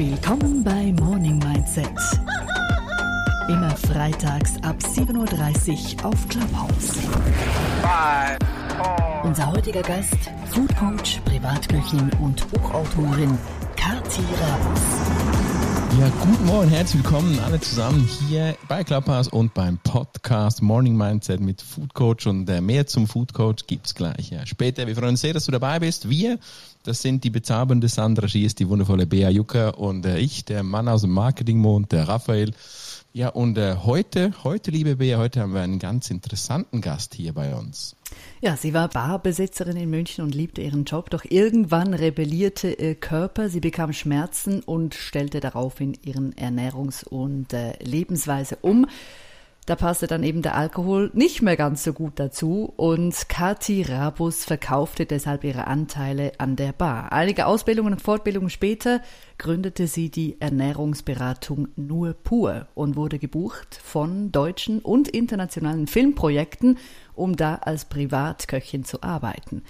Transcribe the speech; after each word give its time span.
Willkommen 0.00 0.64
bei 0.64 0.94
Morning 0.98 1.38
Mindset. 1.40 1.92
Immer 3.48 3.76
freitags 3.76 4.54
ab 4.62 4.76
7.30 4.78 5.98
Uhr 5.98 6.06
auf 6.06 6.26
Clubhouse. 6.26 6.96
Unser 9.22 9.52
heutiger 9.52 9.82
Gast, 9.82 10.16
Food 10.46 10.74
Coach, 10.78 11.20
Privatköchin 11.26 12.10
und 12.22 12.50
Buchautorin 12.50 13.36
Kathi 13.76 14.22
Rabus. 14.40 15.29
Ja, 15.98 16.08
guten 16.24 16.46
Morgen, 16.46 16.68
herzlich 16.68 17.02
willkommen 17.02 17.38
alle 17.40 17.60
zusammen 17.60 18.08
hier 18.28 18.56
bei 18.68 18.84
Clubhouse 18.84 19.28
und 19.28 19.52
beim 19.54 19.76
Podcast 19.78 20.62
Morning 20.62 20.96
Mindset 20.96 21.40
mit 21.40 21.60
Food 21.60 21.94
Coach 21.94 22.26
und 22.26 22.48
äh, 22.48 22.60
mehr 22.60 22.86
zum 22.86 23.08
Food 23.08 23.34
Coach 23.34 23.66
gibt's 23.66 23.94
gleich 23.94 24.30
ja, 24.30 24.46
später. 24.46 24.86
Wir 24.86 24.94
freuen 24.94 25.10
uns 25.10 25.20
sehr, 25.20 25.34
dass 25.34 25.46
du 25.46 25.52
dabei 25.52 25.80
bist. 25.80 26.08
Wir, 26.08 26.38
das 26.84 27.02
sind 27.02 27.24
die 27.24 27.30
bezaubernde 27.30 27.88
Sandra 27.88 28.28
Schiers, 28.28 28.54
die 28.54 28.68
wundervolle 28.68 29.06
Bea 29.06 29.30
Jucker 29.30 29.78
und 29.78 30.06
äh, 30.06 30.18
ich, 30.18 30.44
der 30.44 30.62
Mann 30.62 30.88
aus 30.88 31.02
dem 31.02 31.10
Marketingmond, 31.10 31.90
der 31.90 32.08
Raphael. 32.08 32.52
Ja, 33.12 33.30
und 33.30 33.58
äh, 33.58 33.74
heute, 33.82 34.32
heute, 34.44 34.70
liebe 34.70 34.96
Bea, 34.96 35.18
heute 35.18 35.40
haben 35.40 35.52
wir 35.52 35.62
einen 35.62 35.80
ganz 35.80 36.10
interessanten 36.10 36.80
Gast 36.80 37.14
hier 37.14 37.32
bei 37.32 37.56
uns. 37.56 37.96
Ja, 38.40 38.56
sie 38.56 38.72
war 38.72 38.88
Barbesitzerin 38.88 39.76
in 39.76 39.90
München 39.90 40.22
und 40.22 40.32
liebte 40.32 40.62
ihren 40.62 40.84
Job, 40.84 41.10
doch 41.10 41.24
irgendwann 41.24 41.92
rebellierte 41.92 42.70
ihr 42.70 42.94
Körper, 42.94 43.48
sie 43.48 43.58
bekam 43.58 43.92
Schmerzen 43.92 44.62
und 44.62 44.94
stellte 44.94 45.40
daraufhin 45.40 45.98
ihren 46.04 46.34
Ernährungs- 46.34 47.04
und 47.04 47.52
äh, 47.52 47.72
Lebensweise 47.82 48.58
um. 48.60 48.86
Da 49.70 49.76
passte 49.76 50.08
dann 50.08 50.24
eben 50.24 50.42
der 50.42 50.56
Alkohol 50.56 51.12
nicht 51.14 51.42
mehr 51.42 51.56
ganz 51.56 51.84
so 51.84 51.92
gut 51.92 52.14
dazu 52.16 52.72
und 52.76 53.28
Kati 53.28 53.82
Rabus 53.82 54.44
verkaufte 54.44 55.06
deshalb 55.06 55.44
ihre 55.44 55.68
Anteile 55.68 56.32
an 56.38 56.56
der 56.56 56.72
Bar. 56.72 57.12
Einige 57.12 57.46
Ausbildungen 57.46 57.92
und 57.92 58.02
Fortbildungen 58.02 58.50
später 58.50 59.00
gründete 59.38 59.86
sie 59.86 60.10
die 60.10 60.40
Ernährungsberatung 60.40 61.68
Nur 61.76 62.14
Pur 62.14 62.66
und 62.74 62.96
wurde 62.96 63.20
gebucht 63.20 63.78
von 63.80 64.32
deutschen 64.32 64.80
und 64.80 65.06
internationalen 65.06 65.86
Filmprojekten, 65.86 66.76
um 67.14 67.36
da 67.36 67.54
als 67.54 67.84
Privatköchin 67.84 68.82
zu 68.82 69.04
arbeiten. 69.04 69.62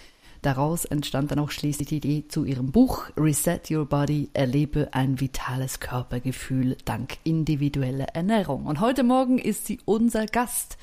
Daraus 0.43 0.87
entstand 0.87 1.31
dann 1.31 1.39
auch 1.39 1.51
schließlich 1.51 1.89
die 1.89 1.97
Idee 1.99 2.25
zu 2.27 2.45
ihrem 2.45 2.73
Buch 2.73 3.11
Reset 3.15 3.61
Your 3.71 3.85
Body, 3.85 4.31
erlebe 4.33 4.89
ein 4.93 5.21
vitales 5.21 5.81
Körpergefühl 5.81 6.79
dank 6.87 7.19
individueller 7.25 8.07
Ernährung. 8.15 8.65
Und 8.65 8.81
heute 8.81 9.03
Morgen 9.03 9.39
ist 9.39 9.67
sie 9.67 9.81
unser 9.85 10.25
Gast. 10.25 10.79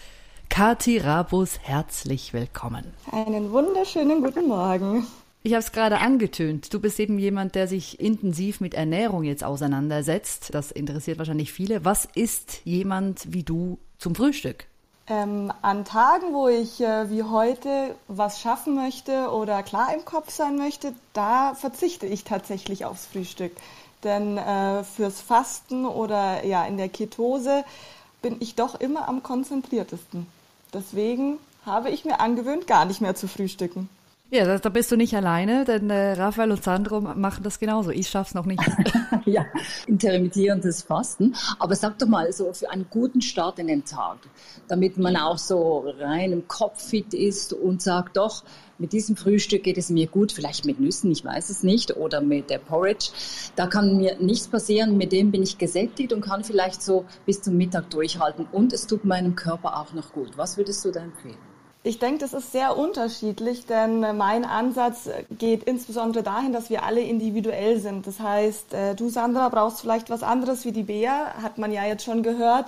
Kati 0.50 1.00
Rabus, 1.00 1.58
herzlich 1.64 2.34
willkommen. 2.34 2.86
Einen 3.12 3.52
wunderschönen 3.52 4.22
guten 4.22 4.48
Morgen. 4.48 5.08
Ich 5.42 5.54
habe 5.54 5.64
es 5.64 5.72
gerade 5.72 6.00
angetönt. 6.00 6.72
Du 6.72 6.80
bist 6.80 7.00
eben 7.00 7.18
jemand, 7.18 7.56
der 7.56 7.68
sich 7.68 8.00
intensiv 8.00 8.62
mit 8.62 8.76
Ernährung 8.76 9.24
jetzt 9.24 9.44
auseinandersetzt. 9.44 10.54
Das 10.54 10.72
interessiert 10.72 11.18
wahrscheinlich 11.18 11.52
viele. 11.52 11.84
Was 11.84 12.06
ist 12.06 12.62
jemand 12.64 13.34
wie 13.34 13.44
du 13.44 13.80
zum 13.98 14.14
Frühstück? 14.14 14.68
Ähm, 15.10 15.54
an 15.62 15.86
Tagen, 15.86 16.34
wo 16.34 16.50
ich 16.50 16.82
äh, 16.82 17.10
wie 17.10 17.24
heute 17.24 17.96
was 18.10 18.42
schaffen 18.42 18.76
möchte 18.76 19.32
oder 19.32 19.64
klar 19.64 19.94
im 19.94 20.04
Kopf 20.04 20.32
sein 20.32 20.58
möchte, 20.58 20.94
da 21.14 21.56
verzichte 21.56 22.06
ich 22.06 22.26
tatsächlich 22.26 22.84
aufs 22.84 23.06
Frühstück. 23.06 23.54
Denn 24.04 24.38
äh, 24.38 24.84
fürs 24.84 25.22
Fasten 25.22 25.86
oder 25.86 26.46
ja 26.46 26.66
in 26.66 26.78
der 26.78 26.90
Ketose 26.90 27.64
bin 28.22 28.36
ich 28.42 28.56
doch 28.56 28.76
immer 28.80 29.08
am 29.08 29.24
konzentriertesten. 29.24 30.28
Deswegen 30.74 31.38
habe 31.66 31.90
ich 31.90 32.04
mir 32.04 32.20
angewöhnt, 32.20 32.68
gar 32.68 32.84
nicht 32.86 33.00
mehr 33.00 33.16
zu 33.16 33.30
frühstücken. 33.30 33.90
Ja, 34.30 34.58
da 34.58 34.70
bist 34.70 34.92
du 34.92 34.98
nicht 34.98 35.16
alleine, 35.16 35.64
denn 35.64 35.90
äh, 35.90 36.12
Raphael 36.12 36.52
und 36.52 36.62
Sandro 36.62 37.00
machen 37.00 37.44
das 37.44 37.60
genauso. 37.60 37.92
Ich 37.92 38.10
schaff's 38.10 38.34
noch 38.34 38.46
nicht. 38.46 38.62
ja, 39.26 39.46
intermittierendes 39.86 40.84
Fasten. 40.84 41.34
Aber 41.60 41.76
sag 41.76 41.98
doch 42.00 42.08
mal, 42.08 42.30
so 42.34 42.52
für 42.52 42.70
einen 42.70 42.88
guten 42.90 43.22
Start 43.22 43.58
in 43.58 43.68
den 43.68 43.86
Tag, 43.86 44.18
damit 44.68 44.98
man 44.98 45.16
auch 45.16 45.38
so 45.38 45.86
rein 45.98 46.34
im 46.34 46.46
Kopf 46.46 46.90
fit 46.90 47.14
ist 47.14 47.54
und 47.54 47.82
sagt, 47.82 48.18
doch, 48.18 48.44
mit 48.78 48.92
diesem 48.92 49.16
Frühstück 49.16 49.64
geht 49.64 49.78
es 49.78 49.90
mir 49.90 50.08
gut, 50.08 50.34
vielleicht 50.34 50.66
mit 50.66 50.82
Nüssen, 50.82 51.10
ich 51.10 51.24
weiß 51.24 51.50
es 51.50 51.64
nicht, 51.64 51.96
oder 51.96 52.20
mit 52.20 52.50
der 52.50 52.60
Porridge. 52.60 53.12
Da 53.56 53.68
kann 53.68 53.96
mir 53.96 54.18
nichts 54.20 54.50
passieren, 54.50 54.98
mit 54.98 55.14
dem 55.14 55.32
bin 55.32 55.42
ich 55.42 55.58
gesättigt 55.58 56.12
und 56.12 56.20
kann 56.20 56.44
vielleicht 56.44 56.82
so 56.82 57.06
bis 57.26 57.42
zum 57.42 57.56
Mittag 57.56 57.90
durchhalten 57.92 58.46
und 58.52 58.74
es 58.74 58.88
tut 58.88 59.06
meinem 59.06 59.38
Körper 59.38 59.78
auch 59.78 59.94
noch 59.94 60.12
gut. 60.12 60.38
Was 60.38 60.58
würdest 60.58 60.84
du 60.84 60.92
da 60.92 61.00
empfehlen? 61.00 61.38
Ich 61.84 62.00
denke, 62.00 62.20
das 62.20 62.34
ist 62.34 62.52
sehr 62.52 62.78
unterschiedlich, 62.78 63.66
denn 63.66 64.02
mein 64.18 64.44
Ansatz 64.44 65.10
geht 65.32 65.64
insbesondere 65.64 66.24
dahin, 66.24 66.52
dass 66.52 66.70
wir 66.70 66.84
alle 66.84 67.02
individuell 67.02 67.80
sind. 67.80 68.08
Das 68.08 68.20
heißt, 68.20 68.74
äh, 68.74 68.96
du, 68.96 69.10
Sandra, 69.10 69.48
brauchst 69.50 69.82
vielleicht 69.82 70.10
was 70.10 70.24
anderes 70.24 70.66
wie 70.66 70.74
die 70.74 70.84
Bea, 70.84 71.34
hat 71.42 71.58
man 71.58 71.72
ja 71.72 71.86
jetzt 71.86 72.04
schon 72.04 72.24
gehört, 72.24 72.66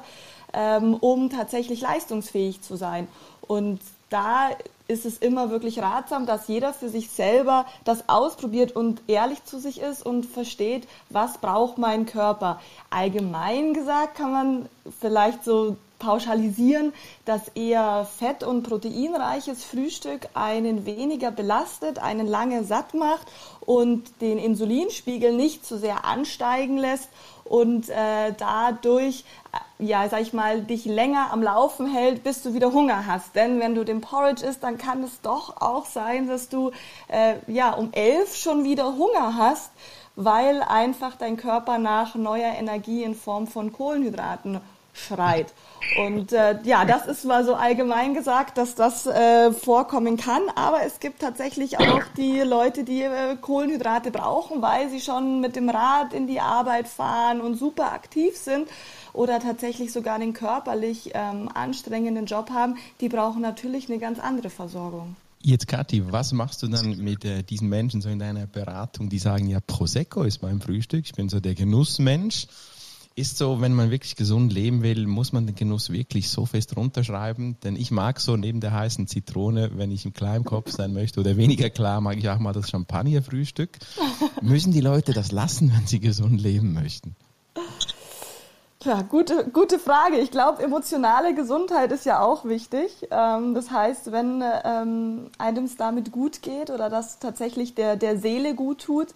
ähm, 0.53 0.93
um 0.95 1.29
tatsächlich 1.29 1.81
leistungsfähig 1.81 2.61
zu 2.61 2.77
sein. 2.77 3.07
Und 3.41 3.81
da 4.09 4.49
ist 4.87 5.05
es 5.05 5.19
immer 5.19 5.51
wirklich 5.51 5.79
ratsam, 5.79 6.25
dass 6.25 6.47
jeder 6.47 6.73
für 6.73 6.89
sich 6.89 7.11
selber 7.11 7.65
das 7.83 8.09
ausprobiert 8.09 8.75
und 8.75 9.01
ehrlich 9.07 9.43
zu 9.45 9.59
sich 9.59 9.81
ist 9.81 10.03
und 10.03 10.25
versteht, 10.25 10.87
was 11.09 11.37
braucht 11.37 11.77
mein 11.77 12.05
Körper. 12.07 12.59
Allgemein 12.89 13.73
gesagt 13.73 14.15
kann 14.15 14.31
man 14.31 14.69
vielleicht 14.99 15.43
so 15.43 15.77
pauschalisieren, 15.99 16.93
dass 17.25 17.49
eher 17.49 18.05
fett- 18.17 18.43
und 18.43 18.63
proteinreiches 18.63 19.63
Frühstück 19.63 20.29
einen 20.33 20.85
weniger 20.85 21.31
belastet, 21.31 21.99
einen 21.99 22.25
lange 22.25 22.63
satt 22.63 22.93
macht 22.93 23.27
und 23.59 24.21
den 24.21 24.39
Insulinspiegel 24.39 25.33
nicht 25.33 25.65
zu 25.65 25.77
sehr 25.77 26.05
ansteigen 26.05 26.77
lässt 26.77 27.09
und 27.49 27.89
äh, 27.89 28.33
dadurch, 28.37 29.25
äh, 29.51 29.83
ja, 29.83 30.07
sag 30.07 30.21
ich 30.21 30.33
mal, 30.33 30.61
dich 30.61 30.85
länger 30.85 31.31
am 31.31 31.41
Laufen 31.41 31.87
hält, 31.87 32.23
bis 32.23 32.43
du 32.43 32.53
wieder 32.53 32.71
Hunger 32.73 33.07
hast. 33.07 33.35
Denn 33.35 33.59
wenn 33.59 33.73
du 33.73 33.83
den 33.83 34.01
Porridge 34.01 34.45
isst, 34.45 34.63
dann 34.63 34.77
kann 34.77 35.03
es 35.03 35.21
doch 35.21 35.59
auch 35.59 35.85
sein, 35.85 36.27
dass 36.27 36.49
du 36.49 36.71
äh, 37.07 37.35
ja 37.47 37.71
um 37.73 37.91
elf 37.91 38.35
schon 38.35 38.63
wieder 38.63 38.95
Hunger 38.97 39.35
hast, 39.35 39.71
weil 40.15 40.61
einfach 40.61 41.15
dein 41.15 41.37
Körper 41.37 41.79
nach 41.79 42.13
neuer 42.13 42.53
Energie 42.53 43.03
in 43.03 43.15
Form 43.15 43.47
von 43.47 43.73
Kohlenhydraten 43.73 44.61
schreit. 44.99 45.53
Und 45.97 46.33
äh, 46.33 46.59
ja, 46.63 46.85
das 46.85 47.07
ist 47.07 47.25
mal 47.25 47.43
so 47.43 47.55
allgemein 47.55 48.13
gesagt, 48.13 48.57
dass 48.57 48.75
das 48.75 49.07
äh, 49.07 49.51
vorkommen 49.51 50.17
kann. 50.17 50.41
Aber 50.55 50.83
es 50.85 50.99
gibt 50.99 51.19
tatsächlich 51.19 51.79
auch 51.79 52.03
die 52.17 52.41
Leute, 52.41 52.83
die 52.83 53.01
äh, 53.01 53.35
Kohlenhydrate 53.39 54.11
brauchen, 54.11 54.61
weil 54.61 54.89
sie 54.89 55.01
schon 55.01 55.39
mit 55.41 55.55
dem 55.55 55.69
Rad 55.69 56.13
in 56.13 56.27
die 56.27 56.39
Arbeit 56.39 56.87
fahren 56.87 57.41
und 57.41 57.55
super 57.55 57.91
aktiv 57.91 58.35
sind 58.37 58.67
oder 59.13 59.39
tatsächlich 59.39 59.91
sogar 59.91 60.15
einen 60.15 60.33
körperlich 60.33 61.11
ähm, 61.13 61.49
anstrengenden 61.53 62.25
Job 62.25 62.51
haben. 62.51 62.77
Die 63.01 63.09
brauchen 63.09 63.41
natürlich 63.41 63.89
eine 63.89 63.99
ganz 63.99 64.19
andere 64.19 64.49
Versorgung. 64.49 65.15
Jetzt, 65.41 65.69
Kathi, 65.69 66.11
was 66.11 66.33
machst 66.33 66.61
du 66.63 66.67
dann 66.67 66.97
mit 66.97 67.23
äh, 67.23 67.43
diesen 67.43 67.69
Menschen 67.69 68.01
so 68.01 68.09
in 68.09 68.19
deiner 68.19 68.45
Beratung, 68.45 69.07
die 69.09 69.19
sagen, 69.19 69.47
ja, 69.47 69.59
Prosecco 69.61 70.23
ist 70.23 70.41
mein 70.41 70.59
Frühstück, 70.59 71.05
ich 71.05 71.13
bin 71.13 71.29
so 71.29 71.39
der 71.39 71.55
Genussmensch 71.55 72.47
ist 73.15 73.37
so, 73.37 73.61
wenn 73.61 73.73
man 73.73 73.91
wirklich 73.91 74.15
gesund 74.15 74.53
leben 74.53 74.81
will, 74.81 75.07
muss 75.07 75.33
man 75.33 75.45
den 75.45 75.55
Genuss 75.55 75.89
wirklich 75.89 76.29
so 76.29 76.45
fest 76.45 76.75
runterschreiben. 76.75 77.59
Denn 77.61 77.75
ich 77.75 77.91
mag 77.91 78.19
so 78.19 78.37
neben 78.37 78.61
der 78.61 78.73
heißen 78.73 79.07
Zitrone, 79.07 79.71
wenn 79.75 79.91
ich 79.91 80.05
im 80.05 80.13
kleinen 80.13 80.45
Kopf 80.45 80.71
sein 80.71 80.93
möchte 80.93 81.19
oder 81.19 81.37
weniger 81.37 81.69
klar, 81.69 82.01
mag 82.01 82.17
ich 82.17 82.29
auch 82.29 82.39
mal 82.39 82.53
das 82.53 82.69
Champagnerfrühstück. 82.69 83.77
Müssen 84.41 84.71
die 84.71 84.81
Leute 84.81 85.13
das 85.13 85.31
lassen, 85.31 85.71
wenn 85.75 85.87
sie 85.87 85.99
gesund 85.99 86.39
leben 86.41 86.73
möchten? 86.73 87.15
Ja, 88.85 89.01
gute, 89.01 89.49
gute 89.49 89.77
Frage. 89.77 90.19
Ich 90.19 90.31
glaube, 90.31 90.63
emotionale 90.63 91.35
Gesundheit 91.35 91.91
ist 91.91 92.05
ja 92.05 92.21
auch 92.21 92.45
wichtig. 92.45 93.09
Ähm, 93.11 93.53
das 93.53 93.71
heißt, 93.71 94.13
wenn 94.13 94.41
ähm, 94.63 95.31
einem 95.37 95.65
es 95.65 95.75
damit 95.75 96.13
gut 96.13 96.41
geht 96.41 96.69
oder 96.69 96.89
das 96.89 97.19
tatsächlich 97.19 97.75
der, 97.75 97.97
der 97.97 98.17
Seele 98.17 98.55
gut 98.55 98.79
tut, 98.83 99.13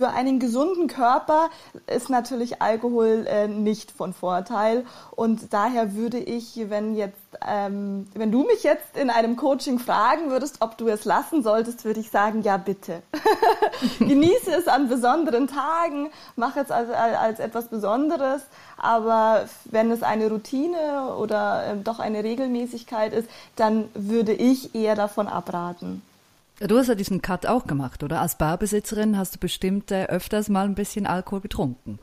für 0.00 0.08
einen 0.08 0.38
gesunden 0.38 0.86
Körper 0.86 1.50
ist 1.86 2.08
natürlich 2.08 2.62
Alkohol 2.62 3.26
äh, 3.28 3.48
nicht 3.48 3.90
von 3.90 4.14
Vorteil 4.14 4.86
und 5.10 5.52
daher 5.52 5.94
würde 5.94 6.16
ich, 6.16 6.58
wenn 6.70 6.94
jetzt, 6.94 7.20
ähm, 7.46 8.08
wenn 8.14 8.32
du 8.32 8.44
mich 8.44 8.62
jetzt 8.62 8.96
in 8.96 9.10
einem 9.10 9.36
Coaching 9.36 9.78
fragen 9.78 10.30
würdest, 10.30 10.62
ob 10.62 10.78
du 10.78 10.88
es 10.88 11.04
lassen 11.04 11.42
solltest, 11.42 11.84
würde 11.84 12.00
ich 12.00 12.10
sagen, 12.10 12.40
ja 12.40 12.56
bitte. 12.56 13.02
Genieße 13.98 14.54
es 14.54 14.68
an 14.68 14.88
besonderen 14.88 15.48
Tagen, 15.48 16.08
mach 16.34 16.56
es 16.56 16.70
als, 16.70 16.88
als 16.88 17.38
etwas 17.38 17.68
Besonderes, 17.68 18.40
aber 18.82 19.46
wenn 19.66 19.90
es 19.90 20.02
eine 20.02 20.28
Routine 20.28 21.14
oder 21.18 21.66
äh, 21.66 21.76
doch 21.76 21.98
eine 21.98 22.24
Regelmäßigkeit 22.24 23.12
ist, 23.12 23.28
dann 23.56 23.88
würde 23.94 24.32
ich 24.32 24.74
eher 24.74 24.94
davon 24.94 25.28
abraten. 25.28 26.02
Du 26.60 26.78
hast 26.78 26.88
ja 26.88 26.94
diesen 26.94 27.22
Cut 27.22 27.46
auch 27.46 27.66
gemacht, 27.66 28.02
oder? 28.02 28.20
Als 28.20 28.36
Barbesitzerin 28.36 29.16
hast 29.16 29.36
du 29.36 29.38
bestimmt 29.38 29.90
äh, 29.90 30.06
öfters 30.06 30.48
mal 30.48 30.64
ein 30.64 30.74
bisschen 30.74 31.06
Alkohol 31.06 31.40
getrunken. 31.40 31.98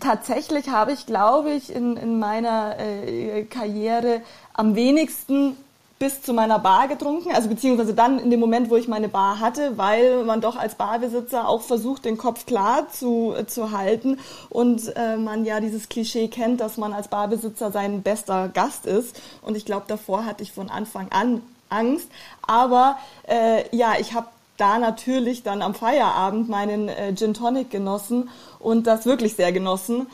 Tatsächlich 0.00 0.68
habe 0.68 0.92
ich, 0.92 1.06
glaube 1.06 1.50
ich, 1.50 1.74
in, 1.74 1.96
in 1.96 2.18
meiner 2.18 2.78
äh, 2.78 3.44
Karriere 3.44 4.22
am 4.54 4.74
wenigsten 4.74 5.56
bis 5.98 6.20
zu 6.20 6.34
meiner 6.34 6.58
Bar 6.58 6.88
getrunken, 6.88 7.32
also 7.32 7.48
beziehungsweise 7.48 7.94
dann 7.94 8.18
in 8.18 8.30
dem 8.30 8.38
Moment, 8.38 8.68
wo 8.68 8.76
ich 8.76 8.86
meine 8.86 9.08
Bar 9.08 9.40
hatte, 9.40 9.78
weil 9.78 10.24
man 10.24 10.42
doch 10.42 10.56
als 10.56 10.74
Barbesitzer 10.74 11.48
auch 11.48 11.62
versucht, 11.62 12.04
den 12.04 12.18
Kopf 12.18 12.44
klar 12.44 12.88
zu, 12.90 13.34
zu 13.46 13.70
halten 13.70 14.18
und 14.50 14.94
äh, 14.94 15.16
man 15.16 15.46
ja 15.46 15.60
dieses 15.60 15.88
Klischee 15.88 16.28
kennt, 16.28 16.60
dass 16.60 16.76
man 16.76 16.92
als 16.92 17.08
Barbesitzer 17.08 17.72
sein 17.72 18.02
bester 18.02 18.48
Gast 18.48 18.84
ist. 18.84 19.20
Und 19.40 19.56
ich 19.56 19.64
glaube, 19.64 19.86
davor 19.88 20.26
hatte 20.26 20.42
ich 20.42 20.52
von 20.52 20.68
Anfang 20.68 21.08
an 21.10 21.40
Angst. 21.70 22.08
Aber 22.46 22.98
äh, 23.26 23.64
ja, 23.74 23.94
ich 23.98 24.12
habe 24.12 24.28
da 24.58 24.78
natürlich 24.78 25.42
dann 25.42 25.62
am 25.62 25.74
Feierabend 25.74 26.48
meinen 26.48 26.88
äh, 26.88 27.14
Gin 27.14 27.34
Tonic 27.34 27.70
genossen 27.70 28.28
und 28.58 28.86
das 28.86 29.06
wirklich 29.06 29.34
sehr 29.34 29.52
genossen. 29.52 30.06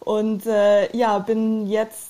Und 0.00 0.46
äh, 0.46 0.94
ja, 0.96 1.18
bin 1.18 1.66
jetzt 1.66 2.09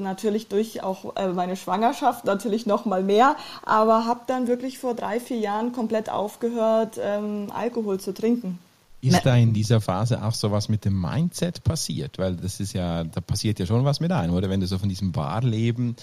natürlich 0.00 0.48
durch 0.48 0.82
auch 0.82 1.16
äh, 1.16 1.28
meine 1.28 1.56
Schwangerschaft 1.56 2.24
natürlich 2.24 2.66
noch 2.66 2.84
mal 2.84 3.02
mehr, 3.02 3.36
aber 3.64 4.06
habe 4.06 4.20
dann 4.26 4.46
wirklich 4.46 4.78
vor 4.78 4.94
drei, 4.94 5.20
vier 5.20 5.38
Jahren 5.38 5.72
komplett 5.72 6.10
aufgehört, 6.10 6.98
ähm, 7.02 7.48
Alkohol 7.52 7.98
zu 7.98 8.14
trinken. 8.14 8.58
Ist 9.02 9.26
da 9.26 9.36
in 9.36 9.52
dieser 9.52 9.80
Phase 9.80 10.22
auch 10.24 10.32
so 10.32 10.52
was 10.52 10.68
mit 10.68 10.84
dem 10.84 11.00
Mindset 11.00 11.64
passiert? 11.64 12.18
Weil 12.18 12.36
das 12.36 12.60
ist 12.60 12.72
ja, 12.72 13.02
da 13.02 13.20
passiert 13.20 13.58
ja 13.58 13.66
schon 13.66 13.84
was 13.84 13.98
mit 13.98 14.12
einem, 14.12 14.32
oder? 14.32 14.48
Wenn 14.48 14.60
du 14.60 14.66
so 14.66 14.78
von 14.78 14.88
diesem 14.88 15.10
Barleben 15.10 15.96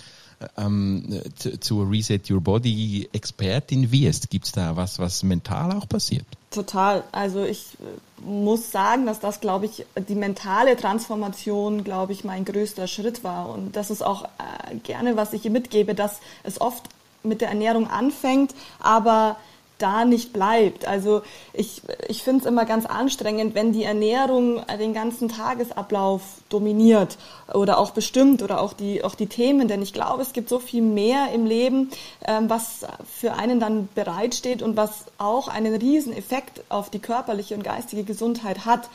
ähm, 0.58 1.22
zur 1.60 1.90
Reset 1.90 2.20
Your 2.30 2.42
Body 2.42 3.10
Expertin 3.14 3.92
wirst, 3.92 4.30
gibt 4.30 4.46
es 4.46 4.52
da 4.52 4.76
was, 4.76 5.00
was 5.00 5.24
mental 5.24 5.72
auch 5.72 5.88
passiert? 5.88 6.26
Total. 6.52 7.04
Also 7.12 7.44
ich 7.44 7.78
äh, 7.80 8.22
muss 8.22 8.72
sagen, 8.72 9.06
dass 9.06 9.20
das, 9.20 9.40
glaube 9.40 9.66
ich, 9.66 9.86
die 10.08 10.16
mentale 10.16 10.76
Transformation, 10.76 11.84
glaube 11.84 12.14
ich, 12.14 12.24
mein 12.24 12.44
größter 12.44 12.88
Schritt 12.88 13.24
war. 13.24 13.50
Und 13.50 13.76
das 13.76 13.92
ist 13.92 14.02
auch 14.02 14.26
äh, 14.26 14.76
gerne, 14.84 15.16
was 15.16 15.34
ich 15.34 15.46
ihr 15.46 15.52
mitgebe, 15.52 15.96
dass 15.96 16.20
es 16.44 16.60
oft 16.60 16.90
mit 17.24 17.42
der 17.42 17.50
Ernährung 17.50 17.90
anfängt, 17.90 18.56
aber 18.80 19.38
da 19.80 20.06
nicht 20.06 20.34
bleibt. 20.34 20.88
Also 20.88 21.22
ich, 21.54 21.82
ich 22.08 22.24
finde 22.24 22.42
es 22.42 22.46
immer 22.46 22.66
ganz 22.66 22.86
anstrengend, 22.86 23.56
wenn 23.56 23.72
die 23.72 23.84
Ernährung 23.84 24.62
den 24.80 24.94
ganzen 24.94 25.30
Tagesablauf 25.30 26.22
dominiert 26.50 27.18
oder 27.54 27.80
auch 27.80 27.92
bestimmt 27.92 28.42
oder 28.42 28.62
auch 28.62 28.74
die, 28.74 29.04
auch 29.04 29.16
die 29.16 29.28
Themen. 29.28 29.68
Denn 29.68 29.82
ich 29.82 29.94
glaube, 29.94 30.22
es 30.22 30.34
gibt 30.34 30.50
so 30.50 30.60
viel 30.60 30.82
mehr 30.82 31.32
im 31.34 31.46
Leben, 31.46 31.90
ähm, 32.26 32.50
was 32.50 32.86
für 33.20 33.34
einen 33.34 33.60
dann 33.60 33.90
bereitsteht 33.96 34.62
und 34.62 34.78
was 34.78 35.06
auch 35.18 35.48
einen 35.48 35.76
riesen 35.76 36.14
Effekt 36.14 36.62
auf 36.70 36.90
die 36.90 37.00
körperliche 37.00 37.56
und 37.56 37.64
geistige 37.64 38.04
Gesundheit 38.04 38.66
hat. 38.66 38.90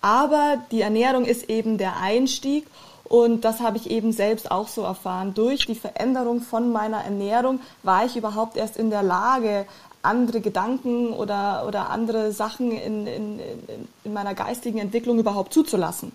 Aber 0.00 0.58
die 0.70 0.80
Ernährung 0.80 1.24
ist 1.24 1.50
eben 1.50 1.76
der 1.76 1.98
Einstieg 1.98 2.66
und 3.04 3.44
das 3.44 3.58
habe 3.58 3.76
ich 3.76 3.90
eben 3.90 4.12
selbst 4.12 4.52
auch 4.52 4.68
so 4.68 4.82
erfahren. 4.82 5.34
Durch 5.34 5.66
die 5.66 5.74
Veränderung 5.74 6.40
von 6.40 6.70
meiner 6.70 6.98
Ernährung 6.98 7.58
war 7.82 8.06
ich 8.06 8.16
überhaupt 8.16 8.56
erst 8.56 8.76
in 8.76 8.88
der 8.88 9.02
Lage, 9.02 9.66
andere 10.02 10.40
Gedanken 10.40 11.12
oder, 11.12 11.64
oder 11.66 11.90
andere 11.90 12.32
Sachen 12.32 12.72
in, 12.72 13.06
in, 13.06 13.40
in 14.04 14.12
meiner 14.12 14.34
geistigen 14.34 14.78
Entwicklung 14.78 15.18
überhaupt 15.18 15.52
zuzulassen. 15.52 16.12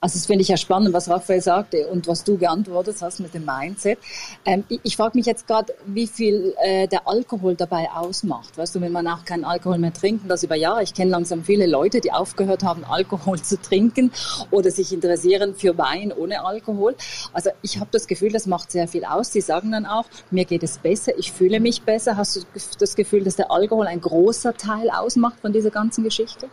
Also 0.00 0.16
das 0.16 0.26
finde 0.26 0.42
ich 0.42 0.48
ja 0.48 0.56
spannend, 0.56 0.94
was 0.94 1.10
Raphael 1.10 1.40
sagte 1.40 1.88
und 1.88 2.06
was 2.06 2.22
du 2.22 2.38
geantwortet 2.38 2.98
hast 3.00 3.18
mit 3.18 3.34
dem 3.34 3.44
Mindset. 3.44 3.98
Ähm, 4.44 4.62
ich, 4.68 4.78
ich 4.84 4.96
frage 4.96 5.18
mich 5.18 5.26
jetzt 5.26 5.48
gerade, 5.48 5.74
wie 5.86 6.06
viel 6.06 6.54
äh, 6.62 6.86
der 6.86 7.08
Alkohol 7.08 7.56
dabei 7.56 7.90
ausmacht. 7.90 8.56
Weißt 8.56 8.76
du, 8.76 8.80
wenn 8.80 8.92
man 8.92 9.08
auch 9.08 9.24
keinen 9.24 9.44
Alkohol 9.44 9.78
mehr 9.78 9.92
trinken, 9.92 10.28
das 10.28 10.44
über 10.44 10.54
Jahre. 10.54 10.84
Ich 10.84 10.94
kenne 10.94 11.10
langsam 11.10 11.42
viele 11.42 11.66
Leute, 11.66 12.00
die 12.00 12.12
aufgehört 12.12 12.62
haben, 12.62 12.84
Alkohol 12.84 13.40
zu 13.42 13.60
trinken 13.60 14.12
oder 14.52 14.70
sich 14.70 14.92
interessieren 14.92 15.56
für 15.56 15.76
Wein 15.78 16.12
ohne 16.12 16.44
Alkohol. 16.44 16.94
Also 17.32 17.50
ich 17.62 17.80
habe 17.80 17.90
das 17.90 18.06
Gefühl, 18.06 18.30
das 18.30 18.46
macht 18.46 18.70
sehr 18.70 18.86
viel 18.86 19.04
aus. 19.04 19.32
Sie 19.32 19.40
sagen 19.40 19.72
dann 19.72 19.84
auch, 19.84 20.04
mir 20.30 20.44
geht 20.44 20.62
es 20.62 20.78
besser, 20.78 21.18
ich 21.18 21.32
fühle 21.32 21.58
mich 21.58 21.82
besser. 21.82 22.16
Hast 22.16 22.36
du 22.36 22.40
das 22.78 22.94
Gefühl, 22.94 23.24
dass 23.24 23.34
der 23.34 23.50
Alkohol 23.50 23.88
ein 23.88 24.00
großer 24.00 24.54
Teil 24.54 24.90
ausmacht 24.90 25.40
von 25.40 25.52
dieser 25.52 25.70
ganzen 25.70 26.04
Geschichte? 26.04 26.48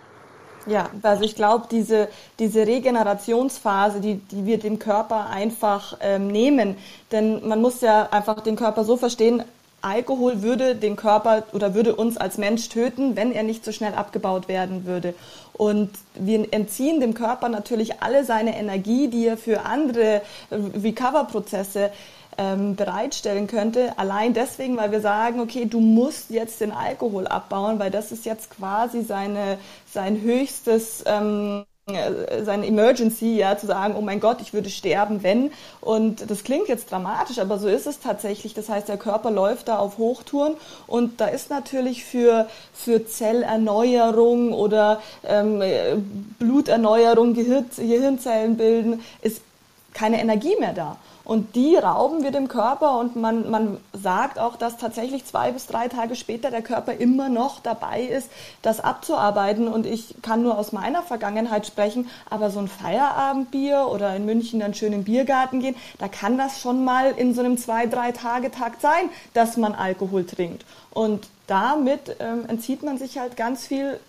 Ja, 0.67 0.89
also 1.03 1.23
ich 1.23 1.35
glaube, 1.35 1.67
diese, 1.69 2.07
diese 2.39 2.65
Regenerationsphase, 2.65 3.99
die, 3.99 4.15
die 4.15 4.45
wir 4.45 4.57
dem 4.57 4.79
Körper 4.79 5.29
einfach 5.29 5.97
ähm, 6.01 6.27
nehmen, 6.27 6.75
denn 7.11 7.47
man 7.47 7.61
muss 7.61 7.81
ja 7.81 8.09
einfach 8.11 8.41
den 8.41 8.55
Körper 8.55 8.83
so 8.83 8.97
verstehen, 8.97 9.43
Alkohol 9.85 10.41
würde 10.41 10.75
den 10.75 10.95
Körper 10.95 11.43
oder 11.53 11.75
würde 11.75 11.95
uns 11.95 12.17
als 12.17 12.39
Mensch 12.39 12.69
töten, 12.69 13.15
wenn 13.15 13.31
er 13.31 13.43
nicht 13.43 13.63
so 13.63 13.71
schnell 13.71 13.93
abgebaut 13.93 14.47
werden 14.47 14.85
würde. 14.85 15.13
Und 15.53 15.91
wir 16.15 16.51
entziehen 16.51 16.99
dem 16.99 17.13
Körper 17.13 17.49
natürlich 17.49 18.01
alle 18.01 18.25
seine 18.25 18.57
Energie, 18.57 19.09
die 19.09 19.27
er 19.27 19.37
für 19.37 19.61
andere 19.61 20.23
Recover-Prozesse 20.51 21.91
ähm, 22.37 22.75
bereitstellen 22.75 23.47
könnte. 23.47 23.97
Allein 23.97 24.33
deswegen, 24.33 24.77
weil 24.77 24.91
wir 24.91 25.01
sagen, 25.01 25.39
okay, 25.39 25.65
du 25.65 25.79
musst 25.79 26.29
jetzt 26.29 26.61
den 26.61 26.71
Alkohol 26.71 27.27
abbauen, 27.27 27.79
weil 27.79 27.91
das 27.91 28.11
ist 28.11 28.25
jetzt 28.25 28.49
quasi 28.49 29.03
seine, 29.03 29.57
sein 29.91 30.21
höchstes 30.21 31.03
ähm, 31.05 31.65
äh, 31.87 32.43
seine 32.43 32.65
Emergency, 32.65 33.35
ja, 33.35 33.59
zu 33.59 33.67
sagen, 33.67 33.93
oh 33.95 34.01
mein 34.01 34.19
Gott, 34.19 34.37
ich 34.41 34.53
würde 34.53 34.71
sterben, 34.71 35.21
wenn. 35.21 35.51
Und 35.81 36.31
das 36.31 36.43
klingt 36.43 36.67
jetzt 36.67 36.89
dramatisch, 36.89 37.37
aber 37.37 37.59
so 37.59 37.67
ist 37.67 37.85
es 37.85 37.99
tatsächlich. 37.99 38.55
Das 38.55 38.69
heißt, 38.69 38.89
der 38.89 38.97
Körper 38.97 39.29
läuft 39.29 39.67
da 39.67 39.77
auf 39.77 39.99
Hochtouren 39.99 40.55
und 40.87 41.21
da 41.21 41.27
ist 41.27 41.51
natürlich 41.51 42.03
für, 42.03 42.47
für 42.73 43.05
Zellerneuerung 43.05 44.51
oder 44.51 44.99
ähm, 45.27 45.61
Bluterneuerung, 46.39 47.35
Gehir 47.35 47.63
Gehirnzellen 47.77 48.57
bilden, 48.57 49.03
ist 49.21 49.43
keine 49.93 50.19
Energie 50.19 50.55
mehr 50.59 50.73
da. 50.73 50.97
Und 51.25 51.55
die 51.55 51.75
rauben 51.75 52.23
wir 52.23 52.29
dem 52.29 52.47
Körper 52.47 52.99
und 52.99 53.15
man, 53.15 53.49
man 53.49 53.77
sagt 53.93 54.37
auch, 54.37 54.55
dass 54.55 54.77
tatsächlich 54.77 55.25
zwei 55.25 55.51
bis 55.51 55.65
drei 55.65 55.87
Tage 55.87 56.15
später 56.15 56.51
der 56.51 56.61
Körper 56.61 56.93
immer 56.93 57.29
noch 57.29 57.59
dabei 57.59 58.03
ist, 58.03 58.29
das 58.61 58.79
abzuarbeiten. 58.79 59.67
Und 59.67 59.87
ich 59.87 60.15
kann 60.21 60.43
nur 60.43 60.57
aus 60.57 60.71
meiner 60.71 61.01
Vergangenheit 61.01 61.65
sprechen, 61.65 62.07
aber 62.29 62.51
so 62.51 62.59
ein 62.59 62.67
Feierabendbier 62.67 63.87
oder 63.91 64.15
in 64.15 64.25
München 64.25 64.59
dann 64.59 64.75
schön 64.75 64.91
den 64.91 65.03
Biergarten 65.03 65.59
gehen, 65.59 65.75
da 65.97 66.07
kann 66.07 66.37
das 66.37 66.61
schon 66.61 66.85
mal 66.85 67.11
in 67.11 67.33
so 67.33 67.41
einem 67.41 67.57
zwei, 67.57 67.87
drei 67.87 68.11
Tage 68.11 68.51
Takt 68.51 68.81
sein, 68.81 69.09
dass 69.33 69.57
man 69.57 69.73
Alkohol 69.73 70.25
trinkt. 70.25 70.63
Und 70.91 71.27
damit 71.47 72.17
ähm, 72.19 72.45
entzieht 72.47 72.83
man 72.83 72.99
sich 72.99 73.17
halt 73.17 73.35
ganz 73.35 73.65
viel 73.65 73.99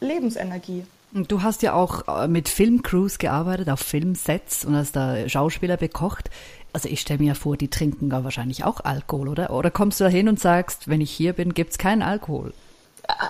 Lebensenergie. 0.00 0.84
Du 1.10 1.42
hast 1.42 1.62
ja 1.62 1.72
auch 1.72 2.06
äh, 2.06 2.28
mit 2.28 2.50
Filmcrews 2.50 3.18
gearbeitet, 3.18 3.70
auf 3.70 3.80
Filmsets 3.80 4.66
und 4.66 4.76
hast 4.76 4.94
da 4.94 5.26
Schauspieler 5.26 5.78
bekocht. 5.78 6.28
Also 6.72 6.88
ich 6.88 7.00
stelle 7.00 7.20
mir 7.20 7.34
vor, 7.34 7.56
die 7.56 7.68
trinken 7.68 8.10
da 8.10 8.24
wahrscheinlich 8.24 8.64
auch 8.64 8.80
Alkohol, 8.84 9.28
oder? 9.28 9.50
Oder 9.50 9.70
kommst 9.70 10.00
du 10.00 10.04
da 10.04 10.10
hin 10.10 10.28
und 10.28 10.38
sagst, 10.38 10.88
wenn 10.88 11.00
ich 11.00 11.10
hier 11.10 11.32
bin, 11.32 11.54
gibt's 11.54 11.78
keinen 11.78 12.02
Alkohol? 12.02 12.52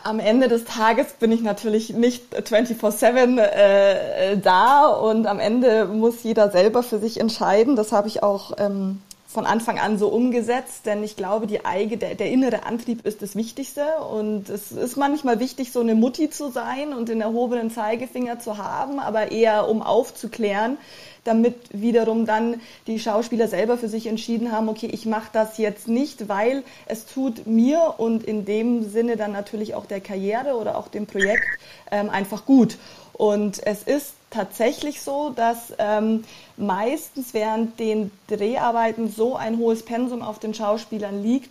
Am 0.03 0.19
Ende 0.19 0.49
des 0.49 0.65
Tages 0.65 1.13
bin 1.21 1.31
ich 1.31 1.41
natürlich 1.41 1.91
nicht 1.91 2.35
24-7 2.35 3.39
äh, 3.39 4.37
da 4.37 4.89
und 4.89 5.27
am 5.29 5.39
Ende 5.39 5.85
muss 5.87 6.25
jeder 6.25 6.51
selber 6.51 6.83
für 6.83 6.99
sich 6.99 7.21
entscheiden. 7.21 7.77
Das 7.77 7.93
habe 7.93 8.09
ich 8.09 8.25
auch 8.25 8.55
ähm, 8.59 9.01
von 9.29 9.45
Anfang 9.45 9.79
an 9.79 9.99
so 9.99 10.09
umgesetzt, 10.09 10.87
denn 10.87 11.05
ich 11.05 11.15
glaube, 11.15 11.47
die 11.47 11.63
Eige, 11.67 11.99
der, 11.99 12.15
der, 12.15 12.31
innere 12.31 12.65
Antrieb 12.65 13.05
ist 13.05 13.21
das 13.21 13.37
Wichtigste 13.37 13.85
und 14.11 14.49
es 14.49 14.73
ist 14.73 14.97
manchmal 14.97 15.39
wichtig, 15.39 15.71
so 15.71 15.81
eine 15.81 15.95
Mutti 15.95 16.31
zu 16.31 16.51
sein 16.51 16.95
und 16.95 17.11
den 17.11 17.21
erhobenen 17.21 17.71
Zeigefinger 17.71 18.39
zu 18.39 18.57
haben, 18.57 18.99
aber 18.99 19.31
eher 19.31 19.69
um 19.69 19.83
aufzuklären, 19.83 20.79
damit 21.25 21.57
wiederum 21.73 22.25
dann 22.25 22.63
die 22.87 22.99
Schauspieler 22.99 23.49
selber 23.49 23.77
für 23.77 23.89
sich 23.89 24.07
entschieden 24.07 24.51
haben, 24.51 24.71
okay, 24.71 24.89
ich 24.91 25.05
mache 25.05 25.29
das 25.35 25.59
jetzt 25.59 25.89
nicht, 25.89 26.31
weil 26.31 26.65
es 26.87 27.05
tut 27.05 27.47
mir 27.47 27.97
und 27.99 28.25
in 28.25 28.47
dem 28.47 28.89
Sinne 28.89 29.19
dann 29.19 29.33
natürlich 29.33 29.75
auch 29.75 29.85
der 29.85 30.01
Karriere 30.01 30.55
oder 30.55 30.79
auch 30.79 30.89
dem 30.89 31.07
Projekt 31.07 31.45
ähm, 31.91 32.09
einfach 32.09 32.47
gut. 32.47 32.79
Und 33.13 33.61
es 33.67 33.83
ist 33.83 34.15
tatsächlich 34.31 35.01
so, 35.03 35.31
dass 35.31 35.73
ähm, 35.79 36.25
meistens 36.57 37.35
während 37.35 37.79
den 37.79 38.11
Dreharbeiten 38.29 39.11
so 39.11 39.37
ein 39.37 39.59
hohes 39.59 39.85
Pensum 39.85 40.23
auf 40.23 40.39
den 40.39 40.55
Schauspielern 40.55 41.23
liegt, 41.23 41.51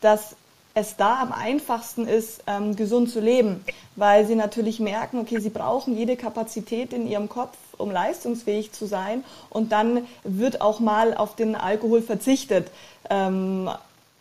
dass 0.00 0.36
es 0.74 0.96
da 0.96 1.22
am 1.22 1.32
einfachsten 1.32 2.06
ist, 2.06 2.42
ähm, 2.46 2.76
gesund 2.76 3.10
zu 3.10 3.18
leben, 3.18 3.64
weil 3.96 4.26
sie 4.26 4.34
natürlich 4.34 4.78
merken, 4.78 5.20
okay, 5.20 5.40
sie 5.40 5.48
brauchen 5.48 5.96
jede 5.96 6.16
Kapazität 6.16 6.92
in 6.92 7.08
ihrem 7.08 7.30
Kopf, 7.30 7.56
um 7.78 7.90
leistungsfähig 7.90 8.72
zu 8.72 8.84
sein 8.84 9.24
und 9.48 9.72
dann 9.72 10.06
wird 10.22 10.60
auch 10.60 10.78
mal 10.78 11.14
auf 11.14 11.34
den 11.34 11.54
Alkohol 11.54 12.02
verzichtet. 12.02 12.70
Ähm, 13.08 13.70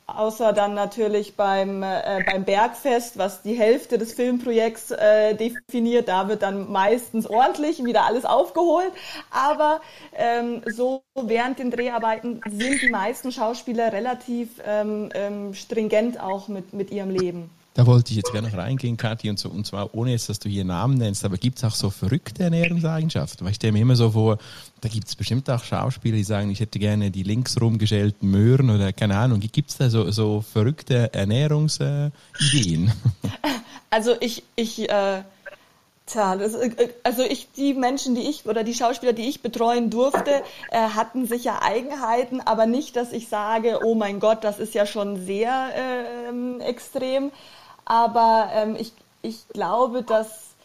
außer 0.07 0.53
dann 0.53 0.73
natürlich 0.73 1.35
beim, 1.35 1.83
äh, 1.83 2.23
beim 2.25 2.43
Bergfest, 2.43 3.17
was 3.17 3.41
die 3.41 3.53
Hälfte 3.53 3.97
des 3.97 4.13
Filmprojekts 4.13 4.91
äh, 4.91 5.35
definiert. 5.35 6.07
Da 6.07 6.27
wird 6.27 6.43
dann 6.43 6.71
meistens 6.71 7.27
ordentlich 7.27 7.83
wieder 7.83 8.05
alles 8.05 8.25
aufgeholt. 8.25 8.91
Aber 9.31 9.81
ähm, 10.15 10.61
so 10.65 11.03
während 11.15 11.59
den 11.59 11.71
Dreharbeiten 11.71 12.41
sind 12.49 12.81
die 12.81 12.89
meisten 12.89 13.31
Schauspieler 13.31 13.93
relativ 13.93 14.61
ähm, 14.65 15.09
ähm, 15.13 15.53
stringent 15.53 16.19
auch 16.19 16.47
mit, 16.47 16.73
mit 16.73 16.91
ihrem 16.91 17.09
Leben. 17.09 17.49
Da 17.75 17.85
wollte 17.85 18.11
ich 18.11 18.15
jetzt 18.15 18.31
gerne 18.31 18.47
noch 18.47 18.57
reingehen, 18.57 18.95
Kathi, 18.95 19.29
und, 19.29 19.37
so, 19.37 19.49
und 19.49 19.67
zwar 19.67 19.93
ohne 19.93 20.11
jetzt, 20.11 20.29
dass 20.29 20.39
du 20.39 20.47
hier 20.47 20.63
Namen 20.63 20.97
nennst, 20.97 21.25
aber 21.25 21.35
gibt 21.35 21.57
es 21.57 21.63
auch 21.65 21.75
so 21.75 21.89
verrückte 21.89 22.43
Ernährungseigenschaften? 22.43 23.43
Weil 23.43 23.51
ich 23.51 23.57
stelle 23.57 23.73
mir 23.73 23.81
immer 23.81 23.97
so 23.97 24.11
vor, 24.11 24.37
da 24.79 24.87
gibt 24.87 25.09
es 25.09 25.15
bestimmt 25.17 25.49
auch 25.49 25.61
Schauspieler, 25.61 26.15
die 26.15 26.23
sagen, 26.23 26.49
ich 26.49 26.61
hätte 26.61 26.79
gerne 26.79 27.11
die 27.11 27.23
links 27.23 27.59
rumgeschälten 27.59 28.31
Möhren 28.31 28.69
oder 28.69 28.93
keine 28.93 29.17
Ahnung. 29.17 29.41
Gibt 29.41 29.71
es 29.71 29.77
da 29.77 29.89
so, 29.89 30.09
so 30.09 30.41
verrückte 30.41 31.13
Ernährungsideen? 31.13 32.11
Also 33.91 34.13
ich, 34.19 34.43
ich 34.57 34.89
äh, 34.89 35.21
Tja, 36.05 36.35
das, 36.35 36.53
äh, 36.53 36.89
also 37.03 37.23
ich, 37.23 37.51
die 37.53 37.73
Menschen, 37.73 38.13
die 38.13 38.29
ich 38.29 38.45
oder 38.45 38.63
die 38.63 38.75
Schauspieler, 38.75 39.13
die 39.13 39.27
ich 39.27 39.41
betreuen 39.41 39.89
durfte, 39.89 40.43
äh, 40.69 40.77
hatten 40.77 41.25
sicher 41.25 41.63
Eigenheiten, 41.63 42.41
aber 42.41 42.67
nicht, 42.67 42.95
dass 42.95 43.11
ich 43.11 43.27
sage, 43.27 43.79
oh 43.83 43.95
mein 43.95 44.19
Gott, 44.19 44.43
das 44.43 44.59
ist 44.59 44.75
ja 44.75 44.85
schon 44.85 45.25
sehr 45.25 45.69
äh, 45.75 46.63
extrem. 46.63 47.31
Aber 47.85 48.49
ähm, 48.53 48.75
ich, 48.77 48.91
ich 49.21 49.47
glaube, 49.49 50.03
dass 50.03 50.55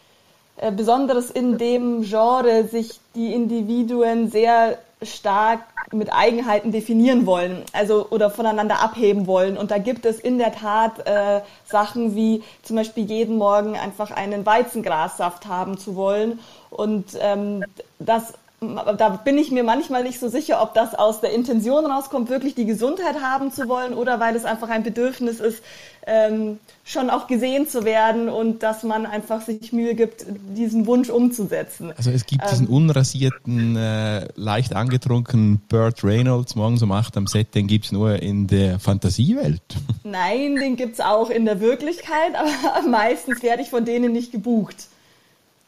äh, 0.57 0.71
besonders 0.71 1.31
in 1.31 1.57
dem 1.57 2.01
Genre 2.03 2.67
sich 2.67 2.99
die 3.15 3.33
Individuen 3.33 4.29
sehr 4.29 4.77
stark 5.03 5.61
mit 5.91 6.13
Eigenheiten 6.13 6.71
definieren 6.71 7.25
wollen, 7.25 7.63
also 7.73 8.07
oder 8.11 8.29
voneinander 8.29 8.81
abheben 8.81 9.27
wollen. 9.27 9.57
Und 9.57 9.71
da 9.71 9.77
gibt 9.77 10.05
es 10.05 10.19
in 10.19 10.37
der 10.37 10.53
Tat 10.53 11.05
äh, 11.07 11.41
Sachen 11.65 12.15
wie 12.15 12.43
zum 12.63 12.75
Beispiel 12.75 13.05
jeden 13.05 13.37
Morgen 13.37 13.75
einfach 13.75 14.11
einen 14.11 14.45
Weizengrassaft 14.45 15.47
haben 15.47 15.77
zu 15.77 15.95
wollen. 15.95 16.39
Und 16.69 17.17
ähm, 17.19 17.63
das 17.99 18.33
da 18.61 19.09
bin 19.09 19.39
ich 19.39 19.49
mir 19.49 19.63
manchmal 19.63 20.03
nicht 20.03 20.19
so 20.19 20.29
sicher, 20.29 20.61
ob 20.61 20.75
das 20.75 20.93
aus 20.93 21.19
der 21.19 21.33
Intention 21.33 21.83
rauskommt, 21.83 22.29
wirklich 22.29 22.53
die 22.53 22.65
Gesundheit 22.65 23.19
haben 23.19 23.51
zu 23.51 23.67
wollen 23.67 23.95
oder 23.95 24.19
weil 24.19 24.35
es 24.35 24.45
einfach 24.45 24.69
ein 24.69 24.83
Bedürfnis 24.83 25.39
ist, 25.39 25.63
ähm, 26.05 26.59
schon 26.83 27.09
auch 27.09 27.25
gesehen 27.25 27.67
zu 27.67 27.85
werden 27.85 28.29
und 28.29 28.61
dass 28.61 28.83
man 28.83 29.07
einfach 29.07 29.41
sich 29.41 29.73
Mühe 29.73 29.95
gibt, 29.95 30.27
diesen 30.55 30.85
Wunsch 30.85 31.09
umzusetzen. 31.09 31.91
Also 31.97 32.11
es 32.11 32.27
gibt 32.27 32.43
ähm, 32.43 32.49
diesen 32.51 32.67
unrasierten, 32.67 33.75
äh, 33.75 34.27
leicht 34.35 34.75
angetrunkenen 34.75 35.59
Burt 35.67 36.03
Reynolds 36.03 36.55
morgens 36.55 36.83
um 36.83 36.91
8 36.91 37.17
am 37.17 37.25
Set, 37.25 37.55
den 37.55 37.65
gibt's 37.65 37.91
nur 37.91 38.21
in 38.21 38.45
der 38.45 38.77
Fantasiewelt. 38.77 39.63
Nein, 40.03 40.55
den 40.57 40.75
gibt's 40.75 40.99
auch 40.99 41.31
in 41.31 41.45
der 41.45 41.61
Wirklichkeit, 41.61 42.35
aber 42.35 42.87
meistens 42.87 43.41
werde 43.41 43.63
ich 43.63 43.71
von 43.71 43.85
denen 43.85 44.11
nicht 44.11 44.31
gebucht. 44.31 44.87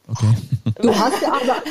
Okay. 0.08 0.36
Du 0.80 0.94
hast 0.94 1.22
ja 1.22 1.30
aber, 1.30 1.64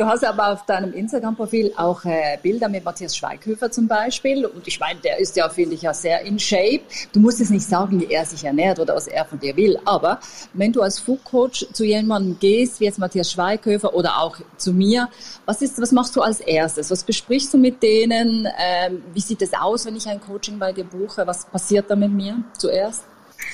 Du 0.00 0.06
hast 0.06 0.24
aber 0.24 0.52
auf 0.52 0.64
deinem 0.64 0.92
Instagram-Profil 0.92 1.72
auch 1.76 2.04
äh, 2.04 2.38
Bilder 2.40 2.68
mit 2.68 2.84
Matthias 2.84 3.16
Schweighöfer 3.16 3.68
zum 3.68 3.88
Beispiel. 3.88 4.46
Und 4.46 4.68
ich 4.68 4.78
meine, 4.78 5.00
der 5.00 5.18
ist 5.18 5.34
ja, 5.34 5.48
finde 5.48 5.74
ich, 5.74 5.82
ja 5.82 5.92
sehr 5.92 6.20
in 6.20 6.38
Shape. 6.38 6.82
Du 7.12 7.18
musst 7.18 7.40
jetzt 7.40 7.50
nicht 7.50 7.66
sagen, 7.66 8.00
wie 8.00 8.06
er 8.06 8.24
sich 8.24 8.44
ernährt 8.44 8.78
oder 8.78 8.94
was 8.94 9.08
er 9.08 9.24
von 9.24 9.40
dir 9.40 9.56
will. 9.56 9.76
Aber 9.84 10.20
wenn 10.52 10.72
du 10.72 10.82
als 10.82 11.00
Food 11.00 11.24
Coach 11.24 11.66
zu 11.72 11.82
jemandem 11.82 12.38
gehst, 12.38 12.78
wie 12.78 12.84
jetzt 12.84 13.00
Matthias 13.00 13.32
Schweighöfer 13.32 13.92
oder 13.92 14.22
auch 14.22 14.36
zu 14.56 14.72
mir, 14.72 15.08
was 15.46 15.62
ist, 15.62 15.82
was 15.82 15.90
machst 15.90 16.14
du 16.14 16.22
als 16.22 16.38
erstes? 16.38 16.92
Was 16.92 17.02
besprichst 17.02 17.52
du 17.52 17.58
mit 17.58 17.82
denen? 17.82 18.46
Ähm, 18.56 19.02
wie 19.12 19.20
sieht 19.20 19.42
es 19.42 19.52
aus, 19.52 19.84
wenn 19.84 19.96
ich 19.96 20.06
ein 20.06 20.20
Coaching 20.20 20.60
bei 20.60 20.72
dir 20.72 20.84
buche? 20.84 21.26
Was 21.26 21.44
passiert 21.44 21.90
da 21.90 21.96
mit 21.96 22.12
mir 22.12 22.44
zuerst? 22.56 23.02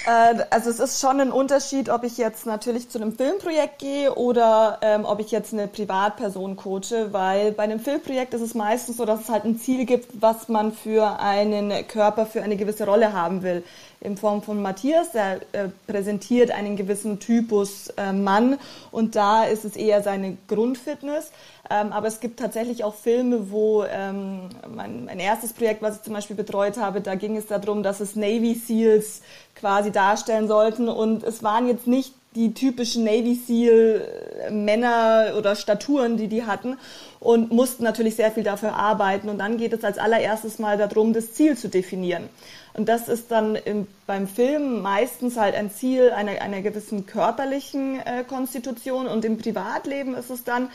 Äh, 0.06 0.44
also 0.50 0.70
es 0.70 0.80
ist 0.80 1.00
schon 1.00 1.20
ein 1.20 1.32
Unterschied, 1.32 1.88
ob 1.88 2.04
ich 2.04 2.18
jetzt 2.18 2.46
natürlich 2.46 2.88
zu 2.90 2.98
einem 2.98 3.16
Filmprojekt 3.16 3.78
gehe 3.78 4.14
oder 4.14 4.78
ähm, 4.82 5.04
ob 5.04 5.20
ich 5.20 5.30
jetzt 5.30 5.52
eine 5.52 5.66
Privatperson 5.66 6.56
coache, 6.56 7.12
weil 7.12 7.52
bei 7.52 7.62
einem 7.62 7.80
Filmprojekt 7.80 8.34
ist 8.34 8.42
es 8.42 8.54
meistens 8.54 8.98
so, 8.98 9.04
dass 9.04 9.20
es 9.20 9.28
halt 9.28 9.44
ein 9.44 9.58
Ziel 9.58 9.86
gibt, 9.86 10.20
was 10.20 10.48
man 10.48 10.72
für 10.72 11.18
einen 11.20 11.86
Körper 11.88 12.26
für 12.26 12.42
eine 12.42 12.56
gewisse 12.56 12.84
Rolle 12.84 13.12
haben 13.12 13.42
will. 13.42 13.64
In 14.04 14.16
Form 14.16 14.42
von 14.42 14.60
Matthias, 14.62 15.12
der 15.12 15.40
äh, 15.52 15.68
präsentiert 15.86 16.50
einen 16.50 16.76
gewissen 16.76 17.20
Typus 17.20 17.88
äh, 17.96 18.12
Mann 18.12 18.58
und 18.92 19.16
da 19.16 19.44
ist 19.44 19.64
es 19.64 19.76
eher 19.76 20.02
seine 20.02 20.36
Grundfitness. 20.46 21.32
Ähm, 21.70 21.92
aber 21.92 22.06
es 22.08 22.20
gibt 22.20 22.38
tatsächlich 22.38 22.84
auch 22.84 22.94
Filme, 22.94 23.50
wo 23.50 23.84
ähm, 23.84 24.50
mein, 24.68 25.06
mein, 25.06 25.18
erstes 25.18 25.54
Projekt, 25.54 25.80
was 25.80 25.96
ich 25.96 26.02
zum 26.02 26.12
Beispiel 26.12 26.36
betreut 26.36 26.76
habe, 26.76 27.00
da 27.00 27.14
ging 27.14 27.36
es 27.36 27.46
darum, 27.46 27.82
dass 27.82 28.00
es 28.00 28.16
Navy 28.16 28.54
Seals 28.54 29.22
quasi 29.54 29.90
darstellen 29.90 30.46
sollten. 30.46 30.88
Und 30.90 31.22
es 31.22 31.42
waren 31.42 31.66
jetzt 31.66 31.86
nicht 31.86 32.12
die 32.34 32.52
typischen 32.52 33.04
Navy 33.04 33.34
Seal 33.34 34.06
äh, 34.46 34.50
Männer 34.50 35.34
oder 35.38 35.56
Staturen, 35.56 36.16
die 36.16 36.28
die 36.28 36.44
hatten 36.44 36.76
und 37.20 37.52
mussten 37.52 37.84
natürlich 37.84 38.16
sehr 38.16 38.30
viel 38.30 38.42
dafür 38.42 38.74
arbeiten. 38.74 39.28
Und 39.30 39.38
dann 39.38 39.56
geht 39.56 39.72
es 39.72 39.84
als 39.84 39.98
allererstes 39.98 40.58
mal 40.58 40.76
darum, 40.76 41.14
das 41.14 41.32
Ziel 41.32 41.56
zu 41.56 41.68
definieren. 41.68 42.28
Und 42.74 42.88
das 42.88 43.08
ist 43.08 43.30
dann 43.30 43.54
im, 43.56 43.86
beim 44.06 44.28
Film 44.28 44.82
meistens 44.82 45.38
halt 45.38 45.54
ein 45.54 45.70
Ziel 45.70 46.10
einer, 46.10 46.42
einer 46.42 46.60
gewissen 46.60 47.06
körperlichen 47.06 48.00
äh, 48.00 48.22
Konstitution. 48.24 49.06
Und 49.06 49.24
im 49.24 49.38
Privatleben 49.38 50.14
ist 50.14 50.30
es 50.30 50.44
dann, 50.44 50.68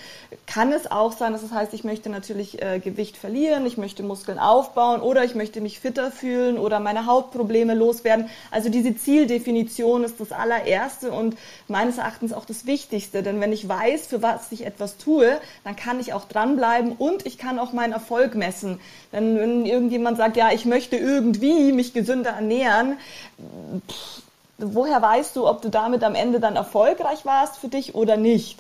kann 0.48 0.72
es 0.72 0.90
auch 0.90 1.12
sein, 1.12 1.34
dass 1.34 1.44
es 1.44 1.52
heißt, 1.52 1.74
ich 1.76 1.84
möchte 1.84 2.10
natürlich 2.10 2.62
äh, 2.62 2.80
Gewicht 2.80 3.18
verlieren, 3.18 3.68
ich 3.68 3.78
möchte 3.78 4.02
Muskeln 4.02 4.40
aufbauen 4.40 5.02
oder 5.02 5.24
ich 5.24 5.36
möchte 5.36 5.62
mich 5.62 5.80
fitter 5.80 6.12
fühlen 6.12 6.58
oder 6.58 6.80
meine 6.80 7.06
Hautprobleme 7.06 7.76
loswerden. 7.76 8.30
Also 8.50 8.70
diese 8.70 8.96
Zieldefinition 8.96 10.04
ist 10.04 10.20
das 10.20 10.32
allererste 10.32 11.12
und 11.12 11.38
meines 11.68 12.00
Erachtens 12.00 12.34
auch 12.34 12.46
das 12.46 12.66
Wichtigste. 12.66 13.22
Denn 13.22 13.40
wenn 13.42 13.54
ich 13.54 13.70
weiß, 13.70 14.08
für 14.08 14.24
was 14.24 14.52
ich 14.52 14.66
etwas 14.66 14.98
tue, 14.98 15.40
dann 15.64 15.76
kann 15.76 16.00
ich 16.00 16.14
auch 16.14 16.26
dranbleiben 16.26 16.94
und 16.94 17.28
ich 17.28 17.38
kann 17.38 17.60
auch 17.60 17.74
meinen 17.74 17.94
Erfolg 17.94 18.34
messen. 18.34 18.80
Denn 19.14 19.38
wenn 19.38 19.66
irgendjemand 19.68 20.18
sagt, 20.18 20.36
ja, 20.36 20.52
ich 20.52 20.66
möchte 20.66 20.96
irgendwie 20.96 21.72
mich 21.72 21.94
gesünder 21.94 22.32
ernähren, 22.32 22.98
pff, 23.88 24.22
woher 24.58 25.02
weißt 25.02 25.36
du, 25.36 25.48
ob 25.48 25.62
du 25.62 25.70
damit 25.70 26.04
am 26.04 26.16
Ende 26.16 26.40
dann 26.40 26.56
erfolgreich 26.56 27.26
warst 27.26 27.58
für 27.58 27.70
dich 27.70 27.96
oder 27.96 28.18
nicht? 28.18 28.60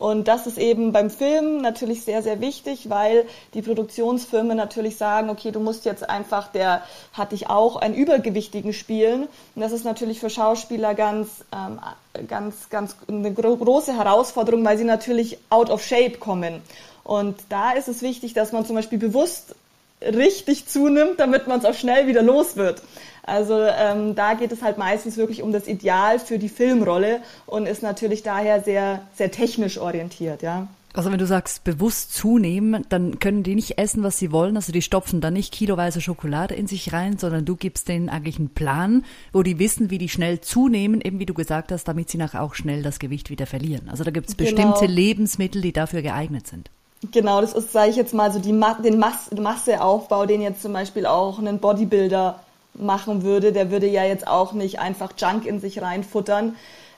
Und 0.00 0.28
das 0.28 0.46
ist 0.46 0.56
eben 0.56 0.92
beim 0.92 1.10
Film 1.10 1.60
natürlich 1.60 2.04
sehr, 2.04 2.22
sehr 2.22 2.40
wichtig, 2.40 2.88
weil 2.88 3.26
die 3.52 3.60
Produktionsfirmen 3.60 4.56
natürlich 4.56 4.96
sagen, 4.96 5.28
okay, 5.28 5.50
du 5.50 5.60
musst 5.60 5.84
jetzt 5.84 6.08
einfach, 6.08 6.48
der 6.48 6.82
hat 7.12 7.32
dich 7.32 7.50
auch 7.50 7.76
einen 7.76 7.94
Übergewichtigen 7.94 8.72
spielen. 8.72 9.28
Und 9.54 9.60
das 9.60 9.72
ist 9.72 9.84
natürlich 9.84 10.18
für 10.18 10.30
Schauspieler 10.30 10.94
ganz, 10.94 11.44
ähm, 11.54 11.80
ganz, 12.26 12.70
ganz 12.70 12.96
eine 13.08 13.30
große 13.30 13.94
Herausforderung, 13.94 14.64
weil 14.64 14.78
sie 14.78 14.84
natürlich 14.84 15.36
out 15.50 15.68
of 15.68 15.84
shape 15.84 16.16
kommen. 16.16 16.62
Und 17.04 17.36
da 17.50 17.72
ist 17.72 17.88
es 17.88 18.00
wichtig, 18.00 18.32
dass 18.32 18.52
man 18.52 18.64
zum 18.64 18.76
Beispiel 18.76 18.98
bewusst 18.98 19.54
richtig 20.00 20.66
zunimmt, 20.66 21.20
damit 21.20 21.46
man 21.46 21.58
es 21.58 21.66
auch 21.66 21.74
schnell 21.74 22.06
wieder 22.06 22.22
los 22.22 22.56
wird. 22.56 22.80
Also 23.22 23.60
ähm, 23.60 24.14
da 24.14 24.34
geht 24.34 24.52
es 24.52 24.62
halt 24.62 24.78
meistens 24.78 25.16
wirklich 25.16 25.42
um 25.42 25.52
das 25.52 25.66
Ideal 25.66 26.18
für 26.18 26.38
die 26.38 26.48
Filmrolle 26.48 27.20
und 27.46 27.66
ist 27.66 27.82
natürlich 27.82 28.22
daher 28.22 28.62
sehr, 28.62 29.02
sehr 29.14 29.30
technisch 29.30 29.78
orientiert, 29.78 30.42
ja. 30.42 30.68
Also 30.92 31.12
wenn 31.12 31.18
du 31.18 31.26
sagst, 31.26 31.62
bewusst 31.62 32.14
zunehmen, 32.14 32.84
dann 32.88 33.20
können 33.20 33.44
die 33.44 33.54
nicht 33.54 33.78
essen, 33.78 34.02
was 34.02 34.18
sie 34.18 34.32
wollen. 34.32 34.56
Also 34.56 34.72
die 34.72 34.82
stopfen 34.82 35.20
da 35.20 35.30
nicht 35.30 35.52
kiloweise 35.52 36.00
Schokolade 36.00 36.54
in 36.54 36.66
sich 36.66 36.92
rein, 36.92 37.16
sondern 37.16 37.44
du 37.44 37.54
gibst 37.54 37.86
denen 37.88 38.08
eigentlich 38.08 38.38
einen 38.38 38.48
Plan, 38.48 39.04
wo 39.32 39.44
die 39.44 39.60
wissen, 39.60 39.90
wie 39.90 39.98
die 39.98 40.08
schnell 40.08 40.40
zunehmen, 40.40 41.00
eben 41.00 41.20
wie 41.20 41.26
du 41.26 41.34
gesagt 41.34 41.70
hast, 41.70 41.84
damit 41.84 42.10
sie 42.10 42.18
nachher 42.18 42.42
auch 42.42 42.54
schnell 42.54 42.82
das 42.82 42.98
Gewicht 42.98 43.30
wieder 43.30 43.46
verlieren. 43.46 43.88
Also 43.88 44.02
da 44.02 44.10
gibt 44.10 44.28
es 44.28 44.36
genau. 44.36 44.50
bestimmte 44.50 44.86
Lebensmittel, 44.86 45.62
die 45.62 45.72
dafür 45.72 46.02
geeignet 46.02 46.48
sind. 46.48 46.70
Genau, 47.12 47.40
das 47.40 47.54
ist, 47.54 47.72
sage 47.72 47.90
ich 47.90 47.96
jetzt 47.96 48.12
mal, 48.12 48.32
so 48.32 48.40
die 48.40 48.52
Ma 48.52 48.74
den 48.74 48.98
Mas 48.98 49.30
Masseaufbau, 49.30 50.26
den 50.26 50.42
jetzt 50.42 50.60
zum 50.60 50.72
Beispiel 50.72 51.06
auch 51.06 51.38
ein 51.38 51.58
Bodybuilder 51.58 52.40
machen 52.74 53.22
würde. 53.22 53.52
Der 53.52 53.70
würde 53.70 53.86
ja 53.86 54.04
jetzt 54.04 54.26
auch 54.26 54.52
nicht 54.52 54.78
einfach 54.78 55.12
Junk 55.16 55.46
in 55.46 55.60
sich 55.60 55.82
reinfuttern, 55.82 56.56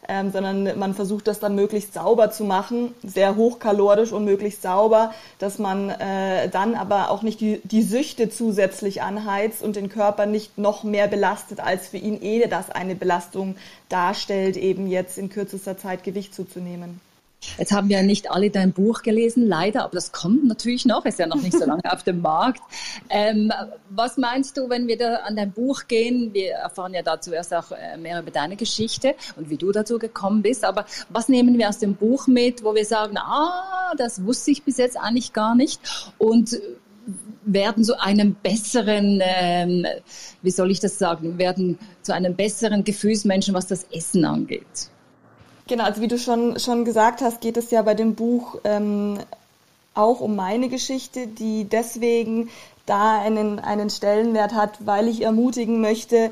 ähm, 0.09 0.33
sondern 0.33 0.79
man 0.79 0.95
versucht 0.95 1.29
das 1.29 1.39
dann 1.39 1.55
möglichst 1.55 1.95
sauber 1.95 2.31
zu 2.31 2.45
machen, 2.45 2.93
sehr 3.05 3.37
hochkalorisch 3.37 4.13
und 4.13 4.25
möglichst 4.25 4.63
sauber, 4.63 5.13
dass 5.39 5.59
man 5.59 5.91
äh, 5.91 6.49
dann 6.49 6.75
aber 6.75 7.11
auch 7.11 7.23
nicht 7.23 7.41
die, 7.41 7.61
die 7.63 7.83
Süchte 7.83 8.29
zusätzlich 8.29 9.03
anheizt 9.03 9.63
und 9.63 9.77
den 9.77 9.89
Körper 9.89 10.27
nicht 10.27 10.59
noch 10.59 10.83
mehr 10.83 11.07
belastet, 11.07 11.61
als 11.61 11.89
für 11.89 11.99
ihn 11.99 12.21
eh 12.21 12.47
das 12.49 12.71
eine 12.71 12.97
Belastung 12.97 13.57
darstellt, 13.89 14.57
eben 14.57 14.89
jetzt 14.89 15.19
in 15.19 15.29
kürzester 15.29 15.79
Zeit 15.79 16.03
Gewicht 16.03 16.35
zuzunehmen. 16.35 17.01
Jetzt 17.59 17.73
haben 17.73 17.89
wir 17.89 18.03
nicht 18.03 18.31
alle 18.31 18.51
dein 18.51 18.73
Buch 18.73 19.03
gelesen, 19.03 19.47
leider, 19.47 19.85
aber 19.85 19.95
das 19.95 20.13
kommt 20.13 20.45
natürlich 20.45 20.85
noch, 20.85 21.05
ist 21.05 21.19
ja 21.19 21.27
noch 21.27 21.43
nicht 21.43 21.59
so 21.59 21.65
lange 21.65 21.83
auf 21.93 22.03
dem 22.03 22.21
Markt. 22.21 22.63
Ähm, 23.11 23.53
was 23.91 24.17
meinst 24.17 24.57
du, 24.57 24.69
wenn 24.69 24.87
wir 24.87 24.97
da 24.97 25.17
an 25.17 25.37
dein 25.37 25.53
Buch 25.53 25.87
gehen? 25.89 26.33
Wir 26.33 26.53
erfahren 26.53 26.95
ja 26.95 27.03
da 27.03 27.21
zuerst 27.21 27.53
auch 27.53 27.73
äh, 27.73 27.97
mehr 27.97 28.21
über 28.21 28.31
deine 28.31 28.57
Geschichte 28.57 29.15
und 29.37 29.51
wie 29.51 29.57
du 29.57 29.73
dazu 29.73 29.99
gekommen 29.99 30.43
bist, 30.43 30.65
aber 30.65 30.87
was 31.09 31.29
nehmen 31.29 31.59
wir 31.59 31.69
aus 31.69 31.79
dem 31.79 31.95
Buch 31.95 32.27
mit, 32.27 32.65
wo 32.65 32.75
wir 32.75 32.85
sagen, 32.85 33.19
ah, 33.19 33.93
das 33.97 34.25
wusste 34.25 34.51
ich 34.51 34.63
bis 34.63 34.77
jetzt 34.79 34.97
eigentlich 34.97 35.33
gar 35.33 35.55
nicht 35.55 35.81
und 36.19 36.61
werden 37.45 37.85
zu 37.85 38.01
einem 38.01 38.35
besseren, 38.35 39.21
ähm, 39.23 39.87
wie 40.43 40.51
soll 40.51 40.71
ich 40.71 40.81
das 40.81 40.99
sagen, 40.99 41.39
werden 41.39 41.79
zu 42.03 42.15
einem 42.15 42.37
besseren 42.37 42.85
Gefühlsmenschen, 42.85 43.55
was 43.55 43.67
das 43.67 43.85
Essen 43.93 44.25
angeht? 44.25 44.91
Genau, 45.73 45.85
also 45.85 46.03
wie 46.03 46.09
du 46.09 46.19
schon, 46.19 46.59
schon 46.61 46.85
gesagt 46.85 47.23
hast, 47.23 47.41
geht 47.41 47.57
es 47.57 47.71
ja 47.71 47.81
bei 47.81 47.95
dem 47.95 48.15
Buch 48.15 48.57
ähm, 48.65 49.19
auch 49.95 50.21
um 50.21 50.37
meine 50.37 50.69
Geschichte, 50.69 51.27
die 51.27 51.65
deswegen 51.65 52.51
da 52.85 53.19
einen, 53.19 53.59
einen 53.59 53.89
Stellenwert 53.89 54.53
hat, 54.53 54.85
weil 54.85 55.09
ich 55.09 55.23
ermutigen 55.23 55.81
möchte, 55.81 56.31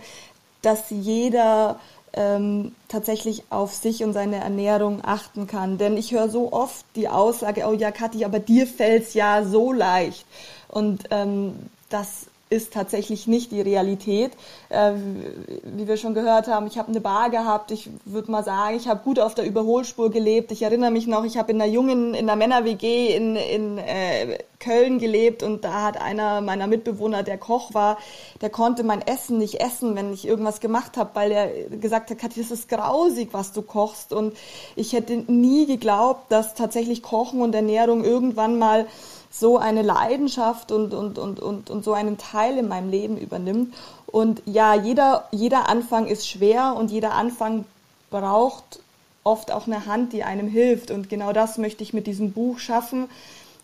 dass 0.61 0.91
jeder 0.91 1.81
ähm, 2.13 2.73
tatsächlich 2.89 3.45
auf 3.49 3.73
sich 3.73 4.05
und 4.05 4.13
seine 4.13 4.37
Ernährung 4.37 5.01
achten 5.03 5.47
kann. 5.47 5.79
Denn 5.79 5.97
ich 5.97 6.13
höre 6.13 6.29
so 6.29 6.53
oft 6.53 6.85
die 6.95 7.09
Aussage, 7.09 7.65
oh 7.67 7.73
ja, 7.73 7.93
Kathi, 7.93 8.27
aber 8.27 8.41
dir 8.41 8.67
fällt's 8.67 9.15
ja 9.15 9.43
so 9.43 9.73
leicht. 9.73 10.27
Und 10.69 11.05
ähm, 11.13 11.55
das 11.89 12.27
ist 12.51 12.73
tatsächlich 12.73 13.29
nicht 13.29 13.53
die 13.53 13.61
Realität. 13.61 14.33
Äh, 14.69 14.93
wie 15.63 15.87
wir 15.87 15.97
schon 15.97 16.15
gehört 16.15 16.49
haben, 16.49 16.67
ich 16.67 16.79
habe 16.79 16.89
eine 16.89 17.01
Bar 17.01 17.31
gehabt. 17.31 17.71
Ich 17.71 17.89
würde 18.05 18.31
mal 18.31 18.43
sagen, 18.43 18.77
ich 18.77 18.89
habe 18.89 19.05
gut 19.05 19.21
auf 19.21 19.37
der 19.37 19.47
Überholspur 19.47 20.11
gelebt. 20.11 20.51
Ich 20.51 20.63
erinnere 20.63 20.91
mich 20.91 21.07
noch, 21.07 21.25
ich 21.25 21.39
habe 21.39 21.53
in 21.53 21.63
einer 21.63 21.71
jungen, 21.71 22.13
in 22.13 22.29
einer 22.29 22.35
Männer-WG 22.35 23.15
in, 23.15 23.37
in 23.37 23.79
äh, 23.79 24.39
Köln 24.59 24.99
gelebt 24.99 25.43
und 25.43 25.65
da 25.65 25.85
hat 25.85 26.01
einer 26.01 26.41
meiner 26.41 26.67
Mitbewohner, 26.67 27.23
der 27.23 27.39
Koch 27.39 27.73
war, 27.73 27.99
der 28.41 28.51
konnte 28.51 28.83
mein 28.83 29.01
Essen 29.01 29.39
nicht 29.39 29.61
essen, 29.61 29.97
wenn 29.97 30.13
ich 30.13 30.27
irgendwas 30.27 30.61
gemacht 30.61 30.97
habe, 30.97 31.11
weil 31.15 31.33
er 31.33 31.49
gesagt 31.79 32.11
hat, 32.11 32.19
Kathi, 32.19 32.41
das 32.41 32.51
ist 32.51 32.69
grausig, 32.69 33.31
was 33.33 33.53
du 33.53 33.63
kochst. 33.63 34.13
Und 34.13 34.37
ich 34.77 34.93
hätte 34.93 35.17
nie 35.17 35.67
geglaubt, 35.67 36.31
dass 36.31 36.55
tatsächlich 36.55 37.03
Kochen 37.03 37.41
und 37.41 37.55
Ernährung 37.55 38.05
irgendwann 38.05 38.59
mal 38.59 38.87
so 39.31 39.59
eine 39.59 39.83
Leidenschaft 39.83 40.73
und, 40.73 40.93
und, 40.93 41.19
und, 41.19 41.41
und, 41.41 41.71
und 41.71 41.85
so 41.85 41.93
einen 41.93 42.19
Teil 42.19 42.59
in 42.59 42.69
meinem 42.69 42.91
Leben 42.91 43.17
übernimmt. 43.17 43.75
Und 44.07 44.43
ja, 44.45 44.75
jeder, 44.75 45.29
jeder 45.31 45.69
Anfang 45.69 46.07
ist 46.07 46.29
schwer 46.29 46.75
und 46.77 46.91
jeder 46.91 47.13
Anfang 47.13 47.65
braucht 48.11 48.81
oft 49.23 49.53
auch 49.53 49.67
eine 49.67 49.87
Hand, 49.87 50.13
die 50.13 50.25
einem 50.25 50.49
hilft. 50.49 50.91
Und 50.91 51.09
genau 51.09 51.33
das 51.33 51.59
möchte 51.59 51.85
ich 51.85 51.93
mit 51.93 52.07
diesem 52.09 52.33
Buch 52.33 52.59
schaffen, 52.59 53.09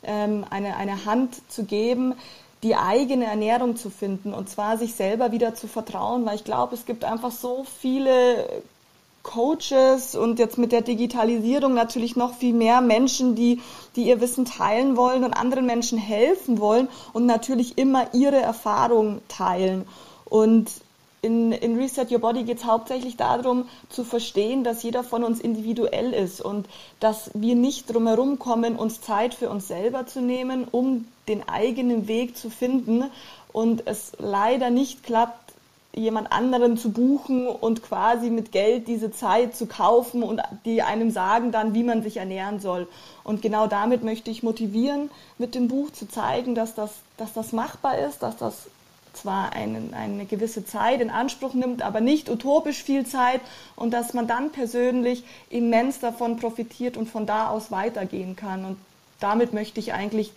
ähm, 0.04 0.44
eine, 0.50 0.76
eine 0.76 1.04
Hand 1.04 1.34
zu 1.50 1.64
geben, 1.64 2.14
die 2.62 2.76
eigene 2.76 3.26
Ernährung 3.26 3.76
zu 3.76 3.90
finden 3.90 4.32
und 4.32 4.48
zwar 4.48 4.78
sich 4.78 4.94
selber 4.94 5.30
wieder 5.30 5.54
zu 5.54 5.68
vertrauen, 5.68 6.24
weil 6.24 6.36
ich 6.36 6.44
glaube, 6.44 6.74
es 6.74 6.86
gibt 6.86 7.04
einfach 7.04 7.30
so 7.30 7.64
viele 7.80 8.62
Coaches 9.26 10.14
und 10.14 10.38
jetzt 10.38 10.56
mit 10.56 10.70
der 10.70 10.82
Digitalisierung 10.82 11.74
natürlich 11.74 12.14
noch 12.14 12.34
viel 12.34 12.54
mehr 12.54 12.80
Menschen, 12.80 13.34
die, 13.34 13.60
die 13.96 14.04
ihr 14.04 14.20
Wissen 14.20 14.44
teilen 14.44 14.96
wollen 14.96 15.24
und 15.24 15.32
anderen 15.32 15.66
Menschen 15.66 15.98
helfen 15.98 16.60
wollen 16.60 16.88
und 17.12 17.26
natürlich 17.26 17.76
immer 17.76 18.14
ihre 18.14 18.40
Erfahrungen 18.40 19.20
teilen. 19.28 19.84
Und 20.24 20.70
in, 21.22 21.50
in 21.50 21.76
Reset 21.76 22.06
Your 22.08 22.20
Body 22.20 22.44
geht 22.44 22.58
es 22.58 22.64
hauptsächlich 22.64 23.16
darum, 23.16 23.68
zu 23.88 24.04
verstehen, 24.04 24.62
dass 24.62 24.84
jeder 24.84 25.02
von 25.02 25.24
uns 25.24 25.40
individuell 25.40 26.12
ist 26.12 26.40
und 26.40 26.68
dass 27.00 27.30
wir 27.34 27.56
nicht 27.56 27.92
drumherum 27.92 28.38
kommen, 28.38 28.76
uns 28.76 29.00
Zeit 29.00 29.34
für 29.34 29.50
uns 29.50 29.66
selber 29.66 30.06
zu 30.06 30.20
nehmen, 30.20 30.68
um 30.70 31.06
den 31.26 31.48
eigenen 31.48 32.06
Weg 32.06 32.36
zu 32.36 32.48
finden 32.48 33.06
und 33.52 33.86
es 33.86 34.12
leider 34.18 34.70
nicht 34.70 35.02
klappt, 35.02 35.45
jemand 35.96 36.30
anderen 36.30 36.76
zu 36.76 36.90
buchen 36.92 37.48
und 37.48 37.82
quasi 37.82 38.28
mit 38.28 38.52
Geld 38.52 38.86
diese 38.86 39.10
Zeit 39.10 39.56
zu 39.56 39.66
kaufen 39.66 40.22
und 40.22 40.42
die 40.66 40.82
einem 40.82 41.10
sagen 41.10 41.52
dann, 41.52 41.74
wie 41.74 41.82
man 41.82 42.02
sich 42.02 42.18
ernähren 42.18 42.60
soll. 42.60 42.86
Und 43.24 43.40
genau 43.40 43.66
damit 43.66 44.04
möchte 44.04 44.30
ich 44.30 44.42
motivieren, 44.42 45.10
mit 45.38 45.54
dem 45.54 45.68
Buch 45.68 45.90
zu 45.90 46.06
zeigen, 46.06 46.54
dass 46.54 46.74
das, 46.74 46.90
dass 47.16 47.32
das 47.32 47.52
machbar 47.52 47.98
ist, 47.98 48.22
dass 48.22 48.36
das 48.36 48.68
zwar 49.14 49.54
eine, 49.54 49.82
eine 49.96 50.26
gewisse 50.26 50.66
Zeit 50.66 51.00
in 51.00 51.08
Anspruch 51.08 51.54
nimmt, 51.54 51.80
aber 51.80 52.00
nicht 52.00 52.28
utopisch 52.28 52.82
viel 52.82 53.06
Zeit 53.06 53.40
und 53.74 53.92
dass 53.92 54.12
man 54.12 54.26
dann 54.26 54.52
persönlich 54.52 55.24
immens 55.48 55.98
davon 55.98 56.36
profitiert 56.36 56.98
und 56.98 57.08
von 57.08 57.24
da 57.24 57.48
aus 57.48 57.70
weitergehen 57.70 58.36
kann. 58.36 58.66
Und 58.66 58.76
damit 59.18 59.54
möchte 59.54 59.80
ich 59.80 59.94
eigentlich 59.94 60.32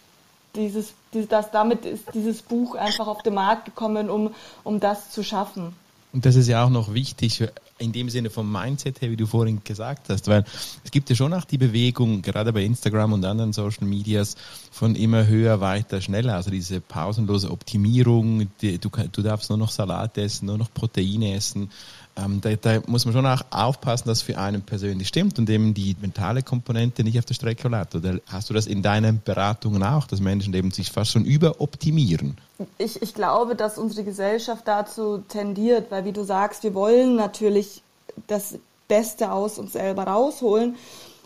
dieses, 0.56 0.94
das, 1.12 1.52
damit 1.52 1.86
ist 1.86 2.06
dieses 2.14 2.42
Buch 2.42 2.76
einfach 2.76 3.08
auf 3.08 3.22
den 3.24 3.34
Markt 3.34 3.66
gekommen, 3.66 4.10
um, 4.10 4.34
um 4.64 4.80
das 4.80 5.12
zu 5.12 5.24
schaffen. 5.24 5.74
Und 6.12 6.26
das 6.26 6.36
ist 6.36 6.48
ja 6.48 6.66
auch 6.66 6.70
noch 6.70 6.94
wichtig 6.94 7.44
in 7.80 7.92
dem 7.92 8.10
Sinne 8.10 8.30
vom 8.30 8.52
Mindset 8.52 9.02
her, 9.02 9.10
wie 9.10 9.16
du 9.16 9.26
vorhin 9.26 9.64
gesagt 9.64 10.10
hast, 10.10 10.28
weil 10.28 10.44
es 10.84 10.92
gibt 10.92 11.10
ja 11.10 11.16
schon 11.16 11.34
auch 11.34 11.46
die 11.46 11.58
Bewegung, 11.58 12.22
gerade 12.22 12.54
bei 12.54 12.64
Instagram 12.64 13.14
und 13.14 13.26
anderen 13.26 13.54
Social 13.54 13.86
Medias, 13.88 14.36
von 14.72 14.96
immer 14.96 15.28
höher, 15.28 15.62
weiter, 15.62 16.02
schneller. 16.02 16.36
Also 16.36 16.52
diese 16.52 16.82
pausenlose 16.82 17.50
Optimierung, 17.50 18.50
die, 18.62 18.78
du, 18.78 18.90
du 18.90 19.22
darfst 19.22 19.50
nur 19.50 19.58
noch 19.58 19.72
Salat 19.72 20.18
essen, 20.18 20.46
nur 20.46 20.58
noch 20.58 20.74
Proteine 20.74 21.34
essen 21.34 21.70
ähm, 22.20 22.42
da, 22.42 22.56
da, 22.56 22.82
muss 22.88 23.06
man 23.06 23.14
schon 23.14 23.26
auch 23.26 23.42
aufpassen, 23.52 24.08
dass 24.08 24.22
für 24.22 24.38
einen 24.38 24.62
persönlich 24.62 25.08
stimmt 25.08 25.38
und 25.40 25.50
eben 25.50 25.74
die 25.74 25.96
mentale 26.02 26.42
Komponente 26.42 27.04
nicht 27.04 27.18
auf 27.18 27.26
der 27.26 27.34
Strecke 27.34 27.70
bleibt. 27.70 27.96
Oder 27.96 28.20
hast 28.28 28.50
du 28.50 28.54
das 28.54 28.68
in 28.68 28.82
deinen 28.82 29.22
Beratungen 29.24 29.84
auch, 29.84 30.08
dass 30.08 30.20
Menschen 30.20 30.54
eben 30.54 30.72
sich 30.72 30.92
fast 30.92 31.12
schon 31.12 31.26
überoptimieren? 31.26 32.38
Ich, 32.78 33.02
ich 33.02 33.14
glaube, 33.14 33.56
dass 33.56 33.78
unsere 33.78 34.04
Gesellschaft 34.04 34.68
dazu 34.68 35.20
tendiert, 35.30 35.92
weil 35.92 36.04
wie 36.04 36.12
du 36.12 36.24
sagst, 36.24 36.64
wir 36.64 36.74
wollen 36.74 37.16
natürlich 37.16 37.69
das 38.28 38.56
Beste 38.88 39.32
aus 39.32 39.60
uns 39.60 39.74
selber 39.74 40.04
rausholen 40.04 40.76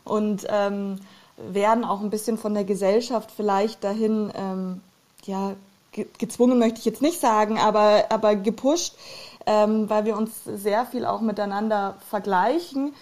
und 0.04 0.46
ähm, 0.50 1.00
werden 1.38 1.84
auch 1.84 2.02
ein 2.02 2.10
bisschen 2.10 2.38
von 2.38 2.54
der 2.54 2.64
Gesellschaft 2.64 3.32
vielleicht 3.36 3.84
dahin, 3.84 4.32
ähm, 4.36 4.82
ja, 5.26 5.54
gezwungen 6.18 6.58
möchte 6.58 6.80
ich 6.80 6.86
jetzt 6.86 7.02
nicht 7.02 7.20
sagen, 7.20 7.60
aber, 7.60 8.06
aber 8.10 8.36
gepusht, 8.36 8.96
ähm, 9.46 9.90
weil 9.90 10.06
wir 10.06 10.18
uns 10.18 10.32
sehr 10.46 10.86
viel 10.86 11.06
auch 11.06 11.22
miteinander 11.22 11.96
vergleichen. 12.10 12.94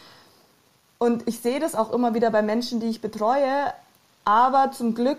Und 0.98 1.28
ich 1.28 1.40
sehe 1.40 1.60
das 1.60 1.74
auch 1.74 1.92
immer 1.94 2.14
wieder 2.14 2.30
bei 2.30 2.42
Menschen, 2.42 2.80
die 2.80 2.88
ich 2.88 3.02
betreue. 3.02 3.74
Aber 4.26 4.72
zum 4.72 4.94
Glück 4.94 5.18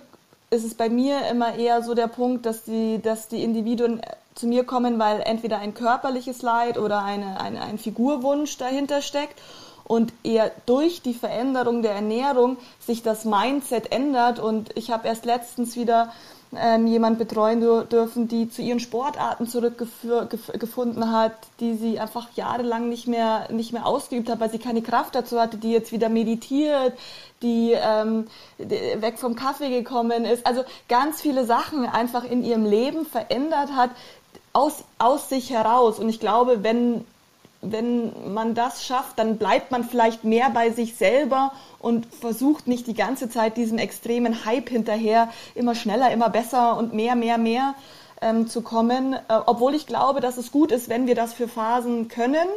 ist 0.50 0.64
es 0.64 0.74
bei 0.74 0.88
mir 0.88 1.26
immer 1.28 1.54
eher 1.54 1.82
so 1.82 1.94
der 1.94 2.08
Punkt, 2.08 2.46
dass 2.46 2.64
die, 2.64 3.00
dass 3.02 3.28
die 3.28 3.42
Individuen 3.42 4.02
zu 4.42 4.48
mir 4.48 4.64
kommen, 4.64 4.98
weil 4.98 5.20
entweder 5.20 5.58
ein 5.58 5.72
körperliches 5.72 6.42
Leid 6.42 6.76
oder 6.76 7.04
eine, 7.04 7.40
eine, 7.40 7.62
ein 7.62 7.78
Figurwunsch 7.78 8.58
dahinter 8.58 9.00
steckt 9.00 9.40
und 9.84 10.12
eher 10.24 10.50
durch 10.66 11.00
die 11.00 11.14
Veränderung 11.14 11.82
der 11.82 11.92
Ernährung 11.92 12.56
sich 12.80 13.04
das 13.04 13.24
Mindset 13.24 13.92
ändert. 13.92 14.40
Und 14.40 14.76
ich 14.76 14.90
habe 14.90 15.06
erst 15.06 15.26
letztens 15.26 15.76
wieder 15.76 16.12
ähm, 16.54 16.86
jemand 16.86 17.18
betreuen 17.18 17.60
dürfen, 17.88 18.28
die 18.28 18.50
zu 18.50 18.62
ihren 18.62 18.80
Sportarten 18.80 19.46
zurückgefunden 19.46 21.12
hat, 21.12 21.32
die 21.60 21.74
sie 21.74 21.98
einfach 21.98 22.28
jahrelang 22.34 22.88
nicht 22.88 23.06
mehr, 23.06 23.48
nicht 23.50 23.72
mehr 23.72 23.86
ausgeübt 23.86 24.28
hat, 24.28 24.40
weil 24.40 24.50
sie 24.50 24.58
keine 24.58 24.82
Kraft 24.82 25.14
dazu 25.14 25.40
hatte, 25.40 25.56
die 25.56 25.70
jetzt 25.70 25.92
wieder 25.92 26.08
meditiert, 26.08 26.92
die 27.40 27.72
ähm, 27.72 28.26
weg 28.58 29.18
vom 29.18 29.34
Kaffee 29.34 29.70
gekommen 29.70 30.24
ist. 30.24 30.46
Also 30.46 30.62
ganz 30.88 31.20
viele 31.20 31.46
Sachen 31.46 31.86
einfach 31.86 32.24
in 32.24 32.44
ihrem 32.44 32.66
Leben 32.66 33.06
verändert 33.06 33.72
hat, 33.74 33.90
aus, 34.52 34.84
aus 34.98 35.28
sich 35.28 35.50
heraus. 35.50 35.98
Und 35.98 36.08
ich 36.08 36.20
glaube, 36.20 36.62
wenn 36.62 37.04
wenn 37.62 38.12
man 38.34 38.54
das 38.54 38.84
schafft, 38.84 39.20
dann 39.20 39.38
bleibt 39.38 39.70
man 39.70 39.84
vielleicht 39.84 40.24
mehr 40.24 40.50
bei 40.50 40.70
sich 40.70 40.96
selber 40.96 41.52
und 41.78 42.06
versucht 42.12 42.66
nicht 42.66 42.88
die 42.88 42.94
ganze 42.94 43.30
Zeit 43.30 43.56
diesem 43.56 43.78
extremen 43.78 44.44
Hype 44.44 44.68
hinterher 44.68 45.28
immer 45.54 45.76
schneller, 45.76 46.10
immer 46.10 46.28
besser 46.28 46.76
und 46.76 46.92
mehr, 46.92 47.14
mehr, 47.14 47.38
mehr 47.38 47.74
ähm, 48.20 48.48
zu 48.48 48.62
kommen. 48.62 49.14
Äh, 49.14 49.18
obwohl 49.46 49.74
ich 49.74 49.86
glaube, 49.86 50.20
dass 50.20 50.38
es 50.38 50.50
gut 50.50 50.72
ist, 50.72 50.88
wenn 50.88 51.06
wir 51.06 51.14
das 51.14 51.32
für 51.32 51.46
Phasen 51.46 52.08
können. 52.08 52.48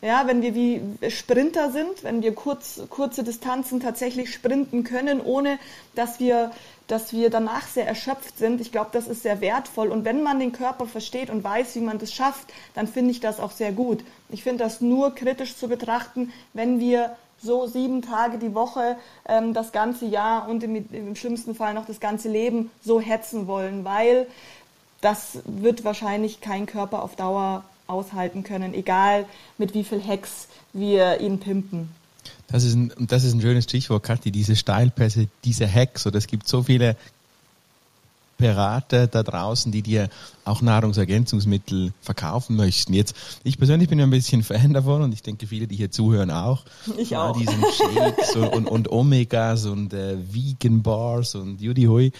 Ja, 0.00 0.26
wenn 0.26 0.42
wir 0.42 0.54
wie 0.54 0.82
Sprinter 1.08 1.70
sind, 1.70 2.02
wenn 2.02 2.22
wir 2.22 2.34
kurz, 2.34 2.82
kurze 2.90 3.22
Distanzen 3.22 3.80
tatsächlich 3.80 4.32
sprinten 4.34 4.84
können, 4.84 5.20
ohne 5.20 5.58
dass 5.94 6.20
wir 6.20 6.50
dass 6.86 7.12
wir 7.12 7.30
danach 7.30 7.66
sehr 7.66 7.86
erschöpft 7.86 8.38
sind. 8.38 8.60
Ich 8.60 8.72
glaube, 8.72 8.90
das 8.92 9.06
ist 9.06 9.22
sehr 9.22 9.40
wertvoll. 9.40 9.88
Und 9.88 10.04
wenn 10.04 10.22
man 10.22 10.38
den 10.38 10.52
Körper 10.52 10.86
versteht 10.86 11.30
und 11.30 11.42
weiß, 11.42 11.74
wie 11.76 11.80
man 11.80 11.98
das 11.98 12.12
schafft, 12.12 12.52
dann 12.74 12.86
finde 12.86 13.10
ich 13.10 13.20
das 13.20 13.40
auch 13.40 13.52
sehr 13.52 13.72
gut. 13.72 14.04
Ich 14.28 14.42
finde 14.42 14.64
das 14.64 14.80
nur 14.80 15.14
kritisch 15.14 15.56
zu 15.56 15.68
betrachten, 15.68 16.32
wenn 16.52 16.80
wir 16.80 17.16
so 17.42 17.66
sieben 17.66 18.02
Tage 18.02 18.38
die 18.38 18.54
Woche 18.54 18.96
ähm, 19.28 19.54
das 19.54 19.72
ganze 19.72 20.06
Jahr 20.06 20.48
und 20.48 20.62
im, 20.62 20.76
im 20.92 21.16
schlimmsten 21.16 21.54
Fall 21.54 21.74
noch 21.74 21.86
das 21.86 22.00
ganze 22.00 22.28
Leben 22.28 22.70
so 22.82 23.00
hetzen 23.00 23.46
wollen, 23.46 23.84
weil 23.84 24.26
das 25.00 25.38
wird 25.44 25.84
wahrscheinlich 25.84 26.40
kein 26.40 26.66
Körper 26.66 27.02
auf 27.02 27.16
Dauer 27.16 27.64
aushalten 27.86 28.44
können, 28.44 28.72
egal 28.72 29.26
mit 29.58 29.74
wie 29.74 29.84
viel 29.84 30.00
Hex 30.00 30.48
wir 30.72 31.20
ihn 31.20 31.38
pimpen. 31.38 31.94
Das 32.48 32.64
ist 32.64 32.74
ein, 32.74 32.92
das 32.98 33.24
ist 33.24 33.34
ein 33.34 33.40
schönes 33.40 33.64
Stichwort, 33.64 34.02
Kathi, 34.02 34.30
diese 34.30 34.56
Steilpässe, 34.56 35.28
diese 35.44 35.70
Hacks. 35.70 36.06
Oder 36.06 36.18
es 36.18 36.26
gibt 36.26 36.46
so 36.46 36.62
viele 36.62 36.96
Berater 38.36 39.06
da 39.06 39.22
draußen, 39.22 39.70
die 39.70 39.82
dir 39.82 40.08
auch 40.44 40.60
Nahrungsergänzungsmittel 40.60 41.92
verkaufen 42.00 42.56
möchten. 42.56 42.92
Jetzt, 42.92 43.14
ich 43.44 43.58
persönlich 43.58 43.88
bin 43.88 43.98
ja 43.98 44.04
ein 44.04 44.10
bisschen 44.10 44.42
Fan 44.42 44.72
davon 44.72 45.02
und 45.02 45.14
ich 45.14 45.22
denke 45.22 45.46
viele, 45.46 45.66
die 45.66 45.76
hier 45.76 45.90
zuhören 45.90 46.30
auch. 46.30 46.64
Ich 46.98 47.16
auch. 47.16 47.36
Diesen 47.38 47.62
Shakes 47.62 48.36
und, 48.36 48.48
und, 48.48 48.66
und, 48.66 48.90
Omegas 48.90 49.66
und 49.66 49.92
äh, 49.92 50.16
Vegan 50.32 50.82
Bars 50.82 51.34
und 51.34 51.60
Judy 51.60 51.84
Hui. 51.84 52.12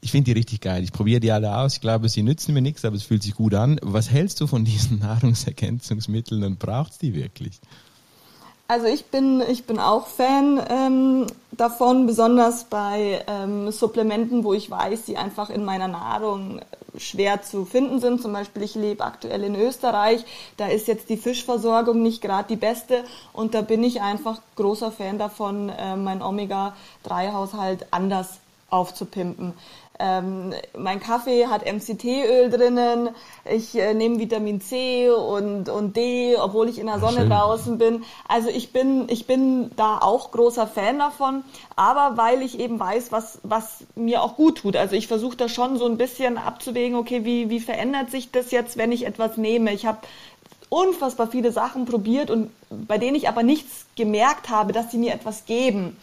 Ich 0.00 0.10
finde 0.10 0.26
die 0.26 0.38
richtig 0.38 0.60
geil. 0.60 0.84
Ich 0.84 0.92
probiere 0.92 1.20
die 1.20 1.32
alle 1.32 1.56
aus. 1.56 1.74
Ich 1.74 1.80
glaube, 1.80 2.08
sie 2.08 2.22
nützen 2.22 2.54
mir 2.54 2.62
nichts, 2.62 2.84
aber 2.84 2.96
es 2.96 3.02
fühlt 3.02 3.22
sich 3.22 3.34
gut 3.34 3.54
an. 3.54 3.78
Was 3.82 4.10
hältst 4.10 4.40
du 4.40 4.46
von 4.46 4.64
diesen 4.64 4.98
Nahrungsergänzungsmitteln 5.00 6.44
und 6.44 6.58
brauchst 6.58 7.02
die 7.02 7.14
wirklich? 7.14 7.60
Also 8.70 8.86
ich 8.86 9.06
bin, 9.06 9.42
ich 9.48 9.64
bin 9.64 9.78
auch 9.78 10.08
Fan 10.08 10.62
ähm, 10.68 11.26
davon, 11.52 12.04
besonders 12.06 12.64
bei 12.64 13.24
ähm, 13.26 13.70
Supplementen, 13.70 14.44
wo 14.44 14.52
ich 14.52 14.70
weiß, 14.70 15.06
die 15.06 15.16
einfach 15.16 15.48
in 15.48 15.64
meiner 15.64 15.88
Nahrung 15.88 16.60
schwer 16.98 17.40
zu 17.40 17.64
finden 17.64 17.98
sind. 17.98 18.20
Zum 18.20 18.34
Beispiel, 18.34 18.62
ich 18.62 18.74
lebe 18.74 19.06
aktuell 19.06 19.42
in 19.42 19.54
Österreich, 19.54 20.22
da 20.58 20.66
ist 20.66 20.86
jetzt 20.86 21.08
die 21.08 21.16
Fischversorgung 21.16 22.02
nicht 22.02 22.20
gerade 22.20 22.48
die 22.48 22.56
beste 22.56 23.04
und 23.32 23.54
da 23.54 23.62
bin 23.62 23.82
ich 23.82 24.02
einfach 24.02 24.42
großer 24.56 24.92
Fan 24.92 25.18
davon, 25.18 25.70
äh, 25.70 25.96
mein 25.96 26.20
Omega-3-Haushalt 26.20 27.86
anders 27.90 28.38
aufzupimpen. 28.68 29.54
Ähm, 30.00 30.54
mein 30.76 31.00
Kaffee 31.00 31.48
hat 31.48 31.66
MCT-Öl 31.66 32.50
drinnen, 32.50 33.08
ich 33.44 33.76
äh, 33.76 33.94
nehme 33.94 34.20
Vitamin 34.20 34.60
C 34.60 35.10
und, 35.10 35.68
und 35.68 35.96
D, 35.96 36.36
obwohl 36.36 36.68
ich 36.68 36.78
in 36.78 36.86
der 36.86 37.00
Sonne 37.00 37.22
Schön. 37.22 37.30
draußen 37.30 37.78
bin. 37.78 38.04
Also 38.28 38.48
ich 38.48 38.72
bin, 38.72 39.08
ich 39.08 39.26
bin 39.26 39.72
da 39.74 39.98
auch 39.98 40.30
großer 40.30 40.68
Fan 40.68 41.00
davon, 41.00 41.42
aber 41.74 42.16
weil 42.16 42.42
ich 42.42 42.60
eben 42.60 42.78
weiß, 42.78 43.10
was, 43.10 43.40
was 43.42 43.84
mir 43.96 44.22
auch 44.22 44.36
gut 44.36 44.58
tut. 44.58 44.76
Also 44.76 44.94
ich 44.94 45.08
versuche 45.08 45.36
da 45.36 45.48
schon 45.48 45.78
so 45.78 45.86
ein 45.86 45.98
bisschen 45.98 46.38
abzuwägen, 46.38 46.96
okay, 46.96 47.24
wie, 47.24 47.50
wie 47.50 47.60
verändert 47.60 48.12
sich 48.12 48.30
das 48.30 48.52
jetzt, 48.52 48.76
wenn 48.76 48.92
ich 48.92 49.04
etwas 49.04 49.36
nehme? 49.36 49.72
Ich 49.72 49.84
habe 49.84 49.98
unfassbar 50.68 51.26
viele 51.26 51.50
Sachen 51.50 51.86
probiert 51.86 52.30
und 52.30 52.50
bei 52.70 52.98
denen 52.98 53.16
ich 53.16 53.28
aber 53.28 53.42
nichts 53.42 53.86
gemerkt 53.96 54.48
habe, 54.48 54.72
dass 54.72 54.90
sie 54.90 54.98
mir 54.98 55.12
etwas 55.12 55.44
geben. 55.46 55.96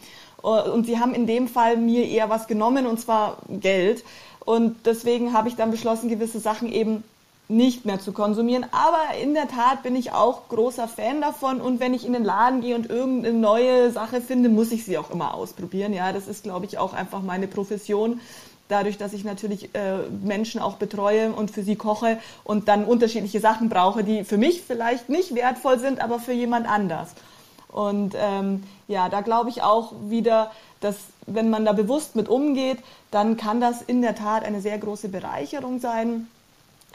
Äh, 0.46 0.70
und 0.70 0.86
sie 0.86 0.98
haben 0.98 1.14
in 1.14 1.26
dem 1.26 1.48
Fall 1.48 1.76
mir 1.76 2.06
eher 2.06 2.30
was 2.30 2.46
genommen, 2.46 2.86
und 2.86 2.98
zwar 2.98 3.38
Geld. 3.48 4.04
Und 4.44 4.86
deswegen 4.86 5.32
habe 5.32 5.48
ich 5.48 5.56
dann 5.56 5.70
beschlossen, 5.70 6.08
gewisse 6.08 6.38
Sachen 6.38 6.72
eben 6.72 7.02
nicht 7.48 7.84
mehr 7.84 8.00
zu 8.00 8.12
konsumieren. 8.12 8.66
Aber 8.72 9.20
in 9.22 9.34
der 9.34 9.48
Tat 9.48 9.82
bin 9.82 9.94
ich 9.94 10.12
auch 10.12 10.48
großer 10.48 10.88
Fan 10.88 11.20
davon. 11.20 11.60
Und 11.60 11.80
wenn 11.80 11.94
ich 11.94 12.06
in 12.06 12.12
den 12.12 12.24
Laden 12.24 12.60
gehe 12.60 12.74
und 12.74 12.88
irgendeine 12.88 13.36
neue 13.36 13.90
Sache 13.90 14.20
finde, 14.20 14.48
muss 14.48 14.72
ich 14.72 14.84
sie 14.84 14.98
auch 14.98 15.10
immer 15.10 15.34
ausprobieren. 15.34 15.92
Ja, 15.92 16.12
das 16.12 16.26
ist, 16.28 16.44
glaube 16.44 16.66
ich, 16.66 16.78
auch 16.78 16.92
einfach 16.92 17.22
meine 17.22 17.46
Profession. 17.46 18.20
Dadurch, 18.68 18.98
dass 18.98 19.12
ich 19.12 19.22
natürlich 19.22 19.74
äh, 19.76 19.98
Menschen 20.24 20.60
auch 20.60 20.74
betreue 20.76 21.32
und 21.32 21.52
für 21.52 21.62
sie 21.62 21.76
koche 21.76 22.18
und 22.42 22.66
dann 22.66 22.84
unterschiedliche 22.84 23.38
Sachen 23.38 23.68
brauche, 23.68 24.02
die 24.02 24.24
für 24.24 24.38
mich 24.38 24.62
vielleicht 24.62 25.08
nicht 25.08 25.36
wertvoll 25.36 25.78
sind, 25.78 26.00
aber 26.00 26.18
für 26.18 26.32
jemand 26.32 26.68
anders. 26.68 27.14
Und 27.76 28.14
ähm, 28.16 28.62
ja, 28.88 29.10
da 29.10 29.20
glaube 29.20 29.50
ich 29.50 29.62
auch 29.62 29.92
wieder, 30.08 30.50
dass 30.80 30.96
wenn 31.26 31.50
man 31.50 31.66
da 31.66 31.74
bewusst 31.74 32.16
mit 32.16 32.26
umgeht, 32.26 32.78
dann 33.10 33.36
kann 33.36 33.60
das 33.60 33.82
in 33.82 34.00
der 34.00 34.14
Tat 34.14 34.46
eine 34.46 34.62
sehr 34.62 34.78
große 34.78 35.10
Bereicherung 35.10 35.78
sein. 35.78 36.26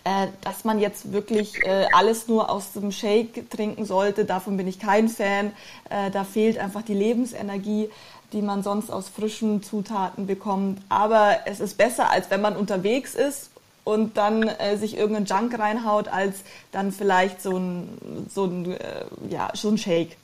Äh, 0.04 0.30
dass 0.44 0.64
man 0.64 0.80
jetzt 0.80 1.14
wirklich 1.14 1.64
äh, 1.64 1.86
alles 1.94 2.28
nur 2.28 2.50
aus 2.50 2.72
dem 2.74 2.92
Shake 2.92 3.52
trinken 3.52 3.86
sollte, 3.86 4.26
davon 4.26 4.58
bin 4.58 4.68
ich 4.68 4.80
kein 4.80 5.08
Fan. 5.08 5.52
Äh, 5.92 6.10
da 6.10 6.24
fehlt 6.24 6.58
einfach 6.58 6.82
die 6.82 6.96
Lebensenergie, 6.96 7.92
die 8.34 8.42
man 8.42 8.64
sonst 8.64 8.90
aus 8.90 9.08
frischen 9.08 9.62
Zutaten 9.62 10.26
bekommt. 10.26 10.82
Aber 10.90 11.42
es 11.46 11.60
ist 11.60 11.78
besser, 11.78 12.10
als 12.10 12.32
wenn 12.32 12.42
man 12.42 12.58
unterwegs 12.58 13.14
ist 13.14 13.52
und 13.84 14.18
dann 14.18 14.48
äh, 14.48 14.78
sich 14.78 14.98
irgendeinen 14.98 15.28
Junk 15.28 15.60
reinhaut, 15.60 16.08
als 16.08 16.38
dann 16.72 16.92
vielleicht 16.92 17.40
so 17.40 17.56
ein, 17.56 18.26
so 18.34 18.46
ein, 18.46 18.72
äh, 18.72 19.06
ja, 19.30 19.52
so 19.54 19.70
ein 19.70 19.78
Shake. 19.78 20.18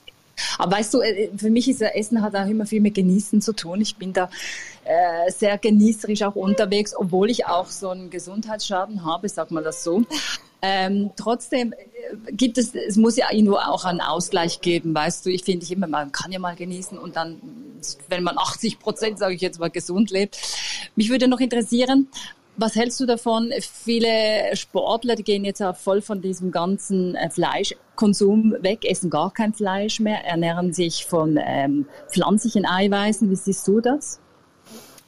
Aber 0.58 0.76
weißt 0.76 0.94
du, 0.94 1.00
äh, 1.00 1.30
für 1.36 1.50
mich 1.50 1.68
ist 1.68 1.82
Essen 1.82 2.22
hat 2.22 2.34
auch 2.34 2.46
immer 2.46 2.66
viel 2.66 2.80
mit 2.80 2.94
Genießen 2.94 3.40
zu 3.40 3.52
tun. 3.52 3.80
Ich 3.80 3.96
bin 3.96 4.12
da 4.12 4.30
äh, 4.84 5.30
sehr 5.30 5.58
genießerisch 5.58 6.22
auch 6.22 6.34
unterwegs, 6.34 6.94
obwohl 6.96 7.30
ich 7.30 7.46
auch 7.46 7.66
so 7.66 7.90
einen 7.90 8.10
Gesundheitsschaden 8.10 9.04
habe, 9.04 9.28
sag 9.28 9.50
mal 9.50 9.62
das 9.62 9.84
so. 9.84 10.04
Ähm, 10.60 11.10
trotzdem 11.14 11.72
äh, 11.72 12.32
gibt 12.32 12.58
es, 12.58 12.74
es 12.74 12.96
muss 12.96 13.16
ja 13.16 13.30
irgendwo 13.30 13.56
auch 13.56 13.84
einen 13.84 14.00
Ausgleich 14.00 14.60
geben, 14.60 14.94
weißt 14.94 15.24
du. 15.24 15.30
Ich 15.30 15.44
finde 15.44 15.64
ich 15.64 15.70
immer, 15.70 15.86
man 15.86 16.10
kann 16.10 16.32
ja 16.32 16.40
mal 16.40 16.56
genießen 16.56 16.98
und 16.98 17.16
dann, 17.16 17.40
wenn 18.08 18.24
man 18.24 18.38
80 18.38 18.80
Prozent, 18.80 19.18
sage 19.18 19.34
ich 19.34 19.40
jetzt 19.40 19.60
mal, 19.60 19.70
gesund 19.70 20.10
lebt. 20.10 20.38
Mich 20.96 21.10
würde 21.10 21.28
noch 21.28 21.38
interessieren, 21.38 22.08
was 22.58 22.74
hältst 22.74 22.98
du 23.00 23.06
davon? 23.06 23.52
Viele 23.60 24.54
Sportler, 24.54 25.14
die 25.14 25.22
gehen 25.22 25.44
jetzt 25.44 25.62
auch 25.62 25.76
voll 25.76 26.02
von 26.02 26.20
diesem 26.20 26.50
ganzen 26.50 27.14
äh, 27.14 27.30
Fleischkonsum 27.30 28.56
weg, 28.60 28.84
essen 28.84 29.10
gar 29.10 29.32
kein 29.32 29.54
Fleisch 29.54 30.00
mehr, 30.00 30.24
ernähren 30.24 30.72
sich 30.72 31.06
von 31.06 31.38
ähm, 31.40 31.86
pflanzlichen 32.10 32.66
Eiweißen. 32.66 33.30
Wie 33.30 33.36
siehst 33.36 33.66
du 33.68 33.80
das? 33.80 34.18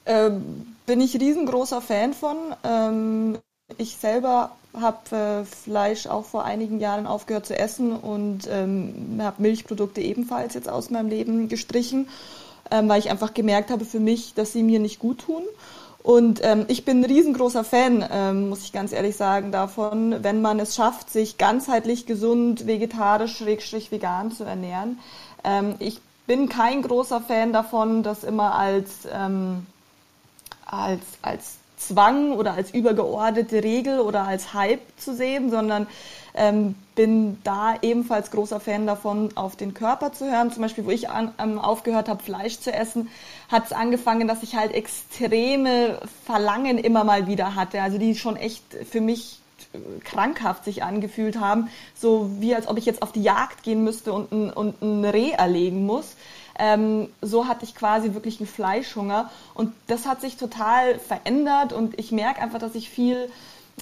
Ähm, 0.06 0.76
bin 0.86 1.00
ich 1.00 1.20
riesengroßer 1.20 1.82
Fan 1.82 2.14
von. 2.14 2.36
Ähm, 2.64 3.38
ich 3.78 3.96
selber 3.96 4.52
habe 4.72 5.16
äh, 5.16 5.44
Fleisch 5.44 6.06
auch 6.06 6.24
vor 6.24 6.44
einigen 6.44 6.78
Jahren 6.78 7.06
aufgehört 7.06 7.46
zu 7.46 7.58
essen 7.58 7.92
und 7.92 8.48
ähm, 8.48 9.18
habe 9.20 9.42
Milchprodukte 9.42 10.00
ebenfalls 10.00 10.54
jetzt 10.54 10.68
aus 10.68 10.90
meinem 10.90 11.08
Leben 11.08 11.48
gestrichen, 11.48 12.08
ähm, 12.70 12.88
weil 12.88 13.00
ich 13.00 13.10
einfach 13.10 13.34
gemerkt 13.34 13.70
habe 13.70 13.84
für 13.84 14.00
mich, 14.00 14.34
dass 14.34 14.52
sie 14.52 14.62
mir 14.62 14.78
nicht 14.78 15.00
gut 15.00 15.22
tun. 15.22 15.42
Und 16.02 16.40
ähm, 16.42 16.64
ich 16.68 16.84
bin 16.84 17.00
ein 17.00 17.04
riesengroßer 17.04 17.62
Fan, 17.62 18.04
ähm, 18.10 18.48
muss 18.48 18.64
ich 18.64 18.72
ganz 18.72 18.92
ehrlich 18.92 19.16
sagen, 19.16 19.52
davon, 19.52 20.22
wenn 20.22 20.40
man 20.40 20.58
es 20.58 20.74
schafft, 20.74 21.10
sich 21.10 21.36
ganzheitlich 21.36 22.06
gesund, 22.06 22.66
vegetarisch, 22.66 23.36
schrägstrich 23.36 23.92
vegan 23.92 24.32
zu 24.32 24.44
ernähren. 24.44 24.98
Ähm, 25.44 25.74
ich 25.78 26.00
bin 26.26 26.48
kein 26.48 26.82
großer 26.82 27.20
Fan 27.20 27.52
davon, 27.52 28.02
das 28.02 28.24
immer 28.24 28.54
als, 28.54 28.90
ähm, 29.12 29.66
als, 30.64 31.02
als 31.20 31.59
Zwang 31.80 32.32
oder 32.32 32.52
als 32.52 32.72
übergeordnete 32.72 33.64
Regel 33.64 34.00
oder 34.00 34.26
als 34.26 34.54
Hype 34.54 34.82
zu 34.96 35.14
sehen, 35.14 35.50
sondern 35.50 35.86
ähm, 36.34 36.74
bin 36.94 37.38
da 37.42 37.74
ebenfalls 37.82 38.30
großer 38.30 38.60
Fan 38.60 38.86
davon, 38.86 39.30
auf 39.34 39.56
den 39.56 39.74
Körper 39.74 40.12
zu 40.12 40.30
hören. 40.30 40.52
Zum 40.52 40.62
Beispiel, 40.62 40.84
wo 40.84 40.90
ich 40.90 41.08
an, 41.08 41.32
ähm, 41.38 41.58
aufgehört 41.58 42.08
habe, 42.08 42.22
Fleisch 42.22 42.60
zu 42.60 42.72
essen, 42.72 43.08
hat 43.48 43.66
es 43.66 43.72
angefangen, 43.72 44.28
dass 44.28 44.42
ich 44.42 44.54
halt 44.54 44.72
extreme 44.72 45.98
Verlangen 46.24 46.78
immer 46.78 47.04
mal 47.04 47.26
wieder 47.26 47.54
hatte. 47.54 47.82
Also 47.82 47.98
die 47.98 48.14
schon 48.14 48.36
echt 48.36 48.62
für 48.88 49.00
mich 49.00 49.40
äh, 49.72 49.78
krankhaft 50.04 50.64
sich 50.64 50.82
angefühlt 50.82 51.40
haben, 51.40 51.68
so 51.94 52.30
wie 52.38 52.54
als 52.54 52.68
ob 52.68 52.78
ich 52.78 52.86
jetzt 52.86 53.02
auf 53.02 53.12
die 53.12 53.22
Jagd 53.22 53.62
gehen 53.62 53.82
müsste 53.82 54.12
und 54.12 54.30
ein, 54.30 54.50
und 54.50 54.82
ein 54.82 55.04
Reh 55.04 55.30
erlegen 55.30 55.86
muss. 55.86 56.14
Ähm, 56.60 57.08
so 57.22 57.48
hatte 57.48 57.64
ich 57.64 57.74
quasi 57.74 58.12
wirklich 58.12 58.38
einen 58.38 58.46
Fleischhunger 58.46 59.30
und 59.54 59.72
das 59.86 60.06
hat 60.06 60.20
sich 60.20 60.36
total 60.36 60.98
verändert 60.98 61.72
und 61.72 61.98
ich 61.98 62.12
merke 62.12 62.42
einfach, 62.42 62.58
dass 62.58 62.74
ich 62.74 62.90
viel 62.90 63.30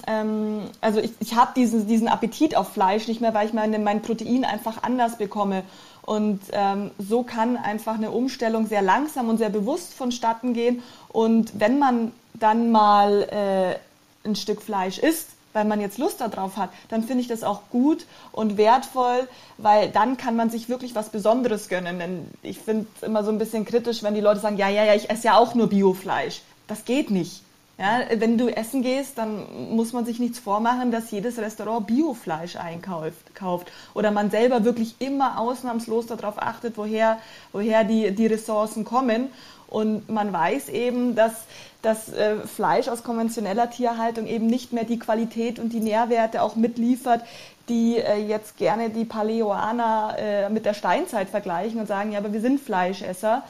ähm, 0.07 0.61
also 0.81 0.99
ich, 0.99 1.11
ich 1.19 1.35
habe 1.35 1.51
diesen, 1.55 1.87
diesen 1.87 2.07
Appetit 2.07 2.55
auf 2.55 2.69
Fleisch 2.69 3.07
nicht 3.07 3.21
mehr, 3.21 3.33
weil 3.33 3.47
ich 3.47 3.53
meine, 3.53 3.79
mein 3.79 4.01
Protein 4.01 4.45
einfach 4.45 4.83
anders 4.83 5.17
bekomme. 5.17 5.63
Und 6.01 6.39
ähm, 6.53 6.91
so 6.97 7.23
kann 7.23 7.57
einfach 7.57 7.95
eine 7.95 8.11
Umstellung 8.11 8.67
sehr 8.67 8.81
langsam 8.81 9.29
und 9.29 9.37
sehr 9.37 9.49
bewusst 9.49 9.93
vonstatten 9.93 10.53
gehen. 10.53 10.81
Und 11.09 11.59
wenn 11.59 11.79
man 11.79 12.11
dann 12.33 12.71
mal 12.71 13.23
äh, 13.23 14.27
ein 14.27 14.35
Stück 14.35 14.61
Fleisch 14.61 14.97
isst, 14.97 15.29
weil 15.53 15.65
man 15.65 15.81
jetzt 15.81 15.97
Lust 15.97 16.21
darauf 16.21 16.57
hat, 16.57 16.69
dann 16.89 17.03
finde 17.03 17.21
ich 17.21 17.27
das 17.27 17.43
auch 17.43 17.61
gut 17.69 18.05
und 18.31 18.57
wertvoll, 18.57 19.27
weil 19.57 19.89
dann 19.89 20.17
kann 20.17 20.35
man 20.35 20.49
sich 20.49 20.69
wirklich 20.69 20.95
was 20.95 21.09
Besonderes 21.09 21.69
gönnen. 21.69 21.99
Denn 21.99 22.27
ich 22.43 22.59
finde 22.59 22.87
es 22.95 23.03
immer 23.03 23.23
so 23.23 23.31
ein 23.31 23.39
bisschen 23.39 23.65
kritisch, 23.65 24.03
wenn 24.03 24.13
die 24.13 24.21
Leute 24.21 24.39
sagen, 24.39 24.57
ja, 24.57 24.69
ja, 24.69 24.83
ja, 24.83 24.95
ich 24.95 25.09
esse 25.09 25.27
ja 25.27 25.37
auch 25.37 25.55
nur 25.55 25.67
Biofleisch. 25.67 26.41
Das 26.67 26.85
geht 26.85 27.11
nicht. 27.11 27.41
Ja, 27.79 28.01
wenn 28.13 28.37
du 28.37 28.49
essen 28.49 28.81
gehst, 28.81 29.17
dann 29.17 29.73
muss 29.73 29.93
man 29.93 30.05
sich 30.05 30.19
nichts 30.19 30.37
vormachen, 30.37 30.91
dass 30.91 31.11
jedes 31.11 31.37
Restaurant 31.37 31.87
Biofleisch 31.87 32.57
einkauft. 32.57 33.33
Kauft. 33.33 33.71
Oder 33.93 34.11
man 34.11 34.29
selber 34.29 34.65
wirklich 34.65 34.95
immer 34.99 35.39
ausnahmslos 35.39 36.07
darauf 36.07 36.41
achtet, 36.41 36.77
woher, 36.77 37.19
woher 37.53 37.85
die, 37.85 38.11
die 38.11 38.27
Ressourcen 38.27 38.83
kommen. 38.83 39.29
Und 39.69 40.09
man 40.09 40.33
weiß 40.33 40.69
eben, 40.69 41.15
dass 41.15 41.33
das 41.81 42.11
äh, 42.11 42.37
Fleisch 42.39 42.87
aus 42.87 43.03
konventioneller 43.03 43.69
Tierhaltung 43.69 44.27
eben 44.27 44.47
nicht 44.47 44.73
mehr 44.73 44.83
die 44.83 44.99
Qualität 44.99 45.59
und 45.59 45.71
die 45.71 45.79
Nährwerte 45.79 46.41
auch 46.41 46.55
mitliefert, 46.55 47.21
die 47.69 47.97
äh, 47.97 48.17
jetzt 48.17 48.57
gerne 48.57 48.89
die 48.89 49.05
Paleoaner 49.05 50.15
äh, 50.17 50.49
mit 50.49 50.65
der 50.65 50.73
Steinzeit 50.73 51.29
vergleichen 51.29 51.79
und 51.79 51.87
sagen, 51.87 52.11
ja, 52.11 52.19
aber 52.19 52.33
wir 52.33 52.41
sind 52.41 52.59
Fleischesser. 52.59 53.43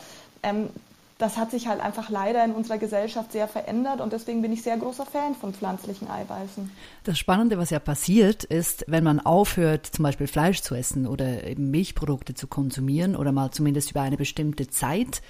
Ähm, 0.43 0.69
das 1.17 1.35
hat 1.35 1.51
sich 1.51 1.67
halt 1.67 1.81
einfach 1.81 2.09
leider 2.09 2.43
in 2.45 2.51
unserer 2.51 2.77
Gesellschaft 2.77 3.33
sehr 3.33 3.49
verändert 3.49 3.99
und 3.99 4.13
deswegen 4.13 4.41
bin 4.41 4.53
ich 4.53 4.61
sehr 4.61 4.77
großer 4.77 5.05
Fan 5.05 5.35
von 5.35 5.53
pflanzlichen 5.53 6.09
Eiweißen. 6.09 6.71
Das 7.03 7.19
Spannende, 7.19 7.57
was 7.57 7.71
ja 7.71 7.79
passiert, 7.79 8.45
ist, 8.45 8.85
wenn 8.87 9.03
man 9.03 9.19
aufhört, 9.19 9.85
zum 9.85 10.03
Beispiel 10.03 10.27
Fleisch 10.27 10.61
zu 10.61 10.75
essen 10.75 11.05
oder 11.05 11.43
eben 11.43 11.71
Milchprodukte 11.71 12.35
zu 12.35 12.47
konsumieren 12.47 13.17
oder 13.17 13.33
mal 13.33 13.51
zumindest 13.51 13.91
über 13.91 14.01
eine 14.01 14.15
bestimmte 14.15 14.69
Zeit, 14.69 15.21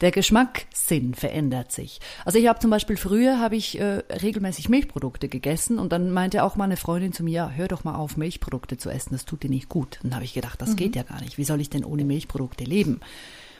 der 0.00 0.10
Geschmackssinn 0.10 1.14
verändert 1.14 1.70
sich. 1.70 2.00
Also 2.24 2.38
ich 2.38 2.48
habe 2.48 2.58
zum 2.58 2.70
Beispiel 2.70 2.96
früher 2.96 3.38
habe 3.38 3.56
ich 3.56 3.78
äh, 3.78 4.02
regelmäßig 4.10 4.68
Milchprodukte 4.68 5.28
gegessen 5.28 5.78
und 5.78 5.92
dann 5.92 6.10
meinte 6.10 6.42
auch 6.42 6.56
meine 6.56 6.76
Freundin 6.76 7.12
zu 7.12 7.22
mir, 7.22 7.32
ja, 7.32 7.50
hör 7.50 7.68
doch 7.68 7.84
mal 7.84 7.94
auf, 7.94 8.16
Milchprodukte 8.16 8.76
zu 8.76 8.90
essen, 8.90 9.10
das 9.12 9.24
tut 9.24 9.44
dir 9.44 9.50
nicht 9.50 9.68
gut. 9.68 9.98
Und 10.02 10.10
dann 10.10 10.16
habe 10.16 10.24
ich 10.24 10.34
gedacht, 10.34 10.60
das 10.60 10.70
mhm. 10.70 10.76
geht 10.76 10.96
ja 10.96 11.04
gar 11.04 11.20
nicht. 11.20 11.38
Wie 11.38 11.44
soll 11.44 11.60
ich 11.60 11.70
denn 11.70 11.84
ohne 11.84 12.04
Milchprodukte 12.04 12.64
leben? 12.64 13.00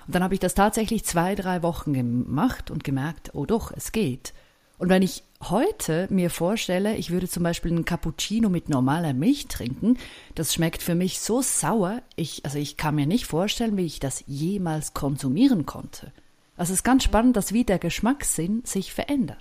Und 0.06 0.14
dann 0.14 0.22
habe 0.22 0.34
ich 0.34 0.40
das 0.40 0.54
tatsächlich 0.54 1.04
zwei, 1.04 1.34
drei 1.34 1.62
Wochen 1.62 1.92
gemacht 1.92 2.70
und 2.70 2.84
gemerkt, 2.84 3.30
oh 3.34 3.46
doch, 3.46 3.72
es 3.74 3.92
geht. 3.92 4.34
Und 4.76 4.88
wenn 4.88 5.02
ich 5.02 5.22
heute 5.48 6.08
mir 6.10 6.30
vorstelle, 6.30 6.96
ich 6.96 7.10
würde 7.10 7.28
zum 7.28 7.42
Beispiel 7.44 7.70
einen 7.70 7.84
Cappuccino 7.84 8.48
mit 8.48 8.68
normaler 8.68 9.14
Milch 9.14 9.46
trinken, 9.46 9.98
das 10.34 10.52
schmeckt 10.52 10.82
für 10.82 10.96
mich 10.96 11.20
so 11.20 11.42
sauer, 11.42 12.02
ich, 12.16 12.44
also 12.44 12.58
ich 12.58 12.76
kann 12.76 12.96
mir 12.96 13.06
nicht 13.06 13.26
vorstellen, 13.26 13.76
wie 13.76 13.86
ich 13.86 14.00
das 14.00 14.24
jemals 14.26 14.94
konsumieren 14.94 15.64
konnte. 15.64 16.12
Also 16.56 16.72
es 16.72 16.80
ist 16.80 16.84
ganz 16.84 17.04
spannend, 17.04 17.36
dass 17.36 17.52
wie 17.52 17.64
der 17.64 17.78
Geschmackssinn 17.78 18.62
sich 18.64 18.92
verändert. 18.92 19.38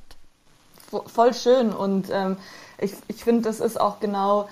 Voll 1.07 1.33
schön 1.33 1.73
und 1.73 2.09
ähm, 2.11 2.37
ich, 2.77 2.93
ich 3.07 3.23
finde, 3.23 3.43
das 3.43 3.59
ist 3.59 3.79
auch 3.79 3.99
genau, 3.99 4.47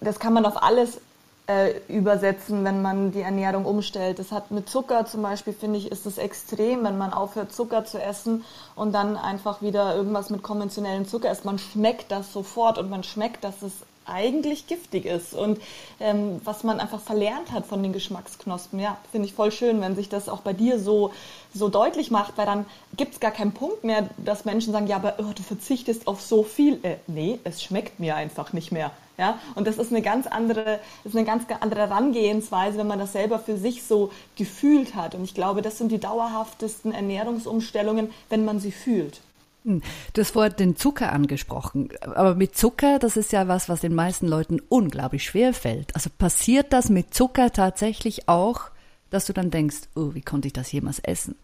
das 0.00 0.20
kann 0.20 0.32
man 0.32 0.46
auf 0.46 0.62
alles 0.62 1.00
äh, 1.48 1.80
übersetzen, 1.88 2.62
wenn 2.64 2.82
man 2.82 3.10
die 3.10 3.22
Ernährung 3.22 3.64
umstellt. 3.64 4.18
Das 4.18 4.30
hat 4.30 4.50
mit 4.50 4.68
Zucker 4.68 5.06
zum 5.06 5.22
Beispiel, 5.22 5.54
finde 5.54 5.78
ich, 5.78 5.90
ist 5.90 6.06
es 6.06 6.18
extrem, 6.18 6.84
wenn 6.84 6.98
man 6.98 7.12
aufhört, 7.12 7.52
Zucker 7.52 7.84
zu 7.84 8.00
essen 8.00 8.44
und 8.76 8.92
dann 8.92 9.16
einfach 9.16 9.62
wieder 9.62 9.96
irgendwas 9.96 10.30
mit 10.30 10.42
konventionellem 10.42 11.08
Zucker 11.08 11.30
isst. 11.30 11.44
Man 11.44 11.58
schmeckt 11.58 12.12
das 12.12 12.32
sofort 12.32 12.78
und 12.78 12.90
man 12.90 13.02
schmeckt, 13.02 13.42
dass 13.44 13.62
es 13.62 13.72
eigentlich 14.08 14.66
giftig 14.66 15.04
ist 15.04 15.34
und 15.34 15.60
ähm, 16.00 16.40
was 16.44 16.64
man 16.64 16.80
einfach 16.80 17.00
verlernt 17.00 17.52
hat 17.52 17.66
von 17.66 17.82
den 17.82 17.92
Geschmacksknospen. 17.92 18.80
Ja, 18.80 18.98
finde 19.12 19.28
ich 19.28 19.34
voll 19.34 19.52
schön, 19.52 19.80
wenn 19.80 19.96
sich 19.96 20.08
das 20.08 20.28
auch 20.28 20.40
bei 20.40 20.52
dir 20.52 20.78
so, 20.78 21.12
so 21.54 21.68
deutlich 21.68 22.10
macht, 22.10 22.36
weil 22.36 22.46
dann 22.46 22.66
gibt 22.96 23.14
es 23.14 23.20
gar 23.20 23.30
keinen 23.30 23.52
Punkt 23.52 23.84
mehr, 23.84 24.08
dass 24.16 24.44
Menschen 24.44 24.72
sagen, 24.72 24.86
ja, 24.86 24.96
aber 24.96 25.14
oh, 25.18 25.32
du 25.34 25.42
verzichtest 25.42 26.06
auf 26.06 26.20
so 26.20 26.42
viel. 26.42 26.78
Äh, 26.82 26.96
nee, 27.06 27.38
es 27.44 27.62
schmeckt 27.62 28.00
mir 28.00 28.16
einfach 28.16 28.52
nicht 28.52 28.72
mehr. 28.72 28.90
Ja, 29.18 29.40
und 29.56 29.66
das 29.66 29.78
ist 29.78 29.90
eine 29.90 30.00
ganz 30.00 30.28
andere, 30.28 30.78
ist 31.02 31.16
eine 31.16 31.24
ganz 31.24 31.42
andere 31.60 31.80
Herangehensweise, 31.80 32.78
wenn 32.78 32.86
man 32.86 33.00
das 33.00 33.12
selber 33.12 33.40
für 33.40 33.56
sich 33.56 33.82
so 33.82 34.12
gefühlt 34.36 34.94
hat. 34.94 35.16
Und 35.16 35.24
ich 35.24 35.34
glaube, 35.34 35.60
das 35.60 35.76
sind 35.76 35.90
die 35.90 35.98
dauerhaftesten 35.98 36.92
Ernährungsumstellungen, 36.92 38.12
wenn 38.28 38.44
man 38.44 38.60
sie 38.60 38.70
fühlt. 38.70 39.20
Hm. 39.64 39.82
Du 40.12 40.20
hast 40.20 40.30
vorher 40.30 40.52
den 40.52 40.76
Zucker 40.76 41.12
angesprochen. 41.12 41.90
Aber 42.00 42.34
mit 42.34 42.56
Zucker, 42.56 42.98
das 42.98 43.16
ist 43.16 43.32
ja 43.32 43.48
was, 43.48 43.68
was 43.68 43.80
den 43.80 43.94
meisten 43.94 44.26
Leuten 44.26 44.60
unglaublich 44.68 45.24
schwer 45.24 45.52
fällt. 45.52 45.94
Also 45.94 46.10
passiert 46.16 46.72
das 46.72 46.88
mit 46.88 47.14
Zucker 47.14 47.52
tatsächlich 47.52 48.28
auch, 48.28 48.70
dass 49.10 49.26
du 49.26 49.32
dann 49.32 49.50
denkst, 49.50 49.88
oh, 49.94 50.14
wie 50.14 50.22
konnte 50.22 50.48
ich 50.48 50.52
das 50.52 50.70
jemals 50.72 50.98
essen? 51.00 51.34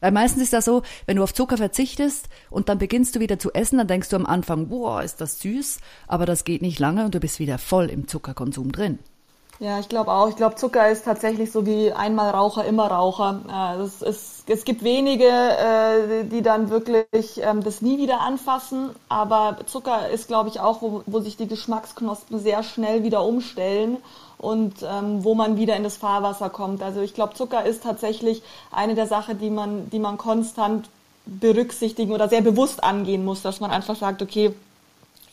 Weil 0.00 0.12
meistens 0.12 0.42
ist 0.42 0.52
das 0.52 0.66
so, 0.66 0.82
wenn 1.06 1.16
du 1.16 1.22
auf 1.22 1.32
Zucker 1.32 1.56
verzichtest 1.56 2.28
und 2.50 2.68
dann 2.68 2.78
beginnst 2.78 3.16
du 3.16 3.20
wieder 3.20 3.38
zu 3.38 3.54
essen, 3.54 3.78
dann 3.78 3.88
denkst 3.88 4.10
du 4.10 4.16
am 4.16 4.26
Anfang, 4.26 4.68
boah, 4.68 5.02
ist 5.02 5.20
das 5.22 5.40
süß, 5.40 5.78
aber 6.06 6.26
das 6.26 6.44
geht 6.44 6.60
nicht 6.60 6.78
lange 6.78 7.06
und 7.06 7.14
du 7.14 7.20
bist 7.20 7.38
wieder 7.38 7.56
voll 7.56 7.86
im 7.86 8.06
Zuckerkonsum 8.06 8.70
drin. 8.70 8.98
Ja, 9.60 9.78
ich 9.78 9.88
glaube 9.88 10.10
auch. 10.12 10.28
Ich 10.28 10.36
glaube, 10.36 10.56
Zucker 10.56 10.90
ist 10.90 11.04
tatsächlich 11.04 11.52
so 11.52 11.64
wie 11.64 11.92
einmal 11.92 12.30
Raucher, 12.30 12.64
immer 12.64 12.88
Raucher. 12.90 13.40
Das 13.46 14.02
ist, 14.02 14.50
es 14.50 14.64
gibt 14.64 14.82
wenige, 14.82 15.26
äh, 15.28 16.24
die 16.24 16.42
dann 16.42 16.70
wirklich 16.70 17.40
ähm, 17.40 17.62
das 17.62 17.80
nie 17.80 17.98
wieder 17.98 18.20
anfassen. 18.20 18.90
Aber 19.08 19.58
Zucker 19.66 20.08
ist, 20.10 20.26
glaube 20.26 20.48
ich, 20.48 20.58
auch, 20.60 20.82
wo, 20.82 21.02
wo 21.06 21.20
sich 21.20 21.36
die 21.36 21.46
Geschmacksknospen 21.46 22.40
sehr 22.40 22.62
schnell 22.64 23.04
wieder 23.04 23.24
umstellen 23.24 23.98
und 24.38 24.82
ähm, 24.82 25.22
wo 25.24 25.34
man 25.36 25.56
wieder 25.56 25.76
in 25.76 25.84
das 25.84 25.96
Fahrwasser 25.96 26.50
kommt. 26.50 26.82
Also 26.82 27.00
ich 27.00 27.14
glaube, 27.14 27.34
Zucker 27.34 27.64
ist 27.64 27.84
tatsächlich 27.84 28.42
eine 28.72 28.94
der 28.96 29.06
Sachen, 29.06 29.38
die 29.38 29.50
man, 29.50 29.88
die 29.90 30.00
man 30.00 30.18
konstant 30.18 30.88
berücksichtigen 31.26 32.12
oder 32.12 32.28
sehr 32.28 32.42
bewusst 32.42 32.82
angehen 32.84 33.24
muss, 33.24 33.40
dass 33.42 33.60
man 33.60 33.70
einfach 33.70 33.96
sagt, 33.96 34.20
okay, 34.20 34.52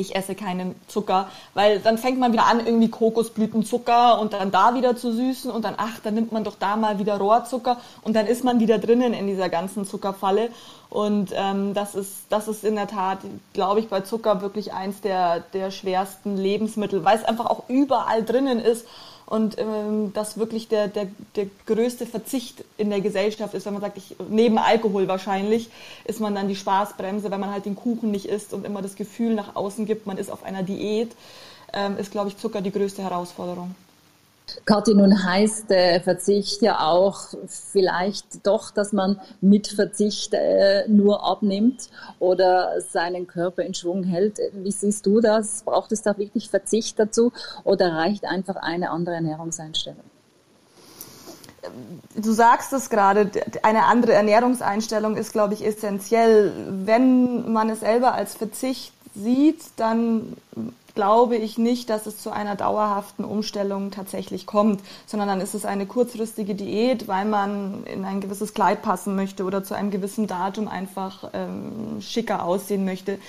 ich 0.01 0.15
esse 0.15 0.35
keinen 0.35 0.75
Zucker, 0.87 1.29
weil 1.53 1.79
dann 1.79 1.97
fängt 1.97 2.19
man 2.19 2.33
wieder 2.33 2.45
an, 2.45 2.65
irgendwie 2.65 2.89
Kokosblütenzucker 2.89 4.19
und 4.19 4.33
dann 4.33 4.51
da 4.51 4.75
wieder 4.75 4.95
zu 4.95 5.13
süßen 5.13 5.49
und 5.51 5.63
dann, 5.63 5.75
ach, 5.77 5.99
dann 6.03 6.15
nimmt 6.15 6.31
man 6.31 6.43
doch 6.43 6.55
da 6.59 6.75
mal 6.75 6.99
wieder 6.99 7.17
Rohrzucker 7.17 7.77
und 8.01 8.15
dann 8.15 8.27
ist 8.27 8.43
man 8.43 8.59
wieder 8.59 8.77
drinnen 8.77 9.13
in 9.13 9.27
dieser 9.27 9.49
ganzen 9.49 9.85
Zuckerfalle. 9.85 10.49
Und 10.89 11.31
ähm, 11.33 11.73
das, 11.73 11.95
ist, 11.95 12.25
das 12.29 12.49
ist 12.49 12.65
in 12.65 12.75
der 12.75 12.87
Tat, 12.87 13.19
glaube 13.53 13.79
ich, 13.79 13.87
bei 13.87 14.01
Zucker 14.01 14.41
wirklich 14.41 14.73
eins 14.73 14.99
der, 14.99 15.39
der 15.39 15.71
schwersten 15.71 16.35
Lebensmittel, 16.35 17.05
weil 17.05 17.17
es 17.17 17.23
einfach 17.23 17.45
auch 17.45 17.63
überall 17.69 18.25
drinnen 18.25 18.59
ist 18.59 18.85
und 19.31 19.57
ähm, 19.59 20.11
das 20.13 20.37
wirklich 20.37 20.67
der, 20.67 20.89
der, 20.89 21.07
der 21.37 21.45
größte 21.65 22.05
Verzicht 22.05 22.65
in 22.77 22.89
der 22.89 22.99
Gesellschaft 22.99 23.53
ist, 23.53 23.65
wenn 23.65 23.71
man 23.71 23.81
sagt, 23.81 23.97
ich, 23.97 24.17
neben 24.27 24.57
Alkohol 24.57 25.07
wahrscheinlich, 25.07 25.69
ist 26.03 26.19
man 26.19 26.35
dann 26.35 26.49
die 26.49 26.55
Spaßbremse, 26.57 27.31
wenn 27.31 27.39
man 27.39 27.49
halt 27.49 27.65
den 27.65 27.77
Kuchen 27.77 28.11
nicht 28.11 28.25
isst 28.25 28.53
und 28.53 28.65
immer 28.65 28.81
das 28.81 28.95
Gefühl 28.95 29.33
nach 29.33 29.55
außen 29.55 29.85
gibt, 29.85 30.05
man 30.05 30.17
ist 30.17 30.29
auf 30.29 30.43
einer 30.43 30.63
Diät, 30.63 31.15
ähm, 31.71 31.97
ist, 31.97 32.11
glaube 32.11 32.27
ich, 32.27 32.37
Zucker 32.39 32.59
die 32.59 32.73
größte 32.73 33.03
Herausforderung. 33.03 33.73
Kathi, 34.65 34.93
nun 34.93 35.23
heißt 35.23 35.71
äh, 35.71 35.99
Verzicht 35.99 36.61
ja 36.61 36.79
auch 36.79 37.29
vielleicht 37.47 38.45
doch, 38.45 38.71
dass 38.71 38.93
man 38.93 39.19
mit 39.41 39.67
Verzicht 39.67 40.33
äh, 40.33 40.87
nur 40.87 41.25
abnimmt 41.25 41.89
oder 42.19 42.81
seinen 42.81 43.27
Körper 43.27 43.63
in 43.63 43.73
Schwung 43.73 44.03
hält. 44.03 44.39
Wie 44.53 44.71
siehst 44.71 45.05
du 45.05 45.21
das? 45.21 45.63
Braucht 45.63 45.91
es 45.91 46.01
da 46.01 46.17
wirklich 46.17 46.49
Verzicht 46.49 46.99
dazu 46.99 47.31
oder 47.63 47.93
reicht 47.93 48.25
einfach 48.25 48.55
eine 48.55 48.89
andere 48.89 49.15
Ernährungseinstellung? 49.15 50.03
Du 52.15 52.31
sagst 52.31 52.73
es 52.73 52.89
gerade, 52.89 53.29
eine 53.61 53.85
andere 53.85 54.13
Ernährungseinstellung 54.13 55.15
ist, 55.15 55.31
glaube 55.31 55.53
ich, 55.53 55.65
essentiell. 55.65 56.51
Wenn 56.85 57.51
man 57.51 57.69
es 57.69 57.81
selber 57.81 58.13
als 58.13 58.33
Verzicht 58.33 58.93
sieht, 59.13 59.61
dann 59.75 60.37
glaube 60.95 61.35
ich 61.35 61.57
nicht, 61.57 61.89
dass 61.89 62.05
es 62.05 62.17
zu 62.17 62.31
einer 62.31 62.55
dauerhaften 62.55 63.23
Umstellung 63.23 63.91
tatsächlich 63.91 64.45
kommt, 64.45 64.81
sondern 65.05 65.27
dann 65.27 65.41
ist 65.41 65.53
es 65.53 65.65
eine 65.65 65.85
kurzfristige 65.85 66.55
Diät, 66.55 67.07
weil 67.07 67.25
man 67.25 67.83
in 67.85 68.05
ein 68.05 68.21
gewisses 68.21 68.53
Kleid 68.53 68.81
passen 68.81 69.15
möchte 69.15 69.43
oder 69.43 69.63
zu 69.63 69.73
einem 69.73 69.91
gewissen 69.91 70.27
Datum 70.27 70.67
einfach 70.67 71.29
ähm, 71.33 72.01
schicker 72.01 72.43
aussehen 72.43 72.85
möchte. 72.85 73.19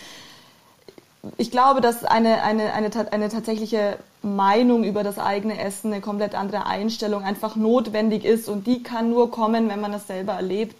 Ich 1.37 1.53
glaube, 1.53 1.81
dass 1.81 2.05
eine, 2.05 2.43
eine, 2.43 2.73
eine, 2.73 2.91
eine 3.13 3.29
tatsächliche 3.29 3.97
Meinung 4.23 4.83
über 4.83 5.05
das 5.05 5.19
eigene 5.19 5.61
Essen, 5.61 5.93
eine 5.93 6.01
komplett 6.01 6.35
andere 6.35 6.67
Einstellung 6.67 7.23
einfach 7.23 7.55
notwendig 7.55 8.25
ist 8.25 8.49
und 8.49 8.67
die 8.67 8.83
kann 8.83 9.11
nur 9.11 9.31
kommen, 9.31 9.69
wenn 9.69 9.81
man 9.81 9.93
das 9.93 10.09
selber 10.09 10.33
erlebt. 10.33 10.77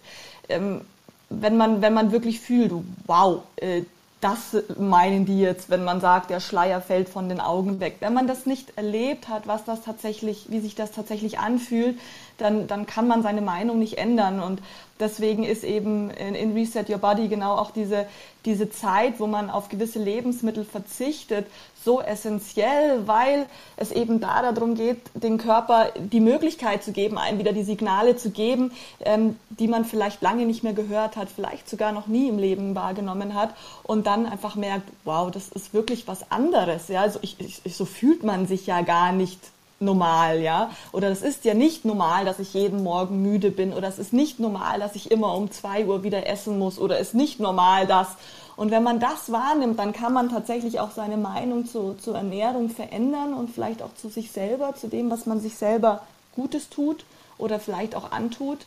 Ähm, 0.49 0.81
wenn 1.29 1.57
man, 1.57 1.81
wenn 1.81 1.93
man 1.93 2.11
wirklich 2.11 2.39
fühlt, 2.39 2.71
wow, 3.07 3.41
äh, 3.55 3.83
das 4.23 4.55
meinen 4.77 5.25
die 5.25 5.39
jetzt, 5.39 5.69
wenn 5.69 5.83
man 5.83 5.99
sagt, 5.99 6.29
der 6.29 6.39
Schleier 6.39 6.79
fällt 6.79 7.09
von 7.09 7.27
den 7.27 7.41
Augen 7.41 7.81
weg. 7.81 7.97
Wenn 7.99 8.13
man 8.13 8.25
das 8.25 8.45
nicht 8.45 8.77
erlebt 8.77 9.27
hat, 9.27 9.47
was 9.47 9.65
das 9.65 9.81
tatsächlich, 9.83 10.45
wie 10.49 10.61
sich 10.61 10.75
das 10.75 10.91
tatsächlich 10.91 11.39
anfühlt, 11.39 11.99
dann, 12.37 12.67
dann 12.67 12.85
kann 12.85 13.07
man 13.07 13.21
seine 13.21 13.41
Meinung 13.41 13.79
nicht 13.79 13.97
ändern. 13.97 14.39
Und 14.39 14.61
deswegen 14.99 15.43
ist 15.43 15.65
eben 15.65 16.09
in, 16.09 16.35
in 16.35 16.53
Reset 16.53 16.85
Your 16.89 16.99
Body 16.99 17.27
genau 17.27 17.55
auch 17.55 17.71
diese, 17.71 18.07
diese 18.45 18.69
Zeit, 18.69 19.19
wo 19.19 19.27
man 19.27 19.49
auf 19.49 19.67
gewisse 19.67 19.99
Lebensmittel 19.99 20.63
verzichtet, 20.63 21.45
so 21.83 22.01
essentiell, 22.01 23.07
weil 23.07 23.45
es 23.77 23.91
eben 23.91 24.19
da 24.19 24.51
darum 24.51 24.75
geht, 24.75 24.99
den 25.13 25.37
Körper 25.37 25.89
die 25.95 26.19
Möglichkeit 26.19 26.83
zu 26.83 26.91
geben, 26.91 27.17
einem 27.17 27.39
wieder 27.39 27.53
die 27.53 27.63
Signale 27.63 28.15
zu 28.15 28.31
geben, 28.31 28.71
ähm, 29.01 29.37
die 29.49 29.67
man 29.67 29.85
vielleicht 29.85 30.21
lange 30.21 30.45
nicht 30.45 30.63
mehr 30.63 30.73
gehört 30.73 31.15
hat, 31.15 31.29
vielleicht 31.29 31.69
sogar 31.69 31.91
noch 31.91 32.07
nie 32.07 32.29
im 32.29 32.37
Leben 32.37 32.75
wahrgenommen 32.75 33.33
hat 33.33 33.55
und 33.83 34.07
dann 34.07 34.25
einfach 34.25 34.55
merkt, 34.55 34.89
wow, 35.03 35.29
das 35.29 35.49
ist 35.49 35.73
wirklich 35.73 36.07
was 36.07 36.31
anderes. 36.31 36.87
Ja, 36.87 37.01
also 37.01 37.19
ich, 37.21 37.37
ich, 37.39 37.75
so 37.75 37.85
fühlt 37.85 38.23
man 38.23 38.47
sich 38.47 38.65
ja 38.67 38.81
gar 38.81 39.11
nicht 39.11 39.39
normal, 39.83 40.41
ja. 40.41 40.71
Oder 40.91 41.09
es 41.09 41.21
ist 41.21 41.45
ja 41.45 41.53
nicht 41.53 41.85
normal, 41.85 42.25
dass 42.25 42.39
ich 42.39 42.53
jeden 42.53 42.83
Morgen 42.83 43.21
müde 43.21 43.51
bin. 43.51 43.73
Oder 43.73 43.87
es 43.87 43.99
ist 43.99 44.13
nicht 44.13 44.39
normal, 44.39 44.79
dass 44.79 44.95
ich 44.95 45.11
immer 45.11 45.35
um 45.35 45.51
zwei 45.51 45.85
Uhr 45.85 46.03
wieder 46.03 46.27
essen 46.27 46.57
muss. 46.57 46.79
Oder 46.79 46.99
es 46.99 47.09
ist 47.09 47.15
nicht 47.15 47.39
normal, 47.39 47.85
dass 47.85 48.07
und 48.55 48.71
wenn 48.71 48.83
man 48.83 48.99
das 48.99 49.31
wahrnimmt, 49.31 49.79
dann 49.79 49.93
kann 49.93 50.13
man 50.13 50.29
tatsächlich 50.29 50.79
auch 50.79 50.91
seine 50.91 51.17
Meinung 51.17 51.65
zu, 51.65 51.95
zur 51.95 52.15
Ernährung 52.15 52.69
verändern 52.69 53.33
und 53.33 53.49
vielleicht 53.49 53.81
auch 53.81 53.93
zu 53.95 54.09
sich 54.09 54.31
selber, 54.31 54.75
zu 54.75 54.87
dem, 54.87 55.09
was 55.09 55.25
man 55.25 55.39
sich 55.39 55.55
selber 55.55 56.03
Gutes 56.35 56.69
tut 56.69 57.05
oder 57.37 57.59
vielleicht 57.59 57.95
auch 57.95 58.11
antut. 58.11 58.59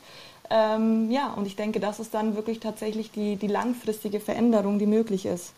Ähm, 0.50 1.10
ja, 1.10 1.32
und 1.32 1.46
ich 1.46 1.56
denke, 1.56 1.80
das 1.80 2.00
ist 2.00 2.14
dann 2.14 2.36
wirklich 2.36 2.60
tatsächlich 2.60 3.10
die, 3.10 3.36
die 3.36 3.48
langfristige 3.48 4.20
Veränderung, 4.20 4.78
die 4.78 4.86
möglich 4.86 5.26
ist. 5.26 5.52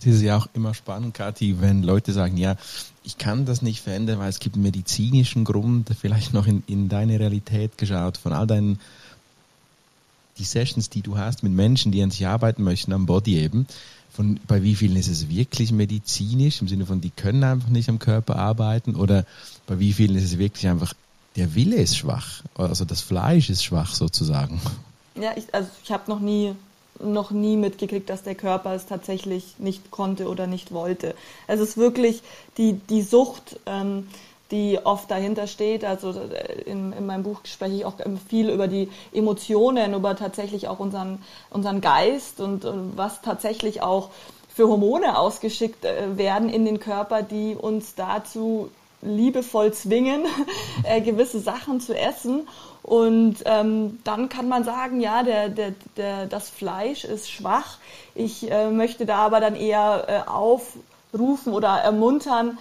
Es 0.00 0.06
ist 0.06 0.22
ja 0.22 0.36
auch 0.36 0.46
immer 0.54 0.74
spannend, 0.74 1.14
Kathi, 1.14 1.60
wenn 1.60 1.82
Leute 1.82 2.12
sagen, 2.12 2.36
ja, 2.36 2.54
ich 3.02 3.18
kann 3.18 3.46
das 3.46 3.62
nicht 3.62 3.80
verändern, 3.80 4.20
weil 4.20 4.28
es 4.28 4.38
gibt 4.38 4.54
einen 4.54 4.62
medizinischen 4.62 5.44
Grund, 5.44 5.90
vielleicht 6.00 6.32
noch 6.32 6.46
in, 6.46 6.62
in 6.68 6.88
deine 6.88 7.18
Realität 7.18 7.78
geschaut, 7.78 8.16
von 8.16 8.32
all 8.32 8.46
deinen 8.46 8.78
die 10.38 10.44
Sessions, 10.44 10.90
die 10.90 11.02
du 11.02 11.18
hast 11.18 11.42
mit 11.42 11.52
Menschen, 11.52 11.92
die 11.92 12.02
an 12.02 12.10
sich 12.10 12.26
arbeiten 12.26 12.62
möchten, 12.62 12.92
am 12.92 13.06
Body 13.06 13.38
eben, 13.38 13.66
von 14.12 14.40
bei 14.48 14.62
wie 14.62 14.74
vielen 14.74 14.96
ist 14.96 15.08
es 15.08 15.28
wirklich 15.28 15.72
medizinisch, 15.72 16.60
im 16.60 16.68
Sinne 16.68 16.86
von, 16.86 17.00
die 17.00 17.10
können 17.10 17.44
einfach 17.44 17.68
nicht 17.68 17.88
am 17.88 17.98
Körper 17.98 18.36
arbeiten, 18.36 18.94
oder 18.94 19.24
bei 19.66 19.78
wie 19.78 19.92
vielen 19.92 20.16
ist 20.16 20.24
es 20.24 20.38
wirklich 20.38 20.68
einfach, 20.68 20.94
der 21.36 21.54
Wille 21.54 21.76
ist 21.76 21.96
schwach, 21.96 22.42
also 22.54 22.84
das 22.84 23.00
Fleisch 23.00 23.50
ist 23.50 23.64
schwach 23.64 23.94
sozusagen. 23.94 24.60
Ja, 25.14 25.32
ich, 25.36 25.52
also 25.52 25.68
ich 25.84 25.90
habe 25.90 26.10
noch 26.10 26.20
nie 26.20 26.54
noch 27.00 27.30
nie 27.30 27.56
mitgekriegt, 27.56 28.10
dass 28.10 28.22
der 28.22 28.34
Körper 28.34 28.74
es 28.74 28.86
tatsächlich 28.86 29.54
nicht 29.58 29.90
konnte 29.90 30.28
oder 30.28 30.46
nicht 30.46 30.72
wollte. 30.72 31.14
Es 31.46 31.60
ist 31.60 31.76
wirklich 31.76 32.22
die, 32.56 32.74
die 32.74 33.02
Sucht, 33.02 33.60
ähm, 33.66 34.08
die 34.50 34.78
oft 34.82 35.10
dahinter 35.10 35.46
steht. 35.46 35.84
Also 35.84 36.10
äh, 36.10 36.62
in, 36.62 36.92
in 36.92 37.06
meinem 37.06 37.22
Buch 37.22 37.40
spreche 37.44 37.76
ich 37.76 37.84
auch 37.84 37.94
viel 38.28 38.50
über 38.50 38.68
die 38.68 38.88
Emotionen, 39.12 39.94
über 39.94 40.16
tatsächlich 40.16 40.68
auch 40.68 40.78
unseren, 40.78 41.22
unseren 41.50 41.80
Geist 41.80 42.40
und, 42.40 42.64
und 42.64 42.96
was 42.96 43.22
tatsächlich 43.22 43.82
auch 43.82 44.10
für 44.54 44.68
Hormone 44.68 45.18
ausgeschickt 45.18 45.84
äh, 45.84 46.16
werden 46.16 46.48
in 46.48 46.64
den 46.64 46.80
Körper, 46.80 47.22
die 47.22 47.54
uns 47.54 47.94
dazu 47.94 48.70
liebevoll 49.02 49.72
zwingen, 49.72 50.24
äh, 50.82 51.00
gewisse 51.00 51.40
Sachen 51.40 51.80
zu 51.80 51.96
essen. 51.96 52.48
Und 52.82 53.36
ähm, 53.44 53.98
dann 54.04 54.28
kann 54.28 54.48
man 54.48 54.64
sagen, 54.64 55.00
ja, 55.00 55.22
der, 55.22 55.48
der, 55.48 55.74
der, 55.96 56.26
das 56.26 56.48
Fleisch 56.48 57.04
ist 57.04 57.30
schwach. 57.30 57.78
Ich 58.14 58.50
äh, 58.50 58.70
möchte 58.70 59.06
da 59.06 59.18
aber 59.18 59.40
dann 59.40 59.54
eher 59.54 60.06
äh, 60.08 60.28
aufrufen 60.28 61.52
oder 61.52 61.68
ermuntern, 61.68 62.58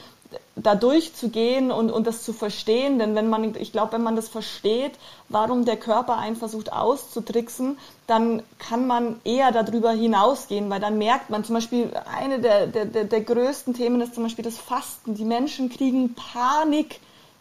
da 0.55 0.75
durchzugehen 0.75 1.71
und, 1.71 1.91
und 1.91 2.07
das 2.07 2.23
zu 2.23 2.33
verstehen. 2.33 2.99
Denn 2.99 3.15
wenn 3.15 3.29
man, 3.29 3.55
ich 3.55 3.71
glaube, 3.71 3.93
wenn 3.93 4.03
man 4.03 4.15
das 4.15 4.27
versteht, 4.27 4.93
warum 5.29 5.65
der 5.65 5.77
Körper 5.77 6.17
einen 6.17 6.35
versucht 6.35 6.71
auszutricksen, 6.73 7.77
dann 8.07 8.43
kann 8.57 8.87
man 8.87 9.19
eher 9.23 9.51
darüber 9.51 9.91
hinausgehen, 9.91 10.69
weil 10.69 10.79
dann 10.79 10.97
merkt 10.97 11.29
man 11.29 11.43
zum 11.43 11.55
Beispiel, 11.55 11.91
eine 12.17 12.39
der, 12.39 12.67
der, 12.67 12.85
der 12.85 13.21
größten 13.21 13.73
Themen 13.73 14.01
ist 14.01 14.15
zum 14.15 14.23
Beispiel 14.23 14.45
das 14.45 14.57
Fasten. 14.57 15.15
Die 15.15 15.25
Menschen 15.25 15.69
kriegen 15.69 16.15
Panik, 16.15 16.99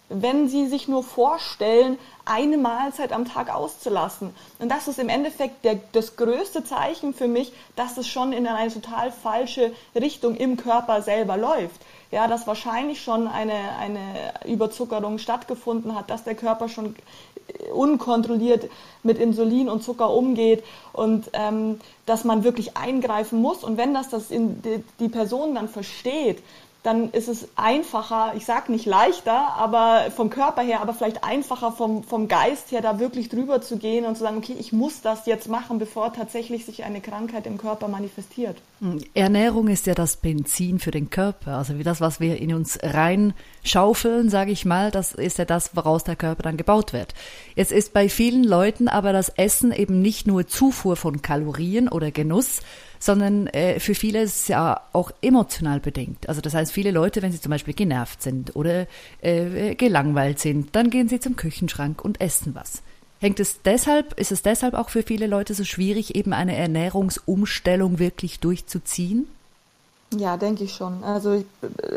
wenn 0.09 0.49
sie 0.49 0.68
sich 0.68 0.87
nur 0.87 1.03
vorstellen, 1.03 1.99
eine 2.25 2.59
Mahlzeit 2.59 3.12
am 3.12 3.25
Tag 3.25 3.53
auszulassen. 3.53 4.35
Und 4.59 4.68
das 4.68 4.88
ist 4.88 4.99
im 4.99 5.09
Endeffekt 5.09 5.64
der, 5.64 5.81
das 5.92 6.16
größte 6.16 6.64
Zeichen 6.64 7.14
für 7.14 7.27
mich, 7.27 7.53
dass 7.75 7.96
es 7.96 8.07
schon 8.07 8.33
in 8.33 8.46
eine 8.46 8.72
total 8.72 9.11
falsche 9.11 9.72
Richtung 9.94 10.37
im 10.37 10.57
Körper 10.57 11.03
selber 11.03 11.37
läuft 11.37 11.81
ja, 12.11 12.29
dass 12.29 12.47
wahrscheinlich 12.47 13.03
schon 13.03 13.27
eine, 13.27 13.77
eine 13.79 14.01
Überzuckerung 14.45 15.19
stattgefunden 15.19 15.95
hat, 15.95 16.11
dass 16.11 16.25
der 16.25 16.35
Körper 16.35 16.69
schon 16.69 16.95
unkontrolliert 17.73 18.69
mit 19.03 19.19
Insulin 19.19 19.69
und 19.69 19.83
Zucker 19.83 20.11
umgeht 20.11 20.64
und 20.92 21.31
ähm, 21.33 21.81
dass 22.05 22.25
man 22.25 22.45
wirklich 22.45 22.77
eingreifen 22.77 23.40
muss. 23.40 23.62
Und 23.64 23.77
wenn 23.77 23.95
das, 23.95 24.09
das 24.09 24.31
in 24.31 24.62
die, 24.62 24.83
die 24.99 25.09
Person 25.09 25.55
dann 25.55 25.69
versteht, 25.69 26.42
dann 26.87 27.11
ist 27.11 27.27
es 27.27 27.49
einfacher, 27.57 28.35
ich 28.37 28.46
sage 28.46 28.70
nicht 28.70 28.87
leichter, 28.87 29.55
aber 29.57 30.12
vom 30.14 30.31
Körper 30.31 30.62
her, 30.62 30.81
aber 30.81 30.94
vielleicht 30.94 31.25
einfacher 31.25 31.72
vom, 31.72 32.05
vom 32.05 32.29
Geist 32.29 32.70
her, 32.70 32.81
da 32.81 33.01
wirklich 33.01 33.29
drüber 33.29 33.61
zu 33.61 33.77
gehen 33.77 34.05
und 34.05 34.14
zu 34.14 34.22
sagen, 34.22 34.37
okay, 34.37 34.55
ich 34.57 34.72
muss 34.72 35.01
das 35.01 35.27
jetzt 35.27 35.49
machen, 35.49 35.81
bevor 35.81 36.12
tatsächlich 36.12 36.64
sich 36.64 36.85
eine 36.85 37.01
Krankheit 37.01 37.44
im 37.49 37.59
Körper 37.59 37.88
manifestiert. 37.88 38.57
Hm, 38.81 39.01
Ernährung 39.14 39.66
ist 39.66 39.87
ja 39.87 39.94
das 39.94 40.16
Benzin 40.16 40.79
für 40.79 40.92
den 40.92 41.11
Körper, 41.11 41.57
also 41.57 41.77
wie 41.77 41.83
das, 41.83 42.01
was 42.01 42.20
wir 42.20 42.37
in 42.40 42.55
uns 42.55 42.79
reinschaufeln, 42.81 44.31
sage 44.31 44.53
ich 44.53 44.64
mal, 44.64 44.92
das 44.92 45.12
ist 45.12 45.38
ja 45.38 45.44
das, 45.44 45.75
woraus 45.75 46.05
der 46.05 46.14
Körper 46.14 46.44
dann 46.44 46.57
gebaut 46.57 46.92
wird. 46.92 47.14
Jetzt 47.57 47.72
ist 47.72 47.94
bei 47.94 48.09
vielen 48.09 48.44
Leuten 48.44 48.87
aber 48.87 49.12
das 49.12 49.31
Essen 49.31 49.72
eben 49.72 50.01
nicht 50.03 50.29
nur 50.29 50.46
Zufuhr 50.46 50.94
von 50.94 51.20
Kalorien 51.20 51.88
oder 51.88 52.12
Genuss, 52.12 52.61
sondern 52.99 53.47
äh, 53.49 53.81
für 53.81 53.95
viele 53.95 54.23
ist 54.23 54.41
es 54.41 54.49
ja 54.49 54.81
auch 54.93 55.11
emotional 55.23 55.81
bedingt. 55.81 56.29
Also 56.29 56.41
das 56.41 56.55
heißt, 56.55 56.73
viele 56.73 56.91
Leute, 56.91 57.23
wenn 57.23 57.33
sie 57.33 57.41
zum 57.41 57.51
Beispiel 57.51 57.75
genervt 57.75 58.23
sind 58.23 58.57
oder 58.57 58.87
äh, 59.21 59.75
gelangweilt 59.75 60.39
sind, 60.39 60.75
dann 60.75 60.91
gehen 60.91 61.09
sie 61.09 61.21
zum 61.21 61.37
Küchenschrank 61.37 62.05
und 62.05 62.21
essen 62.21 62.55
was. 62.55 62.83
Hängt 63.19 63.41
es 63.41 63.63
deshalb, 63.63 64.19
ist 64.21 64.33
es 64.33 64.43
deshalb 64.43 64.75
auch 64.75 64.91
für 64.91 65.03
viele 65.03 65.27
Leute 65.27 65.55
so 65.55 65.65
schwierig, 65.65 66.15
eben 66.15 66.33
eine 66.33 66.57
Ernährungsumstellung 66.57 67.99
wirklich 67.99 68.41
durchzuziehen? 68.41 69.27
Ja, 70.15 70.37
denke 70.37 70.65
ich 70.65 70.75
schon. 70.75 71.03
Also 71.03 71.45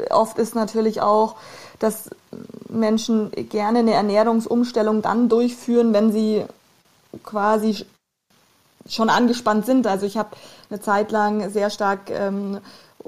oft 0.10 0.38
ist 0.40 0.56
natürlich 0.56 1.02
auch, 1.02 1.36
dass 1.78 2.10
Menschen 2.70 3.32
gerne 3.50 3.80
eine 3.80 3.94
Ernährungsumstellung 3.94 5.02
dann 5.02 5.30
durchführen, 5.30 5.94
wenn 5.94 6.12
sie 6.12 6.46
quasi 7.24 7.86
schon 8.90 9.10
angespannt 9.10 9.66
sind. 9.66 9.88
Also 9.88 10.06
ich 10.06 10.18
habe 10.18 10.30
eine 10.70 10.82
Zeit 10.82 11.12
lang 11.12 11.50
sehr 11.50 11.70
stark 11.70 12.10
ähm, 12.10 12.60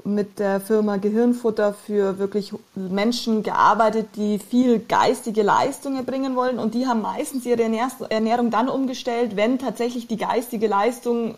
mit 0.04 0.38
der 0.38 0.60
Firma 0.60 0.96
Gehirnfutter 0.96 1.74
für 1.74 2.18
wirklich 2.18 2.52
Menschen 2.74 3.42
gearbeitet, 3.42 4.08
die 4.16 4.38
viel 4.38 4.78
geistige 4.78 5.42
Leistung 5.42 5.96
erbringen 5.96 6.34
wollen. 6.34 6.58
Und 6.58 6.74
die 6.74 6.86
haben 6.86 7.02
meistens 7.02 7.44
ihre 7.44 7.62
Ernährung 7.62 8.50
dann 8.50 8.68
umgestellt, 8.68 9.36
wenn 9.36 9.58
tatsächlich 9.58 10.06
die 10.06 10.16
geistige 10.16 10.66
Leistung 10.66 11.36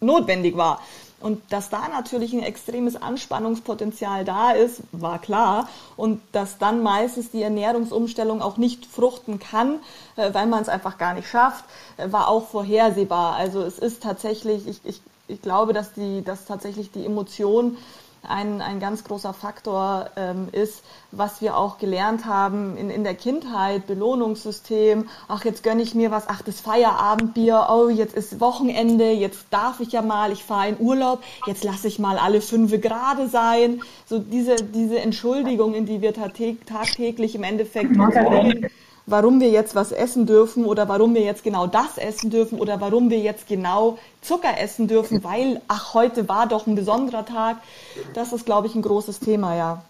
notwendig 0.00 0.56
war. 0.56 0.80
Und 1.20 1.42
dass 1.50 1.68
da 1.68 1.88
natürlich 1.88 2.32
ein 2.32 2.42
extremes 2.42 3.00
Anspannungspotenzial 3.00 4.24
da 4.24 4.52
ist, 4.52 4.82
war 4.92 5.18
klar. 5.18 5.68
Und 5.96 6.20
dass 6.32 6.58
dann 6.58 6.82
meistens 6.82 7.30
die 7.30 7.42
Ernährungsumstellung 7.42 8.40
auch 8.40 8.56
nicht 8.56 8.86
fruchten 8.86 9.38
kann, 9.38 9.80
äh, 10.16 10.32
weil 10.32 10.46
man 10.46 10.62
es 10.62 10.68
einfach 10.68 10.96
gar 10.96 11.14
nicht 11.14 11.28
schafft, 11.28 11.64
äh, 11.98 12.10
war 12.10 12.28
auch 12.28 12.48
vorhersehbar. 12.48 13.36
Also 13.36 13.60
es 13.60 13.78
ist 13.78 14.02
tatsächlich, 14.02 14.66
ich, 14.66 14.80
ich, 14.84 15.02
ich 15.28 15.42
glaube, 15.42 15.74
dass, 15.74 15.92
die, 15.92 16.24
dass 16.24 16.46
tatsächlich 16.46 16.90
die 16.90 17.04
Emotion 17.04 17.76
ein, 18.28 18.60
ein 18.60 18.80
ganz 18.80 19.04
großer 19.04 19.32
Faktor 19.32 20.10
ähm, 20.16 20.48
ist, 20.52 20.82
was 21.10 21.40
wir 21.40 21.56
auch 21.56 21.78
gelernt 21.78 22.26
haben 22.26 22.76
in, 22.76 22.90
in 22.90 23.04
der 23.04 23.14
Kindheit, 23.14 23.86
Belohnungssystem, 23.86 25.08
ach, 25.28 25.44
jetzt 25.44 25.62
gönne 25.62 25.82
ich 25.82 25.94
mir 25.94 26.10
was, 26.10 26.28
ach, 26.28 26.42
das 26.42 26.60
Feierabendbier, 26.60 27.68
oh, 27.70 27.88
jetzt 27.88 28.14
ist 28.14 28.40
Wochenende, 28.40 29.10
jetzt 29.10 29.46
darf 29.50 29.80
ich 29.80 29.92
ja 29.92 30.02
mal, 30.02 30.32
ich 30.32 30.44
fahre 30.44 30.68
in 30.68 30.76
Urlaub, 30.78 31.22
jetzt 31.46 31.64
lasse 31.64 31.88
ich 31.88 31.98
mal 31.98 32.18
alle 32.18 32.40
fünf 32.40 32.70
gerade 32.80 33.28
sein. 33.28 33.82
So 34.06 34.18
diese, 34.18 34.56
diese 34.56 35.00
Entschuldigung, 35.00 35.74
in 35.74 35.86
die 35.86 36.00
wir 36.00 36.14
tagtäglich 36.14 37.34
im 37.34 37.42
Endeffekt 37.42 37.96
warum 39.10 39.40
wir 39.40 39.50
jetzt 39.50 39.74
was 39.74 39.92
essen 39.92 40.26
dürfen 40.26 40.64
oder 40.64 40.88
warum 40.88 41.14
wir 41.14 41.22
jetzt 41.22 41.44
genau 41.44 41.66
das 41.66 41.98
essen 41.98 42.30
dürfen 42.30 42.58
oder 42.58 42.80
warum 42.80 43.10
wir 43.10 43.18
jetzt 43.18 43.48
genau 43.48 43.98
Zucker 44.22 44.58
essen 44.58 44.88
dürfen, 44.88 45.22
weil, 45.24 45.60
ach, 45.68 45.94
heute 45.94 46.28
war 46.28 46.46
doch 46.46 46.66
ein 46.66 46.74
besonderer 46.74 47.24
Tag. 47.24 47.56
Das 48.14 48.32
ist, 48.32 48.46
glaube 48.46 48.66
ich, 48.66 48.74
ein 48.74 48.82
großes 48.82 49.20
Thema, 49.20 49.56
ja. 49.56 49.84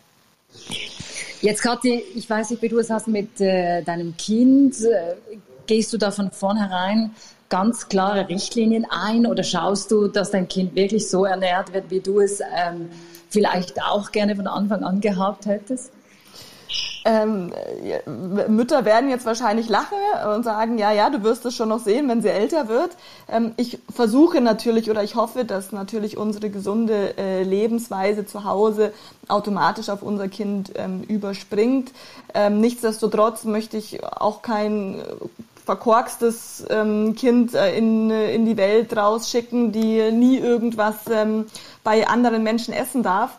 Jetzt, 1.41 1.63
Kathi, 1.63 2.03
ich 2.15 2.29
weiß 2.29 2.51
nicht, 2.51 2.63
wie 2.63 2.69
du 2.69 2.79
es 2.79 2.91
hast 2.91 3.09
mit 3.09 3.41
äh, 3.41 3.83
deinem 3.83 4.17
Kind. 4.17 4.77
Äh, 4.85 5.15
gehst 5.67 5.93
du 5.93 5.99
da 5.99 6.11
von 6.11 6.31
vornherein 6.31 7.13
ganz 7.49 7.89
klare 7.89 8.29
Richtlinien 8.29 8.87
ein 8.89 9.27
oder 9.27 9.43
schaust 9.43 9.91
du, 9.91 10.09
dass 10.09 10.31
dein 10.31 10.49
Kind 10.49 10.75
wirklich 10.75 11.09
so 11.09 11.25
ernährt 11.25 11.73
wird, 11.73 11.91
wie 11.91 12.01
du 12.01 12.21
es 12.21 12.41
ähm, 12.41 12.89
vielleicht 13.29 13.83
auch 13.83 14.13
gerne 14.13 14.37
von 14.37 14.47
Anfang 14.47 14.85
an 14.85 15.01
gehabt 15.01 15.47
hättest? 15.47 15.93
Ähm, 17.05 17.53
Mütter 18.49 18.85
werden 18.85 19.09
jetzt 19.09 19.25
wahrscheinlich 19.25 19.69
lachen 19.69 19.97
und 20.35 20.45
sagen, 20.45 20.77
ja, 20.77 20.93
ja, 20.93 21.09
du 21.09 21.23
wirst 21.23 21.47
es 21.47 21.57
schon 21.57 21.71
noch 21.71 21.79
sehen, 21.79 22.09
wenn 22.09 22.21
sie 22.21 22.29
älter 22.29 22.69
wird. 22.69 22.91
Ähm, 23.29 23.53
ich 23.57 23.79
versuche 23.95 24.41
natürlich 24.41 24.91
oder 24.91 25.03
ich 25.03 25.15
hoffe, 25.15 25.45
dass 25.45 25.73
natürlich 25.73 26.19
unsere 26.19 26.51
gesunde 26.51 27.17
äh, 27.17 27.43
Lebensweise 27.43 28.27
zu 28.27 28.45
Hause 28.45 28.93
automatisch 29.29 29.89
auf 29.89 30.03
unser 30.03 30.29
Kind 30.29 30.73
ähm, 30.77 31.03
überspringt. 31.03 31.93
Ähm, 32.35 32.61
nichtsdestotrotz 32.61 33.45
möchte 33.45 33.79
ich 33.79 34.05
auch 34.05 34.43
kein 34.43 35.03
verkorkstes 35.65 36.65
ähm, 36.69 37.15
Kind 37.15 37.55
äh, 37.55 37.77
in, 37.77 38.11
in 38.11 38.45
die 38.45 38.57
Welt 38.57 38.95
rausschicken, 38.97 39.73
die 39.73 40.11
nie 40.11 40.37
irgendwas 40.37 40.97
ähm, 41.11 41.47
bei 41.83 42.07
anderen 42.09 42.43
Menschen 42.43 42.75
essen 42.75 43.03
darf. 43.03 43.39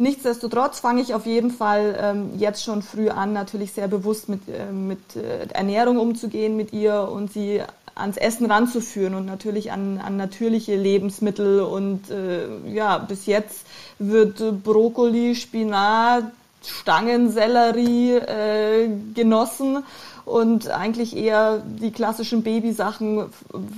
Nichtsdestotrotz 0.00 0.78
fange 0.78 1.02
ich 1.02 1.12
auf 1.12 1.26
jeden 1.26 1.50
Fall 1.50 1.98
ähm, 2.00 2.30
jetzt 2.38 2.62
schon 2.62 2.82
früh 2.82 3.08
an, 3.08 3.32
natürlich 3.32 3.72
sehr 3.72 3.88
bewusst 3.88 4.28
mit, 4.28 4.42
äh, 4.48 4.70
mit 4.70 5.16
äh, 5.16 5.48
Ernährung 5.52 5.98
umzugehen 5.98 6.56
mit 6.56 6.72
ihr 6.72 7.08
und 7.10 7.32
sie 7.32 7.62
ans 7.96 8.16
Essen 8.16 8.46
ranzuführen 8.46 9.14
und 9.14 9.26
natürlich 9.26 9.72
an, 9.72 9.98
an 9.98 10.16
natürliche 10.16 10.76
Lebensmittel. 10.76 11.60
Und 11.60 12.10
äh, 12.10 12.46
ja, 12.72 12.98
bis 12.98 13.26
jetzt 13.26 13.66
wird 13.98 14.62
Brokkoli, 14.62 15.34
Spinat, 15.34 16.24
Stangensellerie 16.62 18.14
äh, 18.16 18.88
genossen 19.14 19.82
und 20.24 20.68
eigentlich 20.68 21.16
eher 21.16 21.62
die 21.64 21.90
klassischen 21.90 22.42
Babysachen 22.42 23.26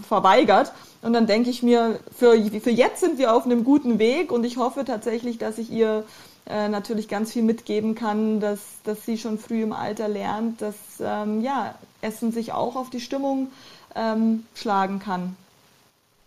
verweigert. 0.06 0.72
Und 1.02 1.14
dann 1.14 1.26
denke 1.26 1.48
ich 1.48 1.62
mir, 1.62 1.98
für, 2.16 2.36
für 2.60 2.70
jetzt 2.70 3.00
sind 3.00 3.18
wir 3.18 3.34
auf 3.34 3.44
einem 3.44 3.64
guten 3.64 3.98
Weg 3.98 4.32
und 4.32 4.44
ich 4.44 4.58
hoffe 4.58 4.84
tatsächlich, 4.84 5.38
dass 5.38 5.56
ich 5.58 5.70
ihr 5.70 6.04
äh, 6.46 6.68
natürlich 6.68 7.08
ganz 7.08 7.32
viel 7.32 7.42
mitgeben 7.42 7.94
kann, 7.94 8.40
dass, 8.40 8.60
dass 8.84 9.06
sie 9.06 9.16
schon 9.16 9.38
früh 9.38 9.62
im 9.62 9.72
Alter 9.72 10.08
lernt, 10.08 10.60
dass 10.60 10.76
ähm, 11.00 11.40
ja, 11.42 11.74
Essen 12.02 12.32
sich 12.32 12.52
auch 12.52 12.76
auf 12.76 12.90
die 12.90 13.00
Stimmung 13.00 13.48
ähm, 13.94 14.44
schlagen 14.54 14.98
kann. 14.98 15.36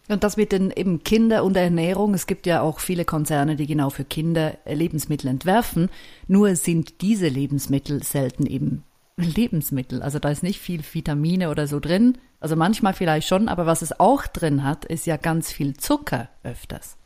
Und 0.10 0.24
das 0.24 0.38
mit 0.38 0.52
den 0.52 0.72
eben 0.72 1.04
Kinder 1.04 1.44
und 1.44 1.56
Ernährung. 1.56 2.14
Es 2.14 2.28
gibt 2.28 2.46
ja 2.46 2.62
auch 2.62 2.80
viele 2.80 3.06
Konzerne, 3.06 3.56
die 3.56 3.68
genau 3.68 3.90
für 3.90 4.04
Kinder 4.04 4.58
Lebensmittel 4.66 5.30
entwerfen. 5.30 5.90
Nur 6.28 6.56
sind 6.56 7.02
diese 7.02 7.28
Lebensmittel 7.28 8.04
selten 8.04 8.46
eben 8.46 8.84
Lebensmittel. 9.18 10.02
Also 10.02 10.20
da 10.20 10.30
ist 10.30 10.44
nicht 10.44 10.60
viel 10.60 10.82
Vitamine 10.92 11.50
oder 11.50 11.68
so 11.68 11.80
drin. 11.80 12.18
Also 12.40 12.56
manchmal 12.56 12.94
vielleicht 12.94 13.28
schon, 13.28 13.48
aber 13.48 13.66
was 13.66 13.82
es 13.82 14.00
auch 14.00 14.26
drin 14.28 14.64
hat, 14.64 14.86
ist 14.86 15.06
ja 15.06 15.18
ganz 15.18 15.52
viel 15.52 15.78
Zucker 15.78 16.30
öfters. 16.44 16.98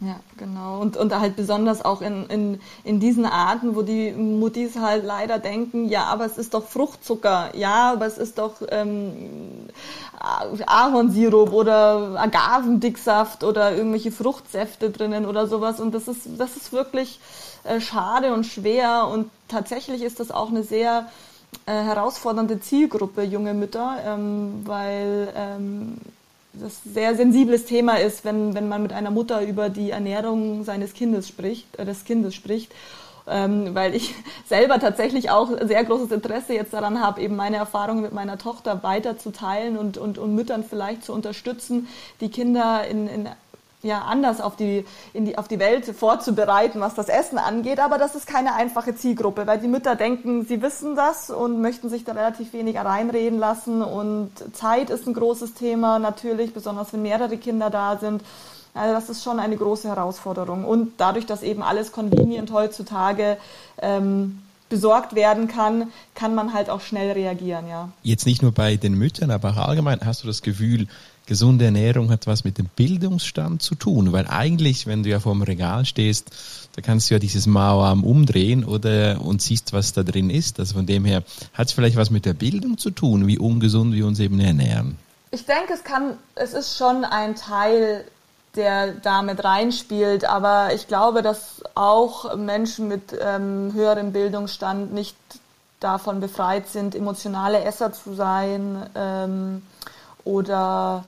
Ja, 0.00 0.20
genau. 0.36 0.80
Und, 0.80 0.96
und 0.96 1.12
halt 1.18 1.34
besonders 1.34 1.84
auch 1.84 2.02
in, 2.02 2.26
in, 2.26 2.60
in 2.84 3.00
diesen 3.00 3.26
Arten, 3.26 3.74
wo 3.74 3.82
die 3.82 4.12
Muttis 4.12 4.78
halt 4.78 5.04
leider 5.04 5.40
denken, 5.40 5.88
ja, 5.88 6.04
aber 6.04 6.24
es 6.24 6.38
ist 6.38 6.54
doch 6.54 6.68
Fruchtzucker, 6.68 7.56
ja, 7.56 7.92
aber 7.94 8.06
es 8.06 8.16
ist 8.16 8.38
doch 8.38 8.62
ähm, 8.70 9.68
Ahornsirup 10.66 11.52
oder 11.52 12.14
Agavendicksaft 12.16 13.42
oder 13.42 13.74
irgendwelche 13.74 14.12
Fruchtsäfte 14.12 14.90
drinnen 14.90 15.26
oder 15.26 15.48
sowas. 15.48 15.80
Und 15.80 15.92
das 15.92 16.06
ist, 16.06 16.28
das 16.38 16.56
ist 16.56 16.72
wirklich 16.72 17.18
äh, 17.64 17.80
schade 17.80 18.32
und 18.32 18.46
schwer. 18.46 19.08
Und 19.08 19.30
tatsächlich 19.48 20.02
ist 20.02 20.20
das 20.20 20.30
auch 20.30 20.50
eine 20.50 20.62
sehr 20.62 21.08
äh, 21.66 21.72
herausfordernde 21.72 22.60
Zielgruppe, 22.60 23.22
junge 23.22 23.54
Mütter, 23.54 23.98
ähm, 24.04 24.62
weil 24.64 25.28
ähm, 25.36 25.98
das 26.54 26.80
sehr 26.82 27.14
sensibles 27.14 27.66
Thema 27.66 27.96
ist, 27.96 28.24
wenn, 28.24 28.54
wenn 28.54 28.68
man 28.68 28.82
mit 28.82 28.92
einer 28.92 29.10
Mutter 29.10 29.42
über 29.42 29.68
die 29.68 29.90
Ernährung 29.90 30.64
seines 30.64 30.94
Kindes 30.94 31.28
spricht, 31.28 31.78
äh, 31.78 31.84
des 31.84 32.04
Kindes 32.04 32.34
spricht. 32.34 32.72
Ähm, 33.30 33.74
weil 33.74 33.94
ich 33.94 34.14
selber 34.46 34.78
tatsächlich 34.78 35.30
auch 35.30 35.50
sehr 35.60 35.84
großes 35.84 36.10
Interesse 36.10 36.54
jetzt 36.54 36.72
daran 36.72 37.02
habe, 37.02 37.20
eben 37.20 37.36
meine 37.36 37.56
Erfahrungen 37.56 38.00
mit 38.00 38.12
meiner 38.14 38.38
Tochter 38.38 38.82
weiter 38.82 39.18
zu 39.18 39.30
teilen 39.30 39.76
und, 39.76 39.98
und, 39.98 40.16
und 40.16 40.34
Müttern 40.34 40.64
vielleicht 40.64 41.04
zu 41.04 41.12
unterstützen, 41.12 41.88
die 42.22 42.30
Kinder 42.30 42.86
in, 42.86 43.06
in 43.08 43.28
ja, 43.82 44.02
anders 44.02 44.40
auf 44.40 44.56
die, 44.56 44.84
in 45.12 45.24
die, 45.24 45.38
auf 45.38 45.46
die 45.46 45.60
Welt 45.60 45.86
vorzubereiten, 45.86 46.80
was 46.80 46.94
das 46.94 47.08
Essen 47.08 47.38
angeht. 47.38 47.78
Aber 47.78 47.96
das 47.98 48.14
ist 48.16 48.26
keine 48.26 48.54
einfache 48.54 48.96
Zielgruppe, 48.96 49.46
weil 49.46 49.60
die 49.60 49.68
Mütter 49.68 49.94
denken, 49.94 50.44
sie 50.44 50.60
wissen 50.62 50.96
das 50.96 51.30
und 51.30 51.60
möchten 51.60 51.88
sich 51.88 52.04
da 52.04 52.12
relativ 52.12 52.52
wenig 52.52 52.76
reinreden 52.76 53.38
lassen. 53.38 53.82
Und 53.82 54.30
Zeit 54.52 54.90
ist 54.90 55.06
ein 55.06 55.14
großes 55.14 55.54
Thema 55.54 55.98
natürlich, 55.98 56.52
besonders 56.52 56.92
wenn 56.92 57.02
mehrere 57.02 57.36
Kinder 57.36 57.70
da 57.70 57.98
sind. 57.98 58.22
Also 58.74 58.94
das 58.94 59.08
ist 59.08 59.22
schon 59.22 59.38
eine 59.38 59.56
große 59.56 59.88
Herausforderung. 59.88 60.64
Und 60.64 60.94
dadurch, 60.98 61.26
dass 61.26 61.42
eben 61.42 61.62
alles 61.62 61.92
convenient 61.92 62.52
heutzutage 62.52 63.36
ähm, 63.80 64.40
besorgt 64.68 65.14
werden 65.14 65.48
kann, 65.48 65.88
kann 66.14 66.34
man 66.34 66.52
halt 66.52 66.68
auch 66.68 66.80
schnell 66.80 67.12
reagieren, 67.12 67.68
ja. 67.68 67.90
Jetzt 68.02 68.26
nicht 68.26 68.42
nur 68.42 68.52
bei 68.52 68.76
den 68.76 68.94
Müttern, 68.94 69.30
aber 69.30 69.56
allgemein 69.56 70.00
hast 70.04 70.24
du 70.24 70.26
das 70.26 70.42
Gefühl, 70.42 70.88
gesunde 71.28 71.66
Ernährung 71.66 72.10
hat 72.10 72.26
was 72.26 72.42
mit 72.42 72.56
dem 72.56 72.66
Bildungsstand 72.74 73.62
zu 73.62 73.74
tun, 73.74 74.12
weil 74.12 74.26
eigentlich, 74.26 74.86
wenn 74.86 75.02
du 75.02 75.10
ja 75.10 75.20
vor 75.20 75.34
dem 75.34 75.42
Regal 75.42 75.84
stehst, 75.84 76.30
da 76.74 76.80
kannst 76.80 77.10
du 77.10 77.14
ja 77.14 77.18
dieses 77.18 77.46
Mauerarm 77.46 78.02
umdrehen 78.02 78.64
oder 78.64 79.20
und 79.20 79.42
siehst, 79.42 79.72
was 79.74 79.92
da 79.92 80.02
drin 80.02 80.30
ist. 80.30 80.58
Also 80.58 80.74
von 80.74 80.86
dem 80.86 81.04
her 81.04 81.22
hat 81.52 81.68
es 81.68 81.74
vielleicht 81.74 81.96
was 81.96 82.10
mit 82.10 82.24
der 82.24 82.32
Bildung 82.32 82.78
zu 82.78 82.90
tun, 82.90 83.26
wie 83.26 83.38
ungesund 83.38 83.94
wir 83.94 84.06
uns 84.06 84.18
eben 84.20 84.40
ernähren. 84.40 84.96
Ich 85.30 85.44
denke, 85.44 85.74
es 85.74 85.84
kann, 85.84 86.14
es 86.34 86.54
ist 86.54 86.78
schon 86.78 87.04
ein 87.04 87.36
Teil, 87.36 88.04
der 88.56 88.92
damit 88.92 89.44
reinspielt, 89.44 90.24
aber 90.24 90.74
ich 90.74 90.88
glaube, 90.88 91.20
dass 91.20 91.62
auch 91.74 92.34
Menschen 92.36 92.88
mit 92.88 93.14
ähm, 93.20 93.72
höherem 93.74 94.12
Bildungsstand 94.12 94.94
nicht 94.94 95.16
davon 95.78 96.20
befreit 96.20 96.68
sind, 96.68 96.94
emotionale 96.94 97.62
Esser 97.62 97.92
zu 97.92 98.14
sein 98.14 98.88
ähm, 98.94 99.62
oder 100.24 101.04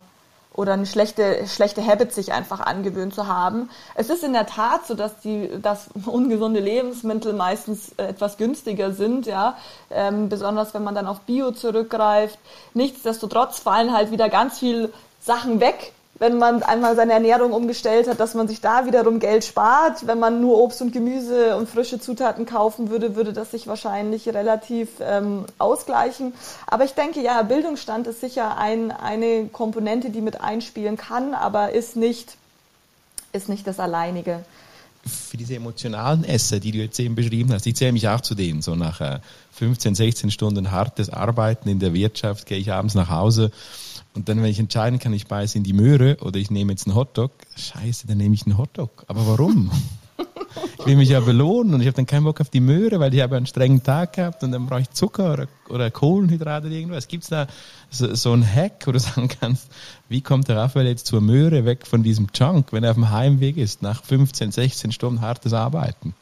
oder 0.52 0.72
eine 0.72 0.86
schlechte, 0.86 1.46
schlechte 1.46 1.86
Habit 1.86 2.12
sich 2.12 2.32
einfach 2.32 2.60
angewöhnt 2.60 3.14
zu 3.14 3.26
haben. 3.26 3.70
Es 3.94 4.10
ist 4.10 4.24
in 4.24 4.32
der 4.32 4.46
Tat 4.46 4.86
so, 4.86 4.94
dass 4.94 5.20
die, 5.20 5.48
dass 5.62 5.88
ungesunde 6.06 6.60
Lebensmittel 6.60 7.32
meistens 7.32 7.92
etwas 7.96 8.36
günstiger 8.36 8.92
sind, 8.92 9.26
ja, 9.26 9.56
ähm, 9.90 10.28
besonders 10.28 10.74
wenn 10.74 10.84
man 10.84 10.94
dann 10.94 11.06
auf 11.06 11.20
Bio 11.20 11.52
zurückgreift. 11.52 12.38
Nichtsdestotrotz 12.74 13.60
fallen 13.60 13.92
halt 13.92 14.10
wieder 14.10 14.28
ganz 14.28 14.58
viel 14.58 14.92
Sachen 15.20 15.60
weg, 15.60 15.92
wenn 16.20 16.36
man 16.36 16.62
einmal 16.62 16.94
seine 16.96 17.14
Ernährung 17.14 17.52
umgestellt 17.52 18.06
hat, 18.06 18.20
dass 18.20 18.34
man 18.34 18.46
sich 18.46 18.60
da 18.60 18.84
wiederum 18.84 19.20
Geld 19.20 19.42
spart. 19.42 20.06
Wenn 20.06 20.18
man 20.18 20.42
nur 20.42 20.58
Obst 20.58 20.82
und 20.82 20.92
Gemüse 20.92 21.56
und 21.56 21.66
frische 21.66 21.98
Zutaten 21.98 22.44
kaufen 22.44 22.90
würde, 22.90 23.16
würde 23.16 23.32
das 23.32 23.50
sich 23.50 23.66
wahrscheinlich 23.66 24.28
relativ 24.28 24.90
ähm, 25.00 25.46
ausgleichen. 25.56 26.34
Aber 26.66 26.84
ich 26.84 26.92
denke, 26.92 27.22
ja, 27.22 27.40
Bildungsstand 27.42 28.06
ist 28.06 28.20
sicher 28.20 28.58
ein, 28.58 28.90
eine 28.90 29.46
Komponente, 29.46 30.10
die 30.10 30.20
mit 30.20 30.42
einspielen 30.42 30.98
kann, 30.98 31.32
aber 31.32 31.72
ist 31.72 31.96
nicht, 31.96 32.36
ist 33.32 33.48
nicht 33.48 33.66
das 33.66 33.80
Alleinige 33.80 34.44
für 35.02 35.38
diese 35.38 35.54
emotionalen 35.54 36.24
Esser, 36.24 36.60
die 36.60 36.72
du 36.72 36.78
jetzt 36.78 37.00
eben 37.00 37.14
beschrieben 37.14 37.50
hast, 37.54 37.66
ich 37.66 37.74
zähle 37.74 37.92
mich 37.92 38.06
auch 38.06 38.20
zu 38.20 38.34
denen. 38.34 38.60
So 38.60 38.74
nach 38.74 39.20
15, 39.52 39.92
äh, 39.92 39.96
16 39.96 40.30
Stunden 40.30 40.70
hartes 40.70 41.08
Arbeiten 41.08 41.70
in 41.70 41.78
der 41.78 41.94
Wirtschaft 41.94 42.44
gehe 42.46 42.58
ich 42.58 42.70
abends 42.70 42.94
nach 42.94 43.08
Hause 43.08 43.50
und 44.14 44.28
dann, 44.28 44.42
wenn 44.42 44.50
ich 44.50 44.58
entscheiden 44.58 44.98
kann, 44.98 45.12
ich 45.12 45.26
beiße 45.26 45.56
in 45.56 45.64
die 45.64 45.72
Möhre 45.72 46.16
oder 46.20 46.38
ich 46.38 46.50
nehme 46.50 46.72
jetzt 46.72 46.86
einen 46.86 46.96
Hotdog, 46.96 47.30
scheiße, 47.56 48.06
dann 48.06 48.18
nehme 48.18 48.34
ich 48.34 48.44
einen 48.44 48.58
Hotdog. 48.58 49.04
Aber 49.06 49.26
warum? 49.26 49.70
ich 50.78 50.86
will 50.86 50.96
mich 50.96 51.10
ja 51.10 51.20
belohnen 51.20 51.74
und 51.74 51.80
ich 51.80 51.86
habe 51.86 51.96
dann 51.96 52.06
keinen 52.06 52.24
Bock 52.24 52.40
auf 52.40 52.50
die 52.50 52.60
Möhre, 52.60 52.98
weil 52.98 53.14
ich 53.14 53.20
habe 53.20 53.36
einen 53.36 53.46
strengen 53.46 53.82
Tag 53.82 54.14
gehabt 54.14 54.42
und 54.42 54.50
dann 54.52 54.66
brauche 54.66 54.80
ich 54.80 54.90
Zucker 54.90 55.32
oder, 55.32 55.48
oder 55.68 55.90
Kohlenhydrate 55.90 56.66
oder 56.66 56.74
irgendwas. 56.74 57.06
Gibt 57.06 57.24
es 57.24 57.30
da 57.30 57.46
so, 57.88 58.12
so 58.14 58.32
einen 58.32 58.44
Hack, 58.44 58.86
wo 58.86 58.92
du 58.92 58.98
sagen 58.98 59.28
kannst, 59.28 59.68
wie 60.08 60.20
kommt 60.20 60.48
der 60.48 60.56
Raphael 60.56 60.88
jetzt 60.88 61.06
zur 61.06 61.20
Möhre 61.20 61.64
weg 61.64 61.86
von 61.86 62.02
diesem 62.02 62.26
Junk, 62.34 62.72
wenn 62.72 62.82
er 62.82 62.90
auf 62.90 62.96
dem 62.96 63.10
Heimweg 63.10 63.56
ist, 63.56 63.80
nach 63.82 64.02
15, 64.02 64.50
16 64.50 64.90
Stunden 64.92 65.20
hartes 65.20 65.52
Arbeiten? 65.52 66.14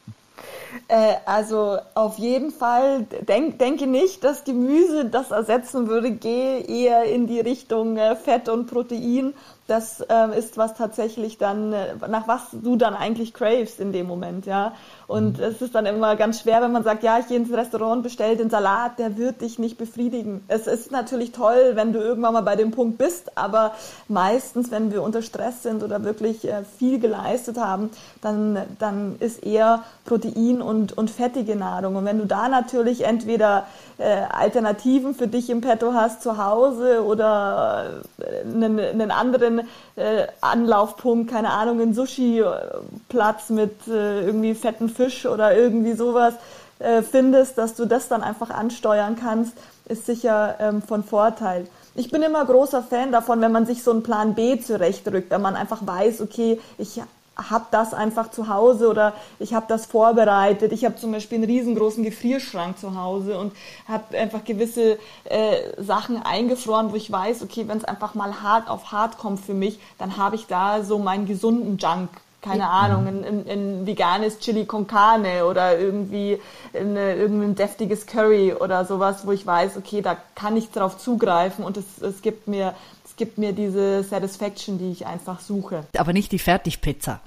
Äh, 0.89 1.17
also 1.25 1.77
auf 1.93 2.17
jeden 2.17 2.49
Fall 2.49 3.03
denk, 3.03 3.59
denke 3.59 3.85
nicht, 3.85 4.23
dass 4.23 4.43
Gemüse 4.43 5.05
das 5.05 5.29
ersetzen 5.29 5.87
würde. 5.87 6.11
Gehe 6.11 6.61
eher 6.61 7.03
in 7.03 7.27
die 7.27 7.39
Richtung 7.39 7.95
äh, 7.95 8.15
Fett 8.15 8.49
und 8.49 8.65
Protein 8.65 9.35
das 9.69 10.01
äh, 10.01 10.37
ist 10.37 10.57
was 10.57 10.73
tatsächlich 10.73 11.37
dann, 11.37 11.73
äh, 11.73 11.95
nach 12.07 12.27
was 12.27 12.41
du 12.51 12.75
dann 12.75 12.95
eigentlich 12.95 13.33
cravest 13.33 13.79
in 13.79 13.91
dem 13.91 14.07
Moment, 14.07 14.45
ja. 14.45 14.73
Und 15.07 15.37
mhm. 15.37 15.43
es 15.43 15.61
ist 15.61 15.75
dann 15.75 15.85
immer 15.85 16.15
ganz 16.15 16.41
schwer, 16.41 16.61
wenn 16.61 16.71
man 16.71 16.83
sagt, 16.83 17.03
ja, 17.03 17.19
ich 17.19 17.27
gehe 17.27 17.37
ins 17.37 17.51
Restaurant, 17.51 18.03
bestell 18.03 18.35
den 18.35 18.49
Salat, 18.49 18.99
der 18.99 19.17
wird 19.17 19.41
dich 19.41 19.59
nicht 19.59 19.77
befriedigen. 19.77 20.43
Es 20.47 20.67
ist 20.67 20.91
natürlich 20.91 21.31
toll, 21.31 21.71
wenn 21.75 21.93
du 21.93 21.99
irgendwann 21.99 22.33
mal 22.33 22.41
bei 22.41 22.55
dem 22.55 22.71
Punkt 22.71 22.97
bist, 22.97 23.37
aber 23.37 23.73
meistens, 24.07 24.71
wenn 24.71 24.91
wir 24.91 25.03
unter 25.03 25.21
Stress 25.21 25.63
sind 25.63 25.83
oder 25.83 26.03
wirklich 26.03 26.47
äh, 26.47 26.63
viel 26.77 26.99
geleistet 26.99 27.57
haben, 27.57 27.91
dann, 28.21 28.59
dann 28.79 29.17
ist 29.19 29.43
eher 29.43 29.83
Protein 30.05 30.61
und, 30.61 30.97
und 30.97 31.11
fettige 31.11 31.55
Nahrung. 31.55 31.95
Und 31.95 32.05
wenn 32.05 32.17
du 32.17 32.25
da 32.25 32.49
natürlich 32.49 33.05
entweder 33.05 33.67
äh, 33.99 34.23
Alternativen 34.29 35.13
für 35.13 35.27
dich 35.27 35.49
im 35.49 35.61
Petto 35.61 35.93
hast 35.93 36.23
zu 36.23 36.37
Hause 36.37 37.03
oder 37.03 38.01
äh, 38.19 38.41
einen, 38.41 38.79
einen 38.79 39.11
anderen 39.11 39.58
äh, 39.95 40.27
Anlaufpunkt, 40.41 41.29
keine 41.31 41.51
Ahnung, 41.51 41.79
ein 41.81 41.93
Sushi-Platz 41.93 43.49
mit 43.49 43.87
äh, 43.87 44.25
irgendwie 44.25 44.53
fetten 44.53 44.89
Fisch 44.89 45.25
oder 45.25 45.55
irgendwie 45.55 45.93
sowas 45.93 46.35
äh, 46.79 47.01
findest, 47.01 47.57
dass 47.57 47.75
du 47.75 47.85
das 47.85 48.07
dann 48.07 48.23
einfach 48.23 48.49
ansteuern 48.49 49.15
kannst, 49.19 49.53
ist 49.87 50.05
sicher 50.05 50.55
ähm, 50.59 50.81
von 50.81 51.03
Vorteil. 51.03 51.67
Ich 51.95 52.11
bin 52.11 52.21
immer 52.21 52.45
großer 52.45 52.83
Fan 52.83 53.11
davon, 53.11 53.41
wenn 53.41 53.51
man 53.51 53.65
sich 53.65 53.83
so 53.83 53.91
einen 53.91 54.03
Plan 54.03 54.35
B 54.35 54.59
zurechtrückt, 54.59 55.31
wenn 55.31 55.41
man 55.41 55.55
einfach 55.55 55.85
weiß, 55.85 56.21
okay, 56.21 56.59
ich 56.77 57.01
habe 57.49 57.65
das 57.71 57.93
einfach 57.93 58.31
zu 58.31 58.47
Hause 58.47 58.89
oder 58.89 59.13
ich 59.39 59.53
habe 59.53 59.65
das 59.67 59.85
vorbereitet. 59.85 60.71
Ich 60.71 60.85
habe 60.85 60.95
zum 60.95 61.11
Beispiel 61.11 61.37
einen 61.37 61.45
riesengroßen 61.45 62.03
Gefrierschrank 62.03 62.77
zu 62.77 62.95
Hause 62.95 63.37
und 63.37 63.53
habe 63.87 64.17
einfach 64.17 64.43
gewisse 64.43 64.97
äh, 65.25 65.57
Sachen 65.77 66.21
eingefroren, 66.21 66.91
wo 66.91 66.95
ich 66.95 67.11
weiß, 67.11 67.43
okay, 67.43 67.67
wenn 67.67 67.77
es 67.77 67.85
einfach 67.85 68.15
mal 68.15 68.41
hart 68.41 68.69
auf 68.69 68.91
hart 68.91 69.17
kommt 69.17 69.39
für 69.39 69.53
mich, 69.53 69.79
dann 69.97 70.17
habe 70.17 70.35
ich 70.35 70.47
da 70.47 70.83
so 70.83 70.99
meinen 70.99 71.25
gesunden 71.25 71.77
Junk 71.77 72.09
keine 72.41 72.59
ja. 72.59 72.69
Ahnung, 72.69 73.05
ein, 73.05 73.23
ein, 73.25 73.49
ein, 73.49 73.85
veganes 73.85 74.39
Chili 74.39 74.65
con 74.65 74.87
Carne 74.87 75.45
oder 75.45 75.77
irgendwie 75.77 76.39
eine, 76.73 77.15
irgendein 77.15 77.55
deftiges 77.55 78.05
Curry 78.05 78.53
oder 78.53 78.85
sowas, 78.85 79.27
wo 79.27 79.33
ich 79.33 79.45
weiß, 79.45 79.75
okay, 79.75 80.01
da 80.01 80.15
kann 80.35 80.55
ich 80.55 80.71
drauf 80.71 80.97
zugreifen 80.97 81.65
und 81.65 81.75
es, 81.75 82.01
es 82.01 82.21
gibt 82.21 82.47
mir 82.47 82.75
es 83.03 83.15
gibt 83.17 83.37
mir 83.37 83.51
diese 83.51 84.03
Satisfaction, 84.03 84.77
die 84.77 84.91
ich 84.91 85.05
einfach 85.05 85.41
suche. 85.41 85.83
Aber 85.97 86.13
nicht 86.13 86.31
die 86.31 86.39
Fertigpizza. 86.39 87.19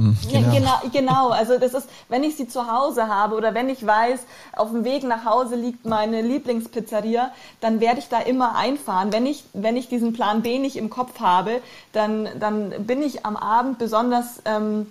Mhm, 0.00 0.16
genau. 0.30 0.50
Genau, 0.52 0.80
genau. 0.92 1.28
Also 1.28 1.58
das 1.58 1.74
ist, 1.74 1.88
wenn 2.08 2.24
ich 2.24 2.36
sie 2.36 2.48
zu 2.48 2.70
Hause 2.70 3.08
habe 3.08 3.36
oder 3.36 3.54
wenn 3.54 3.68
ich 3.68 3.86
weiß, 3.86 4.20
auf 4.56 4.70
dem 4.70 4.84
Weg 4.84 5.04
nach 5.04 5.24
Hause 5.26 5.56
liegt 5.56 5.84
meine 5.84 6.22
Lieblingspizzeria, 6.22 7.30
dann 7.60 7.80
werde 7.80 7.98
ich 7.98 8.08
da 8.08 8.18
immer 8.18 8.56
einfahren. 8.56 9.12
Wenn 9.12 9.26
ich, 9.26 9.44
wenn 9.52 9.76
ich 9.76 9.88
diesen 9.88 10.14
Plan 10.14 10.40
B 10.40 10.58
nicht 10.58 10.76
im 10.76 10.88
Kopf 10.88 11.20
habe, 11.20 11.60
dann, 11.92 12.28
dann 12.38 12.70
bin 12.86 13.02
ich 13.02 13.26
am 13.26 13.36
Abend 13.36 13.78
besonders 13.78 14.40
ähm, 14.46 14.86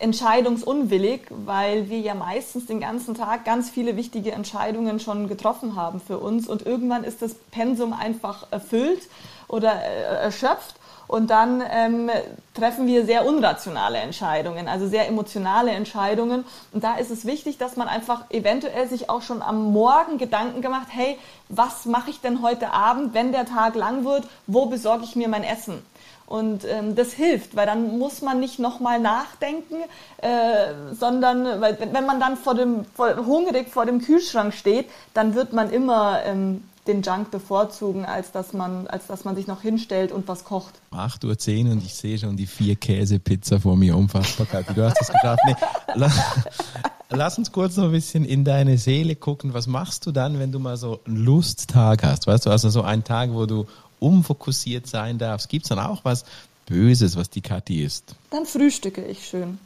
entscheidungsunwillig, 0.00 1.22
weil 1.30 1.88
wir 1.88 2.00
ja 2.00 2.14
meistens 2.14 2.66
den 2.66 2.80
ganzen 2.80 3.14
Tag 3.14 3.44
ganz 3.44 3.70
viele 3.70 3.96
wichtige 3.96 4.32
Entscheidungen 4.32 4.98
schon 4.98 5.28
getroffen 5.28 5.76
haben 5.76 6.00
für 6.00 6.18
uns 6.18 6.48
und 6.48 6.66
irgendwann 6.66 7.04
ist 7.04 7.22
das 7.22 7.34
Pensum 7.34 7.92
einfach 7.92 8.46
erfüllt 8.50 9.02
oder 9.48 9.72
äh, 9.82 10.24
erschöpft 10.24 10.74
und 11.08 11.30
dann 11.30 11.62
ähm, 11.70 12.10
treffen 12.52 12.86
wir 12.86 13.06
sehr 13.06 13.26
unrationale 13.26 13.98
Entscheidungen, 13.98 14.68
also 14.68 14.86
sehr 14.86 15.08
emotionale 15.08 15.70
Entscheidungen. 15.70 16.44
Und 16.72 16.84
da 16.84 16.96
ist 16.96 17.10
es 17.10 17.24
wichtig, 17.24 17.56
dass 17.56 17.76
man 17.76 17.88
einfach 17.88 18.30
eventuell 18.30 18.86
sich 18.88 19.08
auch 19.08 19.22
schon 19.22 19.40
am 19.40 19.72
Morgen 19.72 20.18
Gedanken 20.18 20.60
gemacht, 20.60 20.88
hey, 20.90 21.18
was 21.48 21.86
mache 21.86 22.10
ich 22.10 22.20
denn 22.20 22.42
heute 22.42 22.72
Abend, 22.72 23.14
wenn 23.14 23.32
der 23.32 23.46
Tag 23.46 23.74
lang 23.74 24.04
wird? 24.04 24.24
Wo 24.46 24.66
besorge 24.66 25.04
ich 25.04 25.16
mir 25.16 25.28
mein 25.28 25.44
Essen? 25.44 25.82
Und 26.26 26.66
ähm, 26.66 26.94
das 26.94 27.14
hilft, 27.14 27.56
weil 27.56 27.64
dann 27.64 27.98
muss 27.98 28.20
man 28.20 28.38
nicht 28.38 28.58
nochmal 28.58 29.00
nachdenken, 29.00 29.76
äh, 30.18 30.74
sondern 30.92 31.62
weil, 31.62 31.78
wenn 31.90 32.04
man 32.04 32.20
dann 32.20 32.36
vor 32.36 32.54
dem, 32.54 32.84
vor, 32.94 33.16
hungrig 33.24 33.70
vor 33.70 33.86
dem 33.86 34.02
Kühlschrank 34.02 34.52
steht, 34.52 34.90
dann 35.14 35.34
wird 35.34 35.54
man 35.54 35.70
immer 35.70 36.20
ähm, 36.26 36.64
den 36.88 37.02
Junk 37.02 37.30
bevorzugen, 37.30 38.04
als 38.04 38.32
dass 38.32 38.52
man, 38.52 38.86
als 38.86 39.06
dass 39.06 39.24
man 39.24 39.36
sich 39.36 39.46
noch 39.46 39.62
hinstellt 39.62 40.10
und 40.10 40.26
was 40.26 40.44
kocht. 40.44 40.74
8.10 40.92 41.66
Uhr 41.66 41.72
und 41.72 41.84
ich 41.84 41.94
sehe 41.94 42.18
schon 42.18 42.36
die 42.36 42.46
vier 42.46 42.76
Käsepizza 42.76 43.60
vor 43.60 43.76
mir. 43.76 43.96
Unfassbar, 43.96 44.46
Du 44.74 44.84
hast 44.84 44.96
das 44.98 45.08
geschafft. 45.12 45.40
Nee, 45.46 45.54
lass, 45.94 46.18
lass, 47.10 47.38
uns 47.38 47.52
kurz 47.52 47.76
noch 47.76 47.84
ein 47.84 47.92
bisschen 47.92 48.24
in 48.24 48.44
deine 48.44 48.78
Seele 48.78 49.14
gucken. 49.14 49.54
Was 49.54 49.66
machst 49.66 50.06
du 50.06 50.12
dann, 50.12 50.38
wenn 50.38 50.50
du 50.50 50.58
mal 50.58 50.76
so 50.76 51.00
einen 51.04 51.16
Lusttag 51.16 52.02
hast? 52.02 52.26
Weißt 52.26 52.46
du, 52.46 52.50
also 52.50 52.70
so 52.70 52.82
einen 52.82 53.04
Tag, 53.04 53.32
wo 53.32 53.46
du 53.46 53.66
umfokussiert 54.00 54.86
sein 54.86 55.18
darfst. 55.18 55.48
Gibt 55.48 55.66
es 55.66 55.68
dann 55.68 55.78
auch 55.78 56.04
was 56.04 56.24
Böses, 56.66 57.16
was 57.16 57.30
die 57.30 57.40
Kathi 57.40 57.82
isst? 57.82 58.14
Dann 58.30 58.46
frühstücke 58.46 59.04
ich 59.04 59.26
schön. 59.26 59.58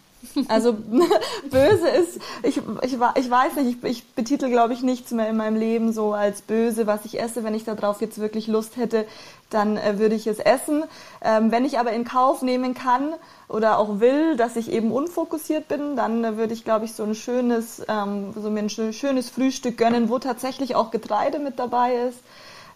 Also 0.49 0.73
böse 1.51 1.89
ist, 1.89 2.20
ich, 2.43 2.59
ich, 2.83 2.93
ich 2.93 3.31
weiß 3.31 3.57
nicht, 3.57 3.79
ich, 3.83 3.91
ich 3.91 4.14
betitel, 4.14 4.49
glaube 4.49 4.73
ich, 4.73 4.83
nichts 4.83 5.11
mehr 5.11 5.29
in 5.29 5.37
meinem 5.37 5.57
Leben 5.57 5.93
so 5.93 6.12
als 6.12 6.43
böse, 6.43 6.87
was 6.87 7.05
ich 7.05 7.20
esse. 7.20 7.45
Wenn 7.45 7.55
ich 7.55 7.64
darauf 7.64 8.01
jetzt 8.01 8.18
wirklich 8.18 8.47
Lust 8.47 8.77
hätte, 8.77 9.07
dann 9.51 9.77
äh, 9.77 9.99
würde 9.99 10.14
ich 10.14 10.27
es 10.27 10.39
essen. 10.39 10.85
Ähm, 11.23 11.51
wenn 11.51 11.64
ich 11.64 11.79
aber 11.79 11.93
in 11.93 12.05
Kauf 12.05 12.43
nehmen 12.43 12.75
kann 12.75 13.14
oder 13.49 13.79
auch 13.79 14.01
will, 14.01 14.37
dass 14.37 14.57
ich 14.57 14.70
eben 14.70 14.93
unfokussiert 14.93 15.68
bin, 15.68 15.97
dann 15.97 16.25
äh, 16.25 16.37
würde 16.37 16.55
ich, 16.55 16.64
glaube 16.64 16.85
ich, 16.85 16.95
so 16.95 17.05
ein 17.05 17.14
schönes, 17.14 17.83
ähm, 17.89 18.33
so 18.35 18.51
mir 18.51 18.61
ein 18.61 18.70
schönes 18.70 19.31
Frühstück 19.31 19.77
gönnen, 19.77 20.09
wo 20.09 20.18
tatsächlich 20.18 20.75
auch 20.75 20.91
Getreide 20.91 21.39
mit 21.39 21.59
dabei 21.59 21.95
ist. 22.09 22.18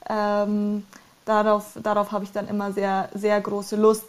Ähm, 0.09 0.85
darauf, 1.25 1.73
darauf 1.83 2.13
habe 2.13 2.25
ich 2.25 2.33
dann 2.33 2.49
immer 2.49 2.73
sehr, 2.73 3.09
sehr 3.15 3.41
große 3.41 3.77
Lust. 3.77 4.05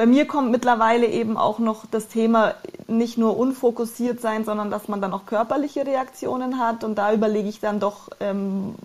Bei 0.00 0.06
mir 0.06 0.26
kommt 0.26 0.50
mittlerweile 0.50 1.06
eben 1.08 1.36
auch 1.36 1.58
noch 1.58 1.84
das 1.84 2.08
Thema 2.08 2.54
nicht 2.88 3.18
nur 3.18 3.36
unfokussiert 3.36 4.18
sein, 4.18 4.46
sondern 4.46 4.70
dass 4.70 4.88
man 4.88 5.02
dann 5.02 5.12
auch 5.12 5.26
körperliche 5.26 5.84
Reaktionen 5.84 6.58
hat. 6.58 6.84
Und 6.84 6.94
da 6.96 7.12
überlege 7.12 7.50
ich 7.50 7.60
dann 7.60 7.80
doch 7.80 8.08
ähm, 8.18 8.76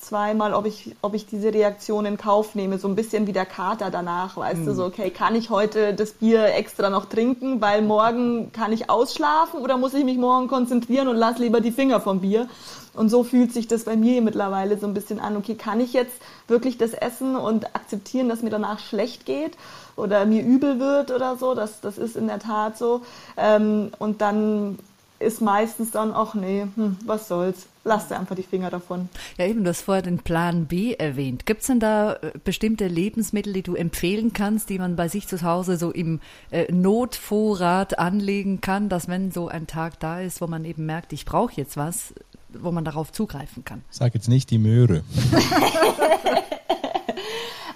zweimal, 0.00 0.54
ob 0.54 0.66
ich, 0.66 0.96
ob 1.02 1.14
ich 1.14 1.26
diese 1.26 1.52
Reaktion 1.52 2.06
in 2.06 2.16
Kauf 2.16 2.54
nehme. 2.54 2.78
So 2.78 2.88
ein 2.88 2.96
bisschen 2.96 3.26
wie 3.26 3.32
der 3.32 3.46
Kater 3.46 3.90
danach, 3.90 4.36
weißt 4.36 4.60
mhm. 4.60 4.66
du, 4.66 4.74
so, 4.74 4.84
okay, 4.84 5.10
kann 5.10 5.34
ich 5.34 5.50
heute 5.50 5.94
das 5.94 6.12
Bier 6.12 6.54
extra 6.54 6.90
noch 6.90 7.06
trinken, 7.06 7.60
weil 7.60 7.82
morgen 7.82 8.52
kann 8.52 8.72
ich 8.72 8.90
ausschlafen 8.90 9.60
oder 9.60 9.76
muss 9.76 9.94
ich 9.94 10.04
mich 10.04 10.18
morgen 10.18 10.48
konzentrieren 10.48 11.08
und 11.08 11.16
lass 11.16 11.38
lieber 11.38 11.60
die 11.60 11.72
Finger 11.72 12.00
vom 12.00 12.20
Bier? 12.20 12.48
Und 12.92 13.08
so 13.08 13.22
fühlt 13.22 13.52
sich 13.52 13.68
das 13.68 13.84
bei 13.84 13.96
mir 13.96 14.20
mittlerweile 14.20 14.76
so 14.76 14.86
ein 14.86 14.94
bisschen 14.94 15.20
an. 15.20 15.36
Okay, 15.36 15.54
kann 15.54 15.80
ich 15.80 15.92
jetzt 15.92 16.14
wirklich 16.48 16.76
das 16.76 16.92
essen 16.92 17.36
und 17.36 17.74
akzeptieren, 17.76 18.28
dass 18.28 18.42
mir 18.42 18.50
danach 18.50 18.80
schlecht 18.80 19.26
geht 19.26 19.56
oder 19.94 20.26
mir 20.26 20.42
übel 20.42 20.80
wird 20.80 21.12
oder 21.12 21.36
so? 21.36 21.54
Das, 21.54 21.80
das 21.80 21.98
ist 21.98 22.16
in 22.16 22.26
der 22.26 22.40
Tat 22.40 22.76
so. 22.76 23.02
Ähm, 23.36 23.92
und 23.98 24.20
dann 24.20 24.78
ist 25.20 25.40
meistens 25.40 25.90
dann 25.90 26.12
auch, 26.12 26.34
nee, 26.34 26.66
hm, 26.74 26.96
was 27.04 27.28
soll's. 27.28 27.66
Lass 27.84 28.08
dir 28.08 28.18
einfach 28.18 28.36
die 28.36 28.42
Finger 28.42 28.68
davon. 28.70 29.08
Ja, 29.38 29.46
eben, 29.46 29.64
du 29.64 29.70
hast 29.70 29.82
vorher 29.82 30.02
den 30.02 30.18
Plan 30.18 30.66
B 30.66 30.94
erwähnt. 30.94 31.46
Gibt 31.46 31.60
es 31.60 31.66
denn 31.66 31.80
da 31.80 32.14
äh, 32.14 32.32
bestimmte 32.44 32.88
Lebensmittel, 32.88 33.52
die 33.52 33.62
du 33.62 33.74
empfehlen 33.74 34.32
kannst, 34.32 34.68
die 34.68 34.78
man 34.78 34.96
bei 34.96 35.08
sich 35.08 35.28
zu 35.28 35.40
Hause 35.42 35.76
so 35.76 35.90
im 35.90 36.20
äh, 36.50 36.70
Notvorrat 36.72 37.98
anlegen 37.98 38.60
kann, 38.60 38.88
dass 38.88 39.08
wenn 39.08 39.30
so 39.30 39.48
ein 39.48 39.66
Tag 39.66 40.00
da 40.00 40.20
ist, 40.20 40.40
wo 40.40 40.46
man 40.46 40.64
eben 40.64 40.84
merkt, 40.84 41.12
ich 41.12 41.24
brauche 41.24 41.54
jetzt 41.54 41.76
was, 41.76 42.14
wo 42.52 42.70
man 42.72 42.84
darauf 42.84 43.12
zugreifen 43.12 43.64
kann. 43.64 43.82
Sag 43.90 44.14
jetzt 44.14 44.28
nicht 44.28 44.50
die 44.50 44.58
Möhre. 44.58 45.02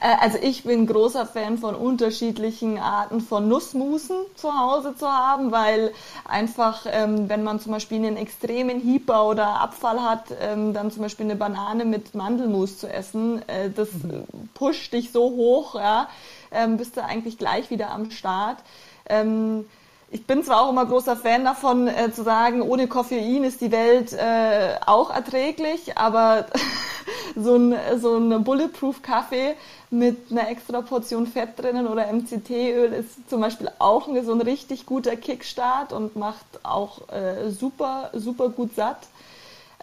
Äh, 0.05 0.17
also 0.21 0.39
ich 0.41 0.65
bin 0.65 0.87
großer 0.87 1.27
Fan 1.27 1.59
von 1.59 1.75
unterschiedlichen 1.75 2.79
Arten 2.79 3.21
von 3.21 3.49
Nussmusen 3.49 4.17
zu 4.37 4.57
Hause 4.57 4.95
zu 4.95 5.09
haben, 5.09 5.51
weil 5.51 5.93
einfach, 6.29 6.87
ähm, 6.91 7.29
wenn 7.29 7.43
man 7.43 7.59
zum 7.59 7.73
Beispiel 7.73 7.99
einen 7.99 8.17
extremen 8.17 8.81
Hieper 8.81 9.27
oder 9.27 9.61
Abfall 9.61 10.03
hat, 10.03 10.27
ähm, 10.41 10.75
dann 10.75 10.91
zum 10.91 11.03
Beispiel 11.03 11.25
eine 11.25 11.37
Banane 11.37 11.87
mit 11.87 12.15
Mandelmus 12.15 12.79
zu 12.79 12.87
essen, 12.87 13.43
äh, 13.49 13.71
das 13.71 13.93
mhm. 13.95 14.25
pusht 14.53 14.93
dich 14.93 15.11
so 15.11 15.23
hoch, 15.23 15.75
ja, 15.75 16.09
ähm, 16.53 16.77
bist 16.77 16.97
du 16.97 17.05
eigentlich 17.05 17.39
gleich 17.39 17.71
wieder 17.71 17.91
am 17.91 18.11
Start. 18.11 18.59
Ähm, 19.07 19.65
ich 20.11 20.27
bin 20.27 20.45
zwar 20.45 20.63
auch 20.63 20.71
immer 20.71 20.87
großer 20.87 21.17
Fan 21.17 21.45
davon, 21.45 21.89
äh, 21.89 22.13
zu 22.13 22.23
sagen, 22.23 22.63
ohne 22.63 22.87
Koffein 22.87 23.43
ist 23.43 23.61
die 23.61 23.73
Welt 23.73 24.13
äh, 24.13 24.77
auch 24.87 25.11
erträglich, 25.11 25.97
aber 25.97 26.47
so 27.37 27.57
ein, 27.57 27.75
so 27.99 28.17
ein 28.17 28.45
Bulletproof-Kaffee 28.45 29.55
mit 29.99 30.31
einer 30.31 30.49
extra 30.49 30.83
Portion 30.83 31.27
Fett 31.27 31.59
drinnen 31.59 31.87
oder 31.87 32.13
MCT-Öl 32.13 32.93
ist 32.93 33.31
zum 33.31 33.41
Beispiel 33.41 33.71
auch 33.79 34.09
so 34.25 34.33
ein 34.33 34.41
richtig 34.41 34.87
guter 34.87 35.17
Kickstart 35.17 35.93
und 35.93 36.17
macht 36.17 36.45
auch 36.63 37.09
äh, 37.11 37.51
super, 37.51 38.11
super 38.13 38.49
gut 38.49 38.75
satt. 38.75 39.07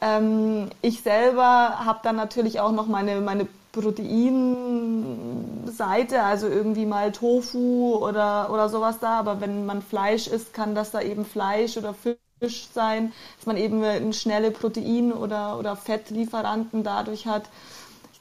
Ähm, 0.01 0.69
ich 0.81 1.01
selber 1.01 1.85
habe 1.85 1.99
dann 2.03 2.15
natürlich 2.15 2.59
auch 2.59 2.71
noch 2.71 2.87
meine, 2.87 3.21
meine 3.21 3.47
Proteinseite, 3.71 6.23
also 6.23 6.47
irgendwie 6.47 6.85
mal 6.85 7.11
Tofu 7.11 7.95
oder, 7.95 8.51
oder 8.51 8.69
sowas 8.69 8.99
da. 8.99 9.19
Aber 9.19 9.41
wenn 9.41 9.65
man 9.65 9.81
Fleisch 9.81 10.27
isst, 10.27 10.53
kann 10.53 10.75
das 10.75 10.91
da 10.91 11.01
eben 11.01 11.25
Fleisch 11.25 11.77
oder 11.77 11.93
Fisch 11.93 12.67
sein, 12.73 13.13
dass 13.37 13.45
man 13.45 13.57
eben 13.57 13.83
eine 13.83 14.13
schnelle 14.13 14.51
Protein- 14.51 15.13
oder, 15.13 15.59
oder 15.59 15.75
Fettlieferanten 15.75 16.83
dadurch 16.83 17.27
hat. 17.27 17.43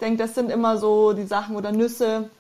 Ich 0.01 0.07
denke, 0.07 0.23
das 0.23 0.35
sind 0.35 0.51
immer 0.51 0.79
so 0.79 1.13
die 1.13 1.27
Sachen 1.27 1.57
oder 1.57 1.73
Nüsse, 1.73 2.31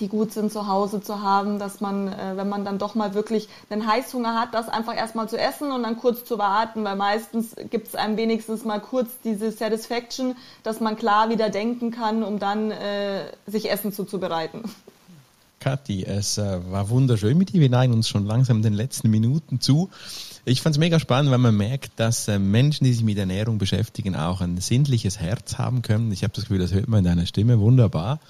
die 0.00 0.08
gut 0.08 0.32
sind 0.32 0.50
zu 0.50 0.66
Hause 0.66 1.00
zu 1.00 1.22
haben, 1.22 1.60
dass 1.60 1.80
man, 1.80 2.08
äh, 2.08 2.32
wenn 2.34 2.48
man 2.48 2.64
dann 2.64 2.78
doch 2.78 2.96
mal 2.96 3.14
wirklich 3.14 3.48
einen 3.70 3.86
Heißhunger 3.86 4.34
hat, 4.34 4.54
das 4.54 4.68
einfach 4.68 4.96
erstmal 4.96 5.28
zu 5.28 5.38
essen 5.38 5.70
und 5.70 5.84
dann 5.84 5.96
kurz 5.96 6.24
zu 6.24 6.36
warten, 6.36 6.82
weil 6.82 6.96
meistens 6.96 7.54
gibt 7.70 7.86
es 7.86 7.94
einem 7.94 8.16
wenigstens 8.16 8.64
mal 8.64 8.80
kurz 8.80 9.08
diese 9.22 9.52
Satisfaction, 9.52 10.34
dass 10.64 10.80
man 10.80 10.96
klar 10.96 11.30
wieder 11.30 11.48
denken 11.48 11.92
kann, 11.92 12.24
um 12.24 12.40
dann 12.40 12.72
äh, 12.72 13.26
sich 13.46 13.70
Essen 13.70 13.92
zuzubereiten. 13.92 14.64
Kathi, 15.60 16.02
es 16.02 16.38
äh, 16.38 16.58
war 16.72 16.88
wunderschön 16.88 17.38
mit 17.38 17.52
dir. 17.52 17.60
Wir 17.60 17.70
neigen 17.70 17.92
uns 17.92 18.08
schon 18.08 18.26
langsam 18.26 18.62
den 18.62 18.74
letzten 18.74 19.10
Minuten 19.10 19.60
zu. 19.60 19.90
Ich 20.46 20.60
fand 20.60 20.76
es 20.76 20.78
mega 20.78 21.00
spannend, 21.00 21.30
weil 21.30 21.38
man 21.38 21.56
merkt, 21.56 21.92
dass 21.96 22.28
äh, 22.28 22.38
Menschen, 22.38 22.84
die 22.84 22.92
sich 22.92 23.02
mit 23.02 23.16
Ernährung 23.16 23.56
beschäftigen, 23.56 24.14
auch 24.14 24.42
ein 24.42 24.58
sinnliches 24.58 25.18
Herz 25.18 25.56
haben 25.56 25.80
können. 25.80 26.12
Ich 26.12 26.22
habe 26.22 26.34
das 26.34 26.44
Gefühl, 26.44 26.58
das 26.58 26.74
hört 26.74 26.86
man 26.86 26.98
in 26.98 27.06
deiner 27.06 27.24
Stimme 27.24 27.60
wunderbar. 27.60 28.20